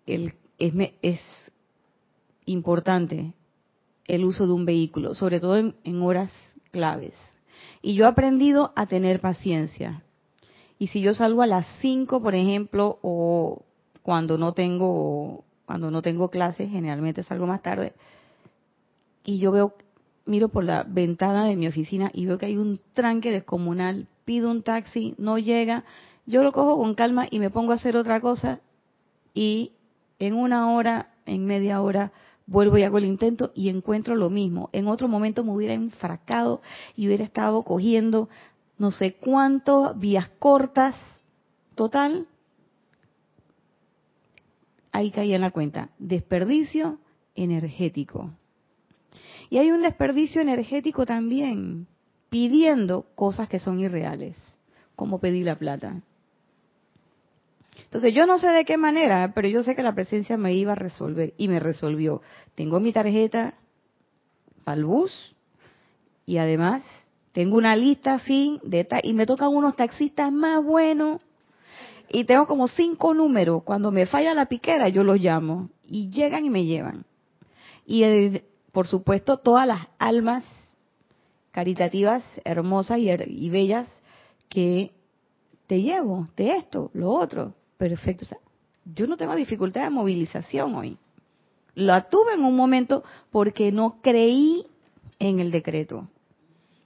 el 0.06 0.34
es, 1.02 1.20
importante 2.44 3.32
el 4.06 4.24
uso 4.24 4.46
de 4.46 4.52
un 4.52 4.64
vehículo, 4.64 5.14
sobre 5.14 5.40
todo 5.40 5.56
en, 5.56 6.02
horas 6.02 6.32
claves. 6.70 7.16
Y 7.80 7.94
yo 7.94 8.04
he 8.04 8.08
aprendido 8.08 8.72
a 8.74 8.86
tener 8.86 9.20
paciencia. 9.20 10.02
Y 10.78 10.88
si 10.88 11.00
yo 11.00 11.14
salgo 11.14 11.42
a 11.42 11.46
las 11.46 11.66
5, 11.80 12.20
por 12.20 12.34
ejemplo, 12.34 12.98
o 13.02 13.62
cuando 14.02 14.38
no 14.38 14.52
tengo 14.52 15.44
cuando 15.64 15.90
no 15.90 16.02
tengo 16.02 16.28
clases, 16.28 16.70
generalmente 16.70 17.22
salgo 17.22 17.46
más 17.46 17.62
tarde, 17.62 17.94
y 19.24 19.38
yo 19.38 19.52
veo, 19.52 19.74
miro 20.26 20.48
por 20.48 20.64
la 20.64 20.82
ventana 20.82 21.46
de 21.46 21.56
mi 21.56 21.68
oficina 21.68 22.10
y 22.12 22.26
veo 22.26 22.36
que 22.36 22.46
hay 22.46 22.56
un 22.56 22.80
tranque 22.92 23.30
descomunal, 23.30 24.08
pido 24.24 24.50
un 24.50 24.62
taxi, 24.62 25.14
no 25.18 25.38
llega, 25.38 25.84
yo 26.26 26.42
lo 26.42 26.52
cojo 26.52 26.76
con 26.76 26.94
calma 26.94 27.26
y 27.30 27.38
me 27.38 27.50
pongo 27.50 27.72
a 27.72 27.76
hacer 27.76 27.96
otra 27.96 28.20
cosa 28.20 28.60
y 29.34 29.72
en 30.26 30.34
una 30.34 30.70
hora, 30.72 31.10
en 31.26 31.44
media 31.46 31.82
hora, 31.82 32.12
vuelvo 32.46 32.78
y 32.78 32.84
hago 32.84 32.98
el 32.98 33.06
intento 33.06 33.50
y 33.56 33.68
encuentro 33.68 34.14
lo 34.14 34.30
mismo. 34.30 34.70
En 34.72 34.86
otro 34.86 35.08
momento 35.08 35.42
me 35.42 35.50
hubiera 35.50 35.74
enfracado 35.74 36.62
y 36.94 37.08
hubiera 37.08 37.24
estado 37.24 37.64
cogiendo 37.64 38.28
no 38.78 38.92
sé 38.92 39.14
cuántas 39.14 39.98
vías 39.98 40.28
cortas. 40.38 40.94
Total, 41.74 42.28
ahí 44.92 45.10
caí 45.10 45.34
en 45.34 45.40
la 45.40 45.50
cuenta. 45.50 45.90
Desperdicio 45.98 47.00
energético. 47.34 48.30
Y 49.50 49.58
hay 49.58 49.72
un 49.72 49.82
desperdicio 49.82 50.40
energético 50.40 51.04
también, 51.04 51.88
pidiendo 52.30 53.06
cosas 53.16 53.48
que 53.48 53.58
son 53.58 53.80
irreales, 53.80 54.38
como 54.94 55.18
pedir 55.18 55.46
la 55.46 55.56
plata. 55.56 56.00
Entonces 57.92 58.14
yo 58.14 58.24
no 58.24 58.38
sé 58.38 58.48
de 58.48 58.64
qué 58.64 58.78
manera, 58.78 59.32
pero 59.34 59.48
yo 59.48 59.62
sé 59.62 59.76
que 59.76 59.82
la 59.82 59.94
presencia 59.94 60.38
me 60.38 60.54
iba 60.54 60.72
a 60.72 60.76
resolver 60.76 61.34
y 61.36 61.48
me 61.48 61.60
resolvió. 61.60 62.22
Tengo 62.54 62.80
mi 62.80 62.90
tarjeta 62.90 63.52
para 64.64 64.78
el 64.78 64.86
bus 64.86 65.36
y 66.24 66.38
además 66.38 66.82
tengo 67.32 67.58
una 67.58 67.76
lista 67.76 68.18
fin 68.18 68.58
de 68.62 68.88
y 69.02 69.12
me 69.12 69.26
tocan 69.26 69.54
unos 69.54 69.76
taxistas 69.76 70.32
más 70.32 70.64
buenos 70.64 71.20
y 72.08 72.24
tengo 72.24 72.46
como 72.46 72.66
cinco 72.66 73.12
números. 73.12 73.62
Cuando 73.62 73.92
me 73.92 74.06
falla 74.06 74.32
la 74.32 74.46
piquera 74.46 74.88
yo 74.88 75.04
los 75.04 75.20
llamo 75.20 75.68
y 75.86 76.08
llegan 76.08 76.46
y 76.46 76.50
me 76.50 76.64
llevan. 76.64 77.04
Y 77.84 78.04
eh, 78.04 78.44
por 78.72 78.86
supuesto 78.86 79.36
todas 79.36 79.66
las 79.66 79.86
almas 79.98 80.44
caritativas, 81.50 82.24
hermosas 82.42 83.00
y, 83.00 83.10
y 83.10 83.50
bellas 83.50 83.86
que 84.48 84.92
te 85.66 85.82
llevo 85.82 86.28
de 86.38 86.56
esto, 86.56 86.90
lo 86.94 87.10
otro 87.10 87.52
perfecto. 87.88 88.36
yo 88.84 89.08
no 89.08 89.16
tengo 89.16 89.34
dificultad 89.34 89.82
de 89.82 89.90
movilización 89.90 90.76
hoy. 90.76 90.96
La 91.74 92.08
tuve 92.08 92.34
en 92.34 92.44
un 92.44 92.54
momento 92.54 93.02
porque 93.32 93.72
no 93.72 94.00
creí 94.00 94.64
en 95.18 95.40
el 95.40 95.50
decreto. 95.50 96.06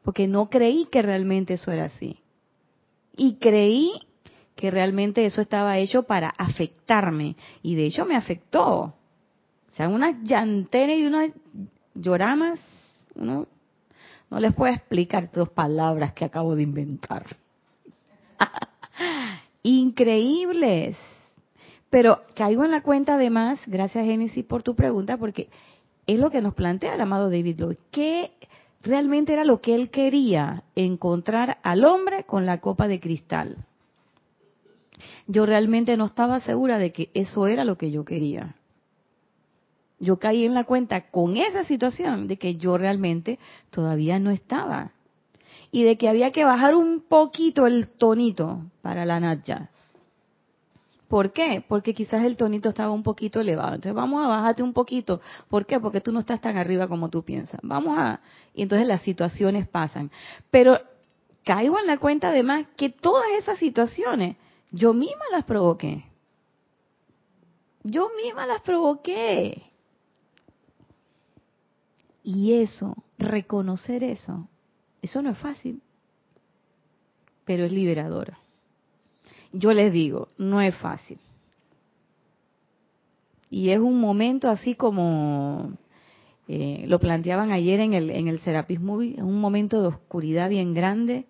porque 0.02 0.26
no 0.26 0.48
creí 0.48 0.86
que 0.86 1.02
realmente 1.02 1.54
eso 1.54 1.70
era 1.72 1.86
así. 1.86 2.16
Y 3.16 3.34
creí 3.34 3.92
que 4.54 4.70
realmente 4.70 5.26
eso 5.26 5.40
estaba 5.40 5.76
hecho 5.78 6.04
para 6.04 6.28
afectarme. 6.30 7.36
Y 7.60 7.74
de 7.74 7.86
hecho 7.86 8.06
me 8.06 8.14
afectó. 8.14 8.68
O 8.72 8.94
sea, 9.72 9.88
unas 9.88 10.22
llanteras 10.22 10.96
y 10.96 11.06
unas 11.06 11.30
lloramas, 11.94 12.60
uno 13.16 13.48
no 14.30 14.40
les 14.40 14.54
puedo 14.54 14.72
explicar 14.72 15.30
dos 15.30 15.50
palabras 15.50 16.12
que 16.14 16.24
acabo 16.24 16.54
de 16.54 16.62
inventar. 16.62 17.26
Increíbles. 19.66 20.96
Pero 21.90 22.20
caigo 22.34 22.64
en 22.64 22.70
la 22.70 22.82
cuenta 22.82 23.14
además, 23.14 23.60
gracias 23.66 24.04
Génesis 24.04 24.44
por 24.44 24.62
tu 24.62 24.74
pregunta, 24.74 25.16
porque 25.16 25.48
es 26.06 26.18
lo 26.20 26.30
que 26.30 26.42
nos 26.42 26.54
plantea 26.54 26.94
el 26.94 27.00
amado 27.00 27.30
David 27.30 27.56
Lloyd. 27.58 27.78
¿Qué 27.90 28.32
realmente 28.82 29.32
era 29.32 29.44
lo 29.44 29.60
que 29.60 29.74
él 29.74 29.90
quería? 29.90 30.64
Encontrar 30.74 31.58
al 31.62 31.84
hombre 31.84 32.24
con 32.24 32.46
la 32.46 32.60
copa 32.60 32.88
de 32.88 33.00
cristal 33.00 33.66
yo 35.26 35.46
realmente 35.46 35.96
no 35.96 36.06
estaba 36.06 36.40
segura 36.40 36.78
de 36.78 36.92
que 36.92 37.10
eso 37.14 37.46
era 37.46 37.64
lo 37.64 37.76
que 37.76 37.90
yo 37.90 38.04
quería. 38.04 38.56
Yo 39.98 40.18
caí 40.18 40.44
en 40.44 40.54
la 40.54 40.64
cuenta 40.64 41.10
con 41.10 41.36
esa 41.36 41.64
situación 41.64 42.28
de 42.28 42.36
que 42.36 42.56
yo 42.56 42.76
realmente 42.78 43.38
todavía 43.70 44.18
no 44.18 44.30
estaba. 44.30 44.92
Y 45.70 45.84
de 45.84 45.96
que 45.98 46.08
había 46.08 46.32
que 46.32 46.44
bajar 46.44 46.74
un 46.74 47.00
poquito 47.00 47.66
el 47.66 47.88
tonito 47.88 48.60
para 48.82 49.04
la 49.04 49.20
Natya. 49.20 49.70
¿Por 51.08 51.32
qué? 51.32 51.64
Porque 51.66 51.94
quizás 51.94 52.24
el 52.24 52.36
tonito 52.36 52.68
estaba 52.68 52.90
un 52.90 53.02
poquito 53.02 53.40
elevado. 53.40 53.74
Entonces 53.74 53.94
vamos 53.94 54.24
a 54.24 54.28
bajarte 54.28 54.62
un 54.62 54.72
poquito. 54.72 55.20
¿Por 55.48 55.64
qué? 55.64 55.78
Porque 55.78 56.00
tú 56.00 56.10
no 56.10 56.20
estás 56.20 56.40
tan 56.40 56.56
arriba 56.56 56.88
como 56.88 57.10
tú 57.10 57.22
piensas. 57.22 57.60
Vamos 57.62 57.96
a... 57.96 58.20
Y 58.54 58.62
entonces 58.62 58.88
las 58.88 59.02
situaciones 59.02 59.68
pasan. 59.68 60.10
Pero 60.50 60.80
caigo 61.44 61.78
en 61.78 61.86
la 61.86 61.98
cuenta 61.98 62.28
además 62.28 62.66
que 62.76 62.88
todas 62.88 63.28
esas 63.38 63.58
situaciones 63.58 64.36
yo 64.72 64.92
misma 64.92 65.24
las 65.30 65.44
provoqué. 65.44 66.04
Yo 67.84 68.10
misma 68.16 68.46
las 68.46 68.62
provoqué. 68.62 69.62
Y 72.24 72.54
eso, 72.54 72.96
reconocer 73.18 74.02
eso, 74.02 74.48
eso 75.06 75.22
no 75.22 75.30
es 75.30 75.38
fácil, 75.38 75.80
pero 77.44 77.64
es 77.64 77.72
liberador. 77.72 78.34
Yo 79.52 79.72
les 79.72 79.92
digo, 79.92 80.28
no 80.36 80.60
es 80.60 80.74
fácil. 80.76 81.18
Y 83.50 83.70
es 83.70 83.78
un 83.78 84.00
momento 84.00 84.48
así 84.48 84.74
como 84.74 85.72
eh, 86.48 86.84
lo 86.86 86.98
planteaban 86.98 87.50
ayer 87.50 87.80
en 87.80 87.94
el, 87.94 88.10
en 88.10 88.28
el 88.28 88.38
Serapis 88.40 88.80
Movie, 88.80 89.14
es 89.16 89.22
un 89.22 89.40
momento 89.40 89.80
de 89.80 89.88
oscuridad 89.88 90.48
bien 90.48 90.74
grande, 90.74 91.26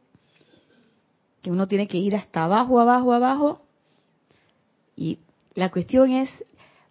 que 1.43 1.51
uno 1.51 1.69
tiene 1.69 1.87
que 1.87 1.99
ir 1.99 2.17
hasta 2.17 2.45
abajo, 2.45 2.81
abajo, 2.81 3.13
abajo. 3.13 3.63
Y 4.97 5.21
la 5.55 5.71
cuestión 5.71 6.11
es, 6.11 6.29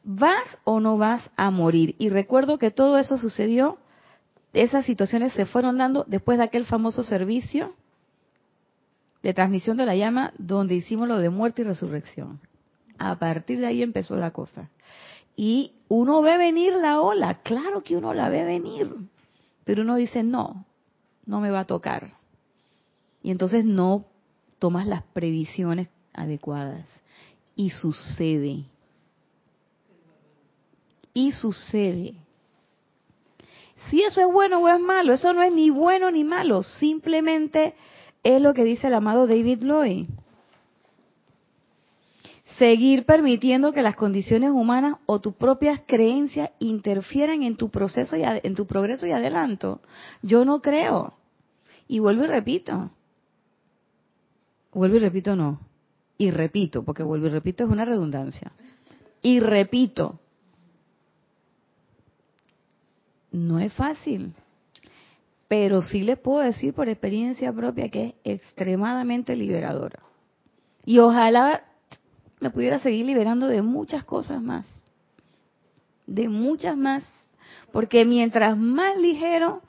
¿vas 0.03 0.59
o 0.63 0.79
no 0.79 0.97
vas 0.97 1.29
a 1.35 1.51
morir? 1.51 1.95
Y 1.97 2.09
recuerdo 2.09 2.57
que 2.57 2.71
todo 2.71 2.97
eso 2.97 3.17
sucedió, 3.17 3.77
esas 4.55 4.85
situaciones 4.85 5.33
se 5.33 5.45
fueron 5.45 5.77
dando 5.77 6.05
después 6.07 6.37
de 6.37 6.45
aquel 6.45 6.65
famoso 6.65 7.03
servicio 7.03 7.73
de 9.21 9.33
transmisión 9.33 9.75
de 9.77 9.85
la 9.85 9.95
llama 9.95 10.33
donde 10.37 10.75
hicimos 10.75 11.07
lo 11.07 11.17
de 11.17 11.29
muerte 11.29 11.61
y 11.61 11.65
resurrección. 11.65 12.39
A 12.97 13.19
partir 13.19 13.59
de 13.59 13.65
ahí 13.65 13.83
empezó 13.83 14.15
la 14.15 14.31
cosa. 14.31 14.69
Y 15.35 15.73
uno 15.89 16.21
ve 16.21 16.37
venir 16.37 16.73
la 16.73 17.01
ola, 17.01 17.41
claro 17.41 17.83
que 17.83 17.97
uno 17.97 18.13
la 18.13 18.29
ve 18.29 18.45
venir, 18.45 18.95
pero 19.65 19.81
uno 19.81 19.95
dice, 19.95 20.23
no, 20.23 20.65
no 21.25 21.41
me 21.41 21.51
va 21.51 21.61
a 21.61 21.65
tocar. 21.65 22.13
Y 23.21 23.31
entonces 23.31 23.65
no 23.65 24.05
tomas 24.59 24.87
las 24.87 25.03
previsiones 25.03 25.89
adecuadas. 26.13 26.87
Y 27.55 27.71
sucede. 27.71 28.65
Y 31.13 31.31
sucede. 31.33 32.15
Si 33.89 34.01
eso 34.01 34.21
es 34.21 34.31
bueno 34.31 34.59
o 34.59 34.67
es 34.67 34.79
malo, 34.79 35.13
eso 35.13 35.33
no 35.33 35.43
es 35.43 35.51
ni 35.53 35.69
bueno 35.69 36.09
ni 36.11 36.23
malo, 36.23 36.63
simplemente 36.63 37.75
es 38.23 38.41
lo 38.41 38.53
que 38.53 38.63
dice 38.63 38.87
el 38.87 38.95
amado 38.95 39.27
David 39.27 39.63
Lloyd. 39.63 40.07
Seguir 42.57 43.05
permitiendo 43.05 43.73
que 43.73 43.81
las 43.81 43.97
condiciones 43.97 44.51
humanas 44.51 44.95
o 45.05 45.19
tus 45.19 45.35
propias 45.35 45.81
creencias 45.85 46.51
interfieran 46.59 47.43
en 47.43 47.57
tu 47.57 47.69
proceso 47.69 48.15
y 48.15 48.23
en 48.23 48.55
tu 48.55 48.65
progreso 48.65 49.05
y 49.05 49.11
adelanto. 49.11 49.81
Yo 50.21 50.45
no 50.45 50.61
creo. 50.61 51.15
Y 51.87 51.99
vuelvo 51.99 52.23
y 52.23 52.27
repito, 52.27 52.91
vuelvo 54.71 54.95
y 54.95 54.99
repito, 54.99 55.35
no. 55.35 55.59
Y 56.17 56.31
repito, 56.31 56.83
porque 56.83 57.03
vuelvo 57.03 57.27
y 57.27 57.31
repito 57.31 57.65
es 57.65 57.69
una 57.69 57.83
redundancia. 57.83 58.53
Y 59.21 59.41
repito, 59.41 60.19
no 63.35 63.59
es 63.59 63.73
fácil, 63.73 64.33
pero 65.47 65.81
sí 65.81 66.01
les 66.01 66.17
puedo 66.17 66.39
decir 66.39 66.73
por 66.73 66.89
experiencia 66.89 67.51
propia 67.53 67.89
que 67.89 68.15
es 68.23 68.41
extremadamente 68.41 69.35
liberadora. 69.35 69.99
Y 70.85 70.99
ojalá 70.99 71.63
me 72.39 72.49
pudiera 72.49 72.79
seguir 72.79 73.05
liberando 73.05 73.47
de 73.47 73.61
muchas 73.61 74.03
cosas 74.03 74.41
más, 74.41 74.67
de 76.07 76.29
muchas 76.29 76.77
más, 76.77 77.07
porque 77.71 78.05
mientras 78.05 78.57
más 78.57 78.97
ligero 78.97 79.61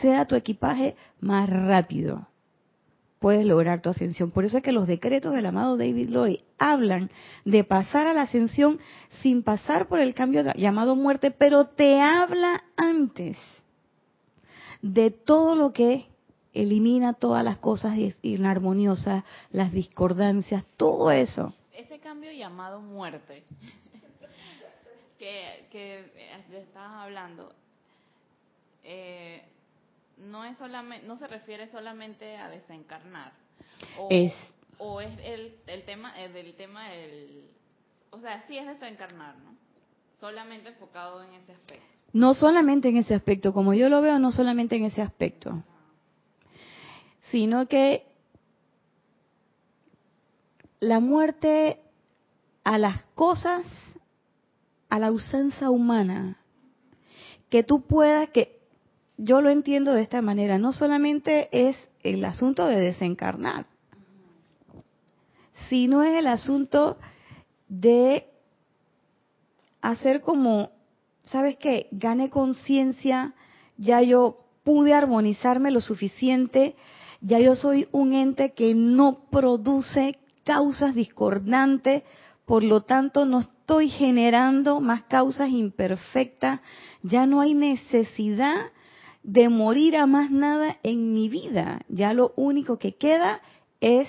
sea 0.00 0.26
tu 0.26 0.34
equipaje, 0.34 0.96
más 1.20 1.48
rápido 1.48 2.26
puedes 3.22 3.46
lograr 3.46 3.80
tu 3.80 3.88
ascensión. 3.88 4.32
Por 4.32 4.44
eso 4.44 4.58
es 4.58 4.62
que 4.62 4.72
los 4.72 4.86
decretos 4.86 5.32
del 5.32 5.46
amado 5.46 5.78
David 5.78 6.10
Lloyd 6.10 6.40
hablan 6.58 7.10
de 7.46 7.64
pasar 7.64 8.06
a 8.06 8.12
la 8.12 8.22
ascensión 8.22 8.80
sin 9.22 9.42
pasar 9.42 9.88
por 9.88 10.00
el 10.00 10.12
cambio 10.12 10.42
llamado 10.54 10.96
muerte, 10.96 11.30
pero 11.30 11.66
te 11.66 12.00
habla 12.00 12.64
antes 12.76 13.38
de 14.82 15.12
todo 15.12 15.54
lo 15.54 15.72
que 15.72 16.06
elimina 16.52 17.14
todas 17.14 17.44
las 17.44 17.58
cosas 17.58 17.96
inarmoniosas, 18.20 19.24
las 19.52 19.72
discordancias, 19.72 20.66
todo 20.76 21.10
eso. 21.12 21.54
Ese 21.72 22.00
cambio 22.00 22.32
llamado 22.32 22.80
muerte 22.80 23.44
que, 25.18 25.68
que 25.70 26.04
estabas 26.58 27.04
hablando, 27.04 27.54
eh, 28.82 29.44
no 30.22 30.44
es 30.44 30.56
solamente 30.58 31.06
no 31.06 31.16
se 31.16 31.26
refiere 31.26 31.70
solamente 31.70 32.36
a 32.36 32.48
desencarnar. 32.48 33.32
O 33.98 34.08
es, 34.10 34.32
o 34.78 35.00
es 35.00 35.12
el, 35.24 35.56
el 35.66 35.84
tema 35.84 36.18
el 36.20 36.32
del 36.32 36.54
tema 36.54 36.88
del 36.88 37.50
o 38.10 38.18
sea 38.18 38.44
sí 38.46 38.56
es 38.56 38.66
desencarnar 38.66 39.36
no 39.38 39.56
solamente 40.20 40.68
enfocado 40.68 41.22
en 41.24 41.32
ese 41.34 41.52
aspecto. 41.52 41.86
No 42.12 42.34
solamente 42.34 42.88
en 42.88 42.96
ese 42.96 43.14
aspecto 43.14 43.52
como 43.52 43.74
yo 43.74 43.88
lo 43.88 44.00
veo 44.02 44.18
no 44.18 44.30
solamente 44.30 44.76
en 44.76 44.84
ese 44.84 45.02
aspecto. 45.02 45.64
Sino 47.30 47.66
que 47.66 48.06
la 50.78 51.00
muerte 51.00 51.80
a 52.62 52.78
las 52.78 53.02
cosas 53.14 53.66
a 54.88 54.98
la 54.98 55.10
usanza 55.10 55.70
humana 55.70 56.36
que 57.50 57.62
tú 57.62 57.82
puedas 57.82 58.28
que 58.30 58.61
yo 59.16 59.40
lo 59.40 59.50
entiendo 59.50 59.92
de 59.92 60.02
esta 60.02 60.22
manera. 60.22 60.58
No 60.58 60.72
solamente 60.72 61.48
es 61.52 61.76
el 62.02 62.24
asunto 62.24 62.66
de 62.66 62.80
desencarnar, 62.80 63.66
sino 65.68 66.02
es 66.02 66.18
el 66.18 66.26
asunto 66.26 66.98
de 67.68 68.26
hacer 69.80 70.20
como, 70.20 70.70
¿sabes 71.24 71.56
qué? 71.56 71.88
Gane 71.90 72.30
conciencia, 72.30 73.34
ya 73.76 74.02
yo 74.02 74.36
pude 74.64 74.94
armonizarme 74.94 75.70
lo 75.70 75.80
suficiente, 75.80 76.76
ya 77.20 77.38
yo 77.38 77.54
soy 77.54 77.88
un 77.92 78.12
ente 78.12 78.52
que 78.52 78.74
no 78.74 79.24
produce 79.30 80.18
causas 80.44 80.94
discordantes, 80.94 82.02
por 82.44 82.64
lo 82.64 82.82
tanto 82.82 83.24
no 83.24 83.40
estoy 83.40 83.88
generando 83.88 84.80
más 84.80 85.04
causas 85.04 85.50
imperfectas, 85.50 86.60
ya 87.02 87.26
no 87.26 87.40
hay 87.40 87.54
necesidad 87.54 88.66
de 89.22 89.48
morir 89.48 89.96
a 89.96 90.06
más 90.06 90.30
nada 90.30 90.78
en 90.82 91.12
mi 91.12 91.28
vida. 91.28 91.82
Ya 91.88 92.12
lo 92.12 92.32
único 92.36 92.78
que 92.78 92.94
queda 92.94 93.40
es 93.80 94.08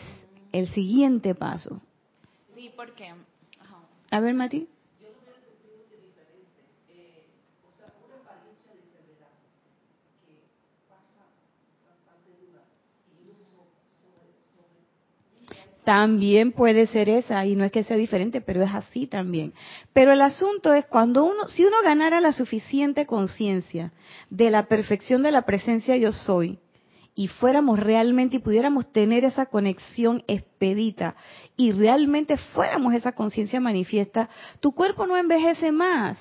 el 0.51 0.67
siguiente 0.69 1.35
paso. 1.35 1.81
Sí, 2.55 2.71
porque... 2.75 3.13
A 4.11 4.19
ver, 4.19 4.33
Mati. 4.33 4.67
También 15.83 16.51
puede 16.51 16.87
ser 16.87 17.09
esa, 17.09 17.45
y 17.45 17.55
no 17.55 17.65
es 17.65 17.71
que 17.71 17.83
sea 17.83 17.97
diferente, 17.97 18.39
pero 18.39 18.63
es 18.63 18.73
así 18.73 19.05
también. 19.05 19.53
Pero 19.91 20.13
el 20.13 20.21
asunto 20.21 20.73
es 20.73 20.85
cuando 20.85 21.25
uno, 21.25 21.47
si 21.47 21.65
uno 21.65 21.77
ganara 21.83 22.21
la 22.21 22.31
suficiente 22.31 23.05
conciencia 23.05 23.91
de 24.29 24.49
la 24.49 24.67
perfección 24.67 25.23
de 25.23 25.31
la 25.31 25.41
presencia 25.41 25.97
yo 25.97 26.11
soy, 26.11 26.59
y 27.15 27.27
fuéramos 27.27 27.79
realmente 27.79 28.37
y 28.37 28.39
pudiéramos 28.39 28.91
tener 28.91 29.23
esa 29.23 29.45
conexión 29.45 30.23
expedita 30.27 31.15
y 31.55 31.71
realmente 31.71 32.37
fuéramos 32.37 32.93
esa 32.93 33.11
conciencia 33.11 33.59
manifiesta, 33.59 34.29
tu 34.59 34.73
cuerpo 34.73 35.05
no 35.05 35.15
envejece 35.15 35.71
más. 35.71 36.17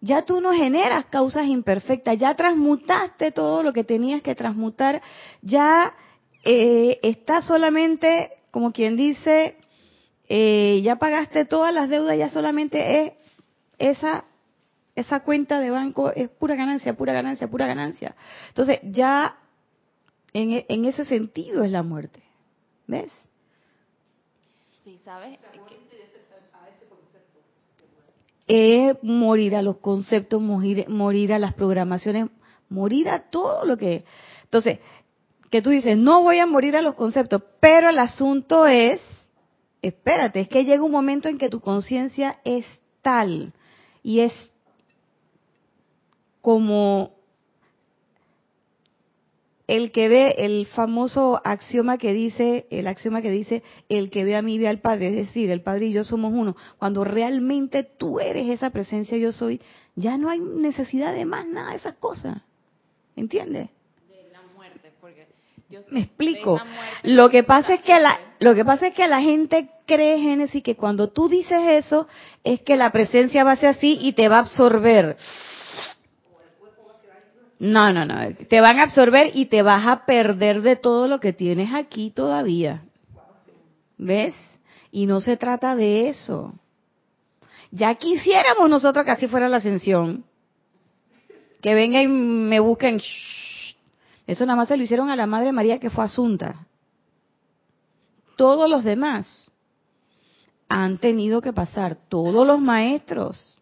Ya 0.00 0.22
tú 0.22 0.40
no 0.40 0.52
generas 0.52 1.04
causas 1.06 1.46
imperfectas, 1.46 2.18
ya 2.18 2.34
transmutaste 2.34 3.30
todo 3.30 3.62
lo 3.62 3.72
que 3.72 3.84
tenías 3.84 4.22
que 4.22 4.34
transmutar, 4.34 5.00
ya 5.42 5.94
eh, 6.44 6.98
está 7.02 7.42
solamente, 7.42 8.32
como 8.50 8.72
quien 8.72 8.96
dice, 8.96 9.56
eh, 10.28 10.80
ya 10.82 10.96
pagaste 10.96 11.44
todas 11.44 11.72
las 11.74 11.88
deudas, 11.88 12.16
ya 12.18 12.28
solamente 12.30 13.06
es 13.06 13.12
esa 13.78 14.24
esa 14.94 15.20
cuenta 15.20 15.60
de 15.60 15.70
banco 15.70 16.10
es 16.10 16.28
pura 16.28 16.54
ganancia, 16.54 16.94
pura 16.94 17.12
ganancia, 17.12 17.48
pura 17.48 17.66
ganancia. 17.66 18.14
Entonces, 18.48 18.80
ya 18.82 19.38
en, 20.32 20.52
e, 20.52 20.66
en 20.68 20.84
ese 20.84 21.04
sentido 21.04 21.64
es 21.64 21.70
la 21.70 21.82
muerte. 21.82 22.22
¿Ves? 22.86 23.10
Sí, 24.84 25.00
¿sabes? 25.04 25.38
Es 28.46 29.02
morir 29.02 29.56
a 29.56 29.62
los 29.62 29.78
conceptos, 29.78 30.42
morir, 30.42 30.88
morir 30.88 31.32
a 31.32 31.38
las 31.38 31.54
programaciones, 31.54 32.28
morir 32.68 33.08
a 33.08 33.30
todo 33.30 33.64
lo 33.64 33.76
que... 33.78 34.04
Entonces, 34.42 34.80
que 35.52 35.60
tú 35.60 35.68
dices, 35.68 35.98
no 35.98 36.22
voy 36.22 36.38
a 36.38 36.46
morir 36.46 36.76
a 36.76 36.82
los 36.82 36.94
conceptos, 36.94 37.42
pero 37.60 37.90
el 37.90 37.98
asunto 37.98 38.66
es, 38.66 39.02
espérate, 39.82 40.40
es 40.40 40.48
que 40.48 40.64
llega 40.64 40.82
un 40.82 40.90
momento 40.90 41.28
en 41.28 41.36
que 41.36 41.50
tu 41.50 41.60
conciencia 41.60 42.40
es 42.42 42.64
tal 43.02 43.52
y 44.02 44.20
es 44.20 44.32
como 46.40 47.12
el 49.66 49.92
que 49.92 50.08
ve 50.08 50.36
el 50.38 50.64
famoso 50.68 51.38
axioma 51.44 51.98
que 51.98 52.14
dice, 52.14 52.66
el 52.70 52.86
axioma 52.86 53.20
que 53.20 53.30
dice, 53.30 53.62
el 53.90 54.08
que 54.08 54.24
ve 54.24 54.36
a 54.36 54.42
mí 54.42 54.58
ve 54.58 54.68
al 54.68 54.80
Padre, 54.80 55.08
es 55.08 55.26
decir, 55.26 55.50
el 55.50 55.60
Padre 55.60 55.88
y 55.88 55.92
yo 55.92 56.02
somos 56.02 56.32
uno. 56.32 56.56
Cuando 56.78 57.04
realmente 57.04 57.84
tú 57.84 58.20
eres 58.20 58.48
esa 58.48 58.70
presencia 58.70 59.18
yo 59.18 59.32
soy, 59.32 59.60
ya 59.96 60.16
no 60.16 60.30
hay 60.30 60.40
necesidad 60.40 61.12
de 61.12 61.26
más 61.26 61.46
nada 61.46 61.72
de 61.72 61.76
esas 61.76 61.94
cosas. 61.96 62.40
¿Entiendes? 63.16 63.68
De 64.08 64.30
la 64.32 64.40
muerte, 64.56 64.90
porque 64.98 65.26
me 65.90 66.00
explico. 66.00 66.60
Lo 67.02 67.30
que 67.30 67.42
pasa 67.42 67.74
es 67.74 67.82
que 67.82 67.98
la, 67.98 68.18
lo 68.38 68.54
que 68.54 68.64
pasa 68.64 68.88
es 68.88 68.94
que 68.94 69.06
la 69.06 69.20
gente 69.20 69.70
cree, 69.86 70.18
Génesis, 70.18 70.62
que 70.62 70.76
cuando 70.76 71.08
tú 71.08 71.28
dices 71.28 71.60
eso, 71.68 72.08
es 72.44 72.60
que 72.60 72.76
la 72.76 72.90
presencia 72.90 73.44
va 73.44 73.52
a 73.52 73.56
ser 73.56 73.70
así 73.70 73.98
y 74.00 74.12
te 74.12 74.28
va 74.28 74.36
a 74.36 74.40
absorber. 74.40 75.16
No, 77.58 77.92
no, 77.92 78.04
no. 78.04 78.16
Te 78.48 78.60
van 78.60 78.80
a 78.80 78.82
absorber 78.82 79.30
y 79.34 79.46
te 79.46 79.62
vas 79.62 79.86
a 79.86 80.04
perder 80.04 80.62
de 80.62 80.74
todo 80.74 81.06
lo 81.06 81.20
que 81.20 81.32
tienes 81.32 81.72
aquí 81.72 82.10
todavía. 82.10 82.82
¿Ves? 83.98 84.34
Y 84.90 85.06
no 85.06 85.20
se 85.20 85.36
trata 85.36 85.76
de 85.76 86.08
eso. 86.08 86.54
Ya 87.70 87.94
quisiéramos 87.94 88.68
nosotros 88.68 89.04
que 89.04 89.12
así 89.12 89.28
fuera 89.28 89.48
la 89.48 89.58
ascensión. 89.58 90.24
Que 91.62 91.74
venga 91.74 92.02
y 92.02 92.08
me 92.08 92.58
busquen. 92.58 93.00
Eso 94.32 94.46
nada 94.46 94.56
más 94.56 94.68
se 94.68 94.78
lo 94.78 94.82
hicieron 94.82 95.10
a 95.10 95.16
la 95.16 95.26
Madre 95.26 95.52
María 95.52 95.78
que 95.78 95.90
fue 95.90 96.04
asunta. 96.04 96.66
Todos 98.36 98.68
los 98.68 98.82
demás 98.82 99.26
han 100.70 100.96
tenido 100.96 101.42
que 101.42 101.52
pasar, 101.52 101.96
todos 102.08 102.46
los 102.46 102.58
maestros 102.58 103.60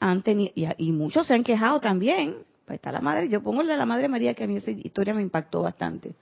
han 0.00 0.22
tenido, 0.22 0.52
y, 0.54 0.92
muchos 0.92 1.26
se 1.26 1.34
han 1.34 1.44
quejado 1.44 1.80
también, 1.80 2.36
Ahí 2.68 2.76
está 2.76 2.92
la 2.92 3.00
madre, 3.00 3.28
yo 3.28 3.42
pongo 3.42 3.62
la 3.62 3.72
de 3.72 3.78
la 3.78 3.86
madre 3.86 4.08
María 4.08 4.34
que 4.34 4.44
a 4.44 4.46
mí 4.46 4.56
esa 4.56 4.70
historia 4.70 5.14
me 5.14 5.22
impactó 5.22 5.62
bastante. 5.62 6.14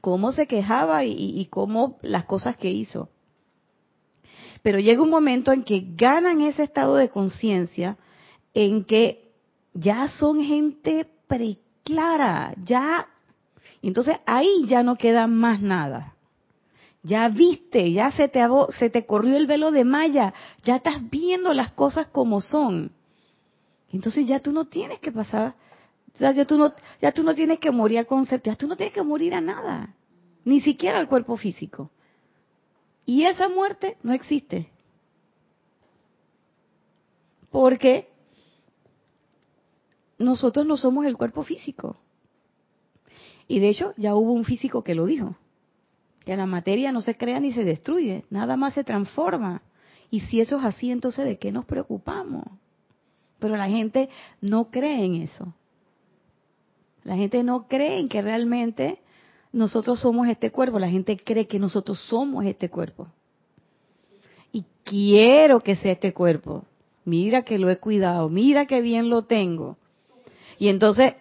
Cómo 0.00 0.30
se 0.30 0.46
quejaba 0.46 1.04
y, 1.04 1.12
y 1.12 1.46
cómo 1.46 1.98
las 2.02 2.24
cosas 2.24 2.56
que 2.56 2.70
hizo. 2.70 3.08
Pero 4.62 4.78
llega 4.78 5.02
un 5.02 5.10
momento 5.10 5.52
en 5.52 5.64
que 5.64 5.84
ganan 5.96 6.40
ese 6.42 6.62
estado 6.62 6.96
de 6.96 7.08
conciencia 7.08 7.96
en 8.54 8.84
que 8.84 9.32
ya 9.74 10.08
son 10.08 10.42
gente 10.42 11.06
preclara, 11.88 12.54
ya, 12.64 13.08
entonces 13.82 14.16
ahí 14.26 14.64
ya 14.66 14.82
no 14.82 14.96
queda 14.96 15.26
más 15.26 15.60
nada. 15.60 16.14
Ya 17.02 17.28
viste, 17.28 17.92
ya 17.92 18.10
se 18.10 18.28
te, 18.28 18.40
se 18.78 18.90
te 18.90 19.06
corrió 19.06 19.36
el 19.36 19.46
velo 19.46 19.70
de 19.70 19.84
malla, 19.84 20.34
ya 20.64 20.76
estás 20.76 21.08
viendo 21.08 21.54
las 21.54 21.72
cosas 21.72 22.08
como 22.08 22.40
son. 22.40 22.92
Entonces 23.90 24.26
ya 24.26 24.40
tú 24.40 24.52
no 24.52 24.66
tienes 24.66 24.98
que 24.98 25.12
pasar 25.12 25.54
ya 26.18 26.44
tú 26.44 26.58
no, 26.58 26.74
ya 27.00 27.12
tú 27.12 27.22
no 27.22 27.34
tienes 27.34 27.58
que 27.58 27.70
morir 27.70 28.00
a 28.00 28.04
conceptos, 28.04 28.52
ya 28.52 28.56
tú 28.56 28.66
no 28.66 28.76
tienes 28.76 28.92
que 28.94 29.02
morir 29.02 29.34
a 29.34 29.40
nada, 29.40 29.94
ni 30.44 30.60
siquiera 30.60 30.98
al 30.98 31.08
cuerpo 31.08 31.36
físico. 31.36 31.90
Y 33.04 33.24
esa 33.24 33.48
muerte 33.48 33.96
no 34.02 34.12
existe. 34.12 34.68
Porque 37.50 38.08
nosotros 40.18 40.66
no 40.66 40.76
somos 40.76 41.06
el 41.06 41.16
cuerpo 41.16 41.42
físico. 41.42 41.96
Y 43.46 43.60
de 43.60 43.68
hecho 43.68 43.94
ya 43.96 44.14
hubo 44.14 44.32
un 44.32 44.44
físico 44.44 44.82
que 44.82 44.94
lo 44.94 45.06
dijo, 45.06 45.36
que 46.24 46.36
la 46.36 46.46
materia 46.46 46.92
no 46.92 47.00
se 47.00 47.16
crea 47.16 47.40
ni 47.40 47.52
se 47.52 47.64
destruye, 47.64 48.24
nada 48.30 48.56
más 48.56 48.74
se 48.74 48.84
transforma. 48.84 49.62
Y 50.10 50.20
si 50.20 50.40
eso 50.40 50.58
es 50.58 50.64
así, 50.64 50.90
entonces 50.90 51.24
¿de 51.24 51.38
qué 51.38 51.52
nos 51.52 51.64
preocupamos? 51.64 52.44
Pero 53.38 53.56
la 53.56 53.68
gente 53.68 54.10
no 54.40 54.70
cree 54.70 55.04
en 55.04 55.16
eso. 55.16 55.54
La 57.04 57.16
gente 57.16 57.42
no 57.42 57.68
cree 57.68 58.00
en 58.00 58.08
que 58.08 58.20
realmente 58.20 59.00
nosotros 59.52 60.00
somos 60.00 60.28
este 60.28 60.50
cuerpo, 60.50 60.78
la 60.78 60.90
gente 60.90 61.16
cree 61.16 61.46
que 61.46 61.58
nosotros 61.58 61.98
somos 62.00 62.44
este 62.44 62.68
cuerpo. 62.68 63.08
Y 64.52 64.64
quiero 64.84 65.60
que 65.60 65.76
sea 65.76 65.92
este 65.92 66.12
cuerpo. 66.12 66.64
Mira 67.04 67.42
que 67.42 67.58
lo 67.58 67.70
he 67.70 67.78
cuidado, 67.78 68.28
mira 68.28 68.66
que 68.66 68.82
bien 68.82 69.08
lo 69.08 69.24
tengo. 69.24 69.78
Y 70.58 70.68
entonces, 70.68 71.14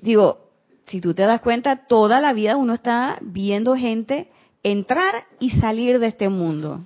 digo, 0.00 0.38
si 0.86 1.00
tú 1.00 1.14
te 1.14 1.22
das 1.22 1.40
cuenta, 1.40 1.86
toda 1.86 2.20
la 2.20 2.32
vida 2.32 2.56
uno 2.56 2.74
está 2.74 3.18
viendo 3.22 3.76
gente 3.76 4.28
entrar 4.62 5.24
y 5.38 5.50
salir 5.50 5.98
de 5.98 6.08
este 6.08 6.28
mundo. 6.28 6.84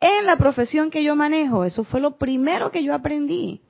En 0.00 0.26
la 0.26 0.36
profesión 0.36 0.90
que 0.90 1.04
yo 1.04 1.14
manejo, 1.14 1.64
eso 1.64 1.84
fue 1.84 2.00
lo 2.00 2.16
primero 2.16 2.70
que 2.70 2.82
yo 2.82 2.94
aprendí 2.94 3.60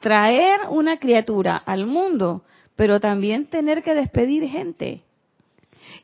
traer 0.00 0.60
una 0.70 0.98
criatura 0.98 1.56
al 1.56 1.86
mundo, 1.86 2.44
pero 2.76 3.00
también 3.00 3.46
tener 3.46 3.82
que 3.82 3.94
despedir 3.94 4.48
gente. 4.48 5.02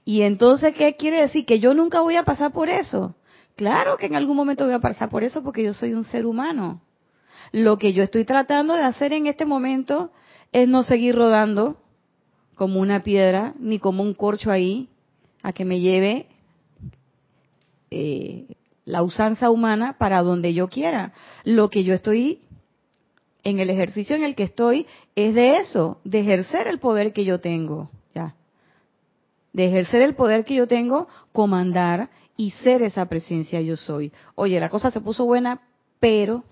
Y 0.04 0.22
entonces, 0.22 0.74
¿qué 0.74 0.96
quiere 0.96 1.20
decir? 1.20 1.46
Que 1.46 1.60
yo 1.60 1.74
nunca 1.74 2.00
voy 2.00 2.16
a 2.16 2.24
pasar 2.24 2.52
por 2.52 2.68
eso. 2.68 3.14
Claro 3.54 3.96
que 3.96 4.06
en 4.06 4.16
algún 4.16 4.36
momento 4.36 4.64
voy 4.64 4.74
a 4.74 4.80
pasar 4.80 5.08
por 5.08 5.22
eso 5.22 5.44
porque 5.44 5.62
yo 5.62 5.74
soy 5.74 5.94
un 5.94 6.04
ser 6.04 6.26
humano. 6.26 6.80
Lo 7.52 7.78
que 7.78 7.92
yo 7.92 8.02
estoy 8.02 8.24
tratando 8.24 8.74
de 8.74 8.82
hacer 8.82 9.12
en 9.12 9.26
este 9.26 9.44
momento 9.44 10.10
es 10.52 10.66
no 10.66 10.82
seguir 10.82 11.14
rodando 11.14 11.76
como 12.54 12.80
una 12.80 13.02
piedra 13.02 13.54
ni 13.58 13.78
como 13.78 14.02
un 14.02 14.14
corcho 14.14 14.50
ahí 14.50 14.88
a 15.42 15.52
que 15.52 15.64
me 15.64 15.80
lleve 15.80 16.26
eh, 17.90 18.46
la 18.84 19.02
usanza 19.02 19.50
humana 19.50 19.96
para 19.98 20.22
donde 20.22 20.54
yo 20.54 20.68
quiera. 20.68 21.12
Lo 21.44 21.68
que 21.68 21.84
yo 21.84 21.94
estoy 21.94 22.40
en 23.44 23.60
el 23.60 23.70
ejercicio 23.70 24.16
en 24.16 24.24
el 24.24 24.34
que 24.34 24.44
estoy 24.44 24.86
es 25.14 25.34
de 25.34 25.58
eso, 25.58 26.00
de 26.04 26.20
ejercer 26.20 26.68
el 26.68 26.78
poder 26.78 27.12
que 27.12 27.24
yo 27.24 27.40
tengo, 27.40 27.90
ya. 28.14 28.34
De 29.52 29.66
ejercer 29.66 30.00
el 30.02 30.14
poder 30.14 30.44
que 30.44 30.54
yo 30.54 30.66
tengo, 30.66 31.08
comandar 31.32 32.08
y 32.36 32.52
ser 32.52 32.82
esa 32.82 33.06
presencia 33.06 33.60
yo 33.60 33.76
soy. 33.76 34.12
Oye, 34.36 34.58
la 34.58 34.70
cosa 34.70 34.90
se 34.90 35.00
puso 35.00 35.26
buena, 35.26 35.60
pero 36.00 36.44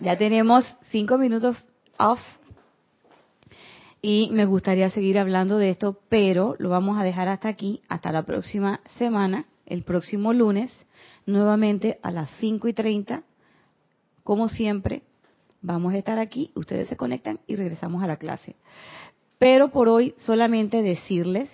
ya 0.00 0.16
tenemos 0.16 0.64
cinco 0.90 1.18
minutos 1.18 1.56
off 1.98 2.20
y 4.02 4.30
me 4.32 4.46
gustaría 4.46 4.90
seguir 4.90 5.18
hablando 5.18 5.58
de 5.58 5.70
esto, 5.70 6.00
pero 6.08 6.56
lo 6.58 6.70
vamos 6.70 6.98
a 6.98 7.04
dejar 7.04 7.28
hasta 7.28 7.48
aquí, 7.48 7.80
hasta 7.88 8.12
la 8.12 8.22
próxima 8.22 8.80
semana, 8.98 9.46
el 9.66 9.82
próximo 9.82 10.32
lunes, 10.32 10.86
nuevamente 11.26 11.98
a 12.02 12.10
las 12.10 12.30
cinco 12.38 12.68
y 12.68 12.72
treinta, 12.72 13.22
como 14.24 14.48
siempre, 14.48 15.02
Vamos 15.62 15.92
a 15.92 15.98
estar 15.98 16.18
aquí, 16.18 16.50
ustedes 16.54 16.88
se 16.88 16.96
conectan 16.96 17.40
y 17.46 17.56
regresamos 17.56 18.02
a 18.02 18.06
la 18.06 18.16
clase. 18.16 18.56
Pero 19.38 19.70
por 19.70 19.88
hoy 19.88 20.14
solamente 20.20 20.82
decirles 20.82 21.50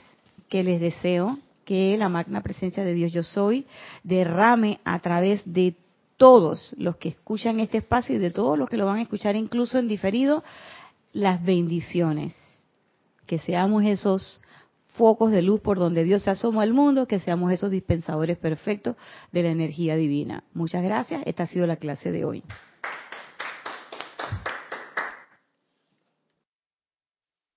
que 0.48 0.62
les 0.62 0.80
deseo 0.80 1.38
que 1.64 1.96
la 1.98 2.08
magna 2.08 2.40
presencia 2.40 2.84
de 2.84 2.94
Dios 2.94 3.12
yo 3.12 3.24
soy 3.24 3.66
derrame 4.04 4.78
a 4.84 5.00
través 5.00 5.42
de 5.44 5.74
todos 6.16 6.74
los 6.78 6.96
que 6.96 7.10
escuchan 7.10 7.60
este 7.60 7.78
espacio 7.78 8.16
y 8.16 8.18
de 8.18 8.30
todos 8.30 8.58
los 8.58 8.68
que 8.68 8.76
lo 8.76 8.86
van 8.86 8.98
a 8.98 9.02
escuchar 9.02 9.36
incluso 9.36 9.78
en 9.78 9.88
diferido, 9.88 10.42
las 11.12 11.44
bendiciones. 11.44 12.34
Que 13.26 13.38
seamos 13.38 13.84
esos 13.84 14.40
focos 14.96 15.30
de 15.30 15.42
luz 15.42 15.60
por 15.60 15.78
donde 15.78 16.04
Dios 16.04 16.22
se 16.22 16.30
asoma 16.30 16.62
al 16.62 16.72
mundo, 16.72 17.06
que 17.06 17.20
seamos 17.20 17.52
esos 17.52 17.70
dispensadores 17.70 18.38
perfectos 18.38 18.96
de 19.32 19.42
la 19.42 19.50
energía 19.50 19.96
divina. 19.96 20.44
Muchas 20.54 20.82
gracias. 20.82 21.22
Esta 21.26 21.44
ha 21.44 21.46
sido 21.46 21.66
la 21.66 21.76
clase 21.76 22.10
de 22.10 22.24
hoy. 22.24 22.42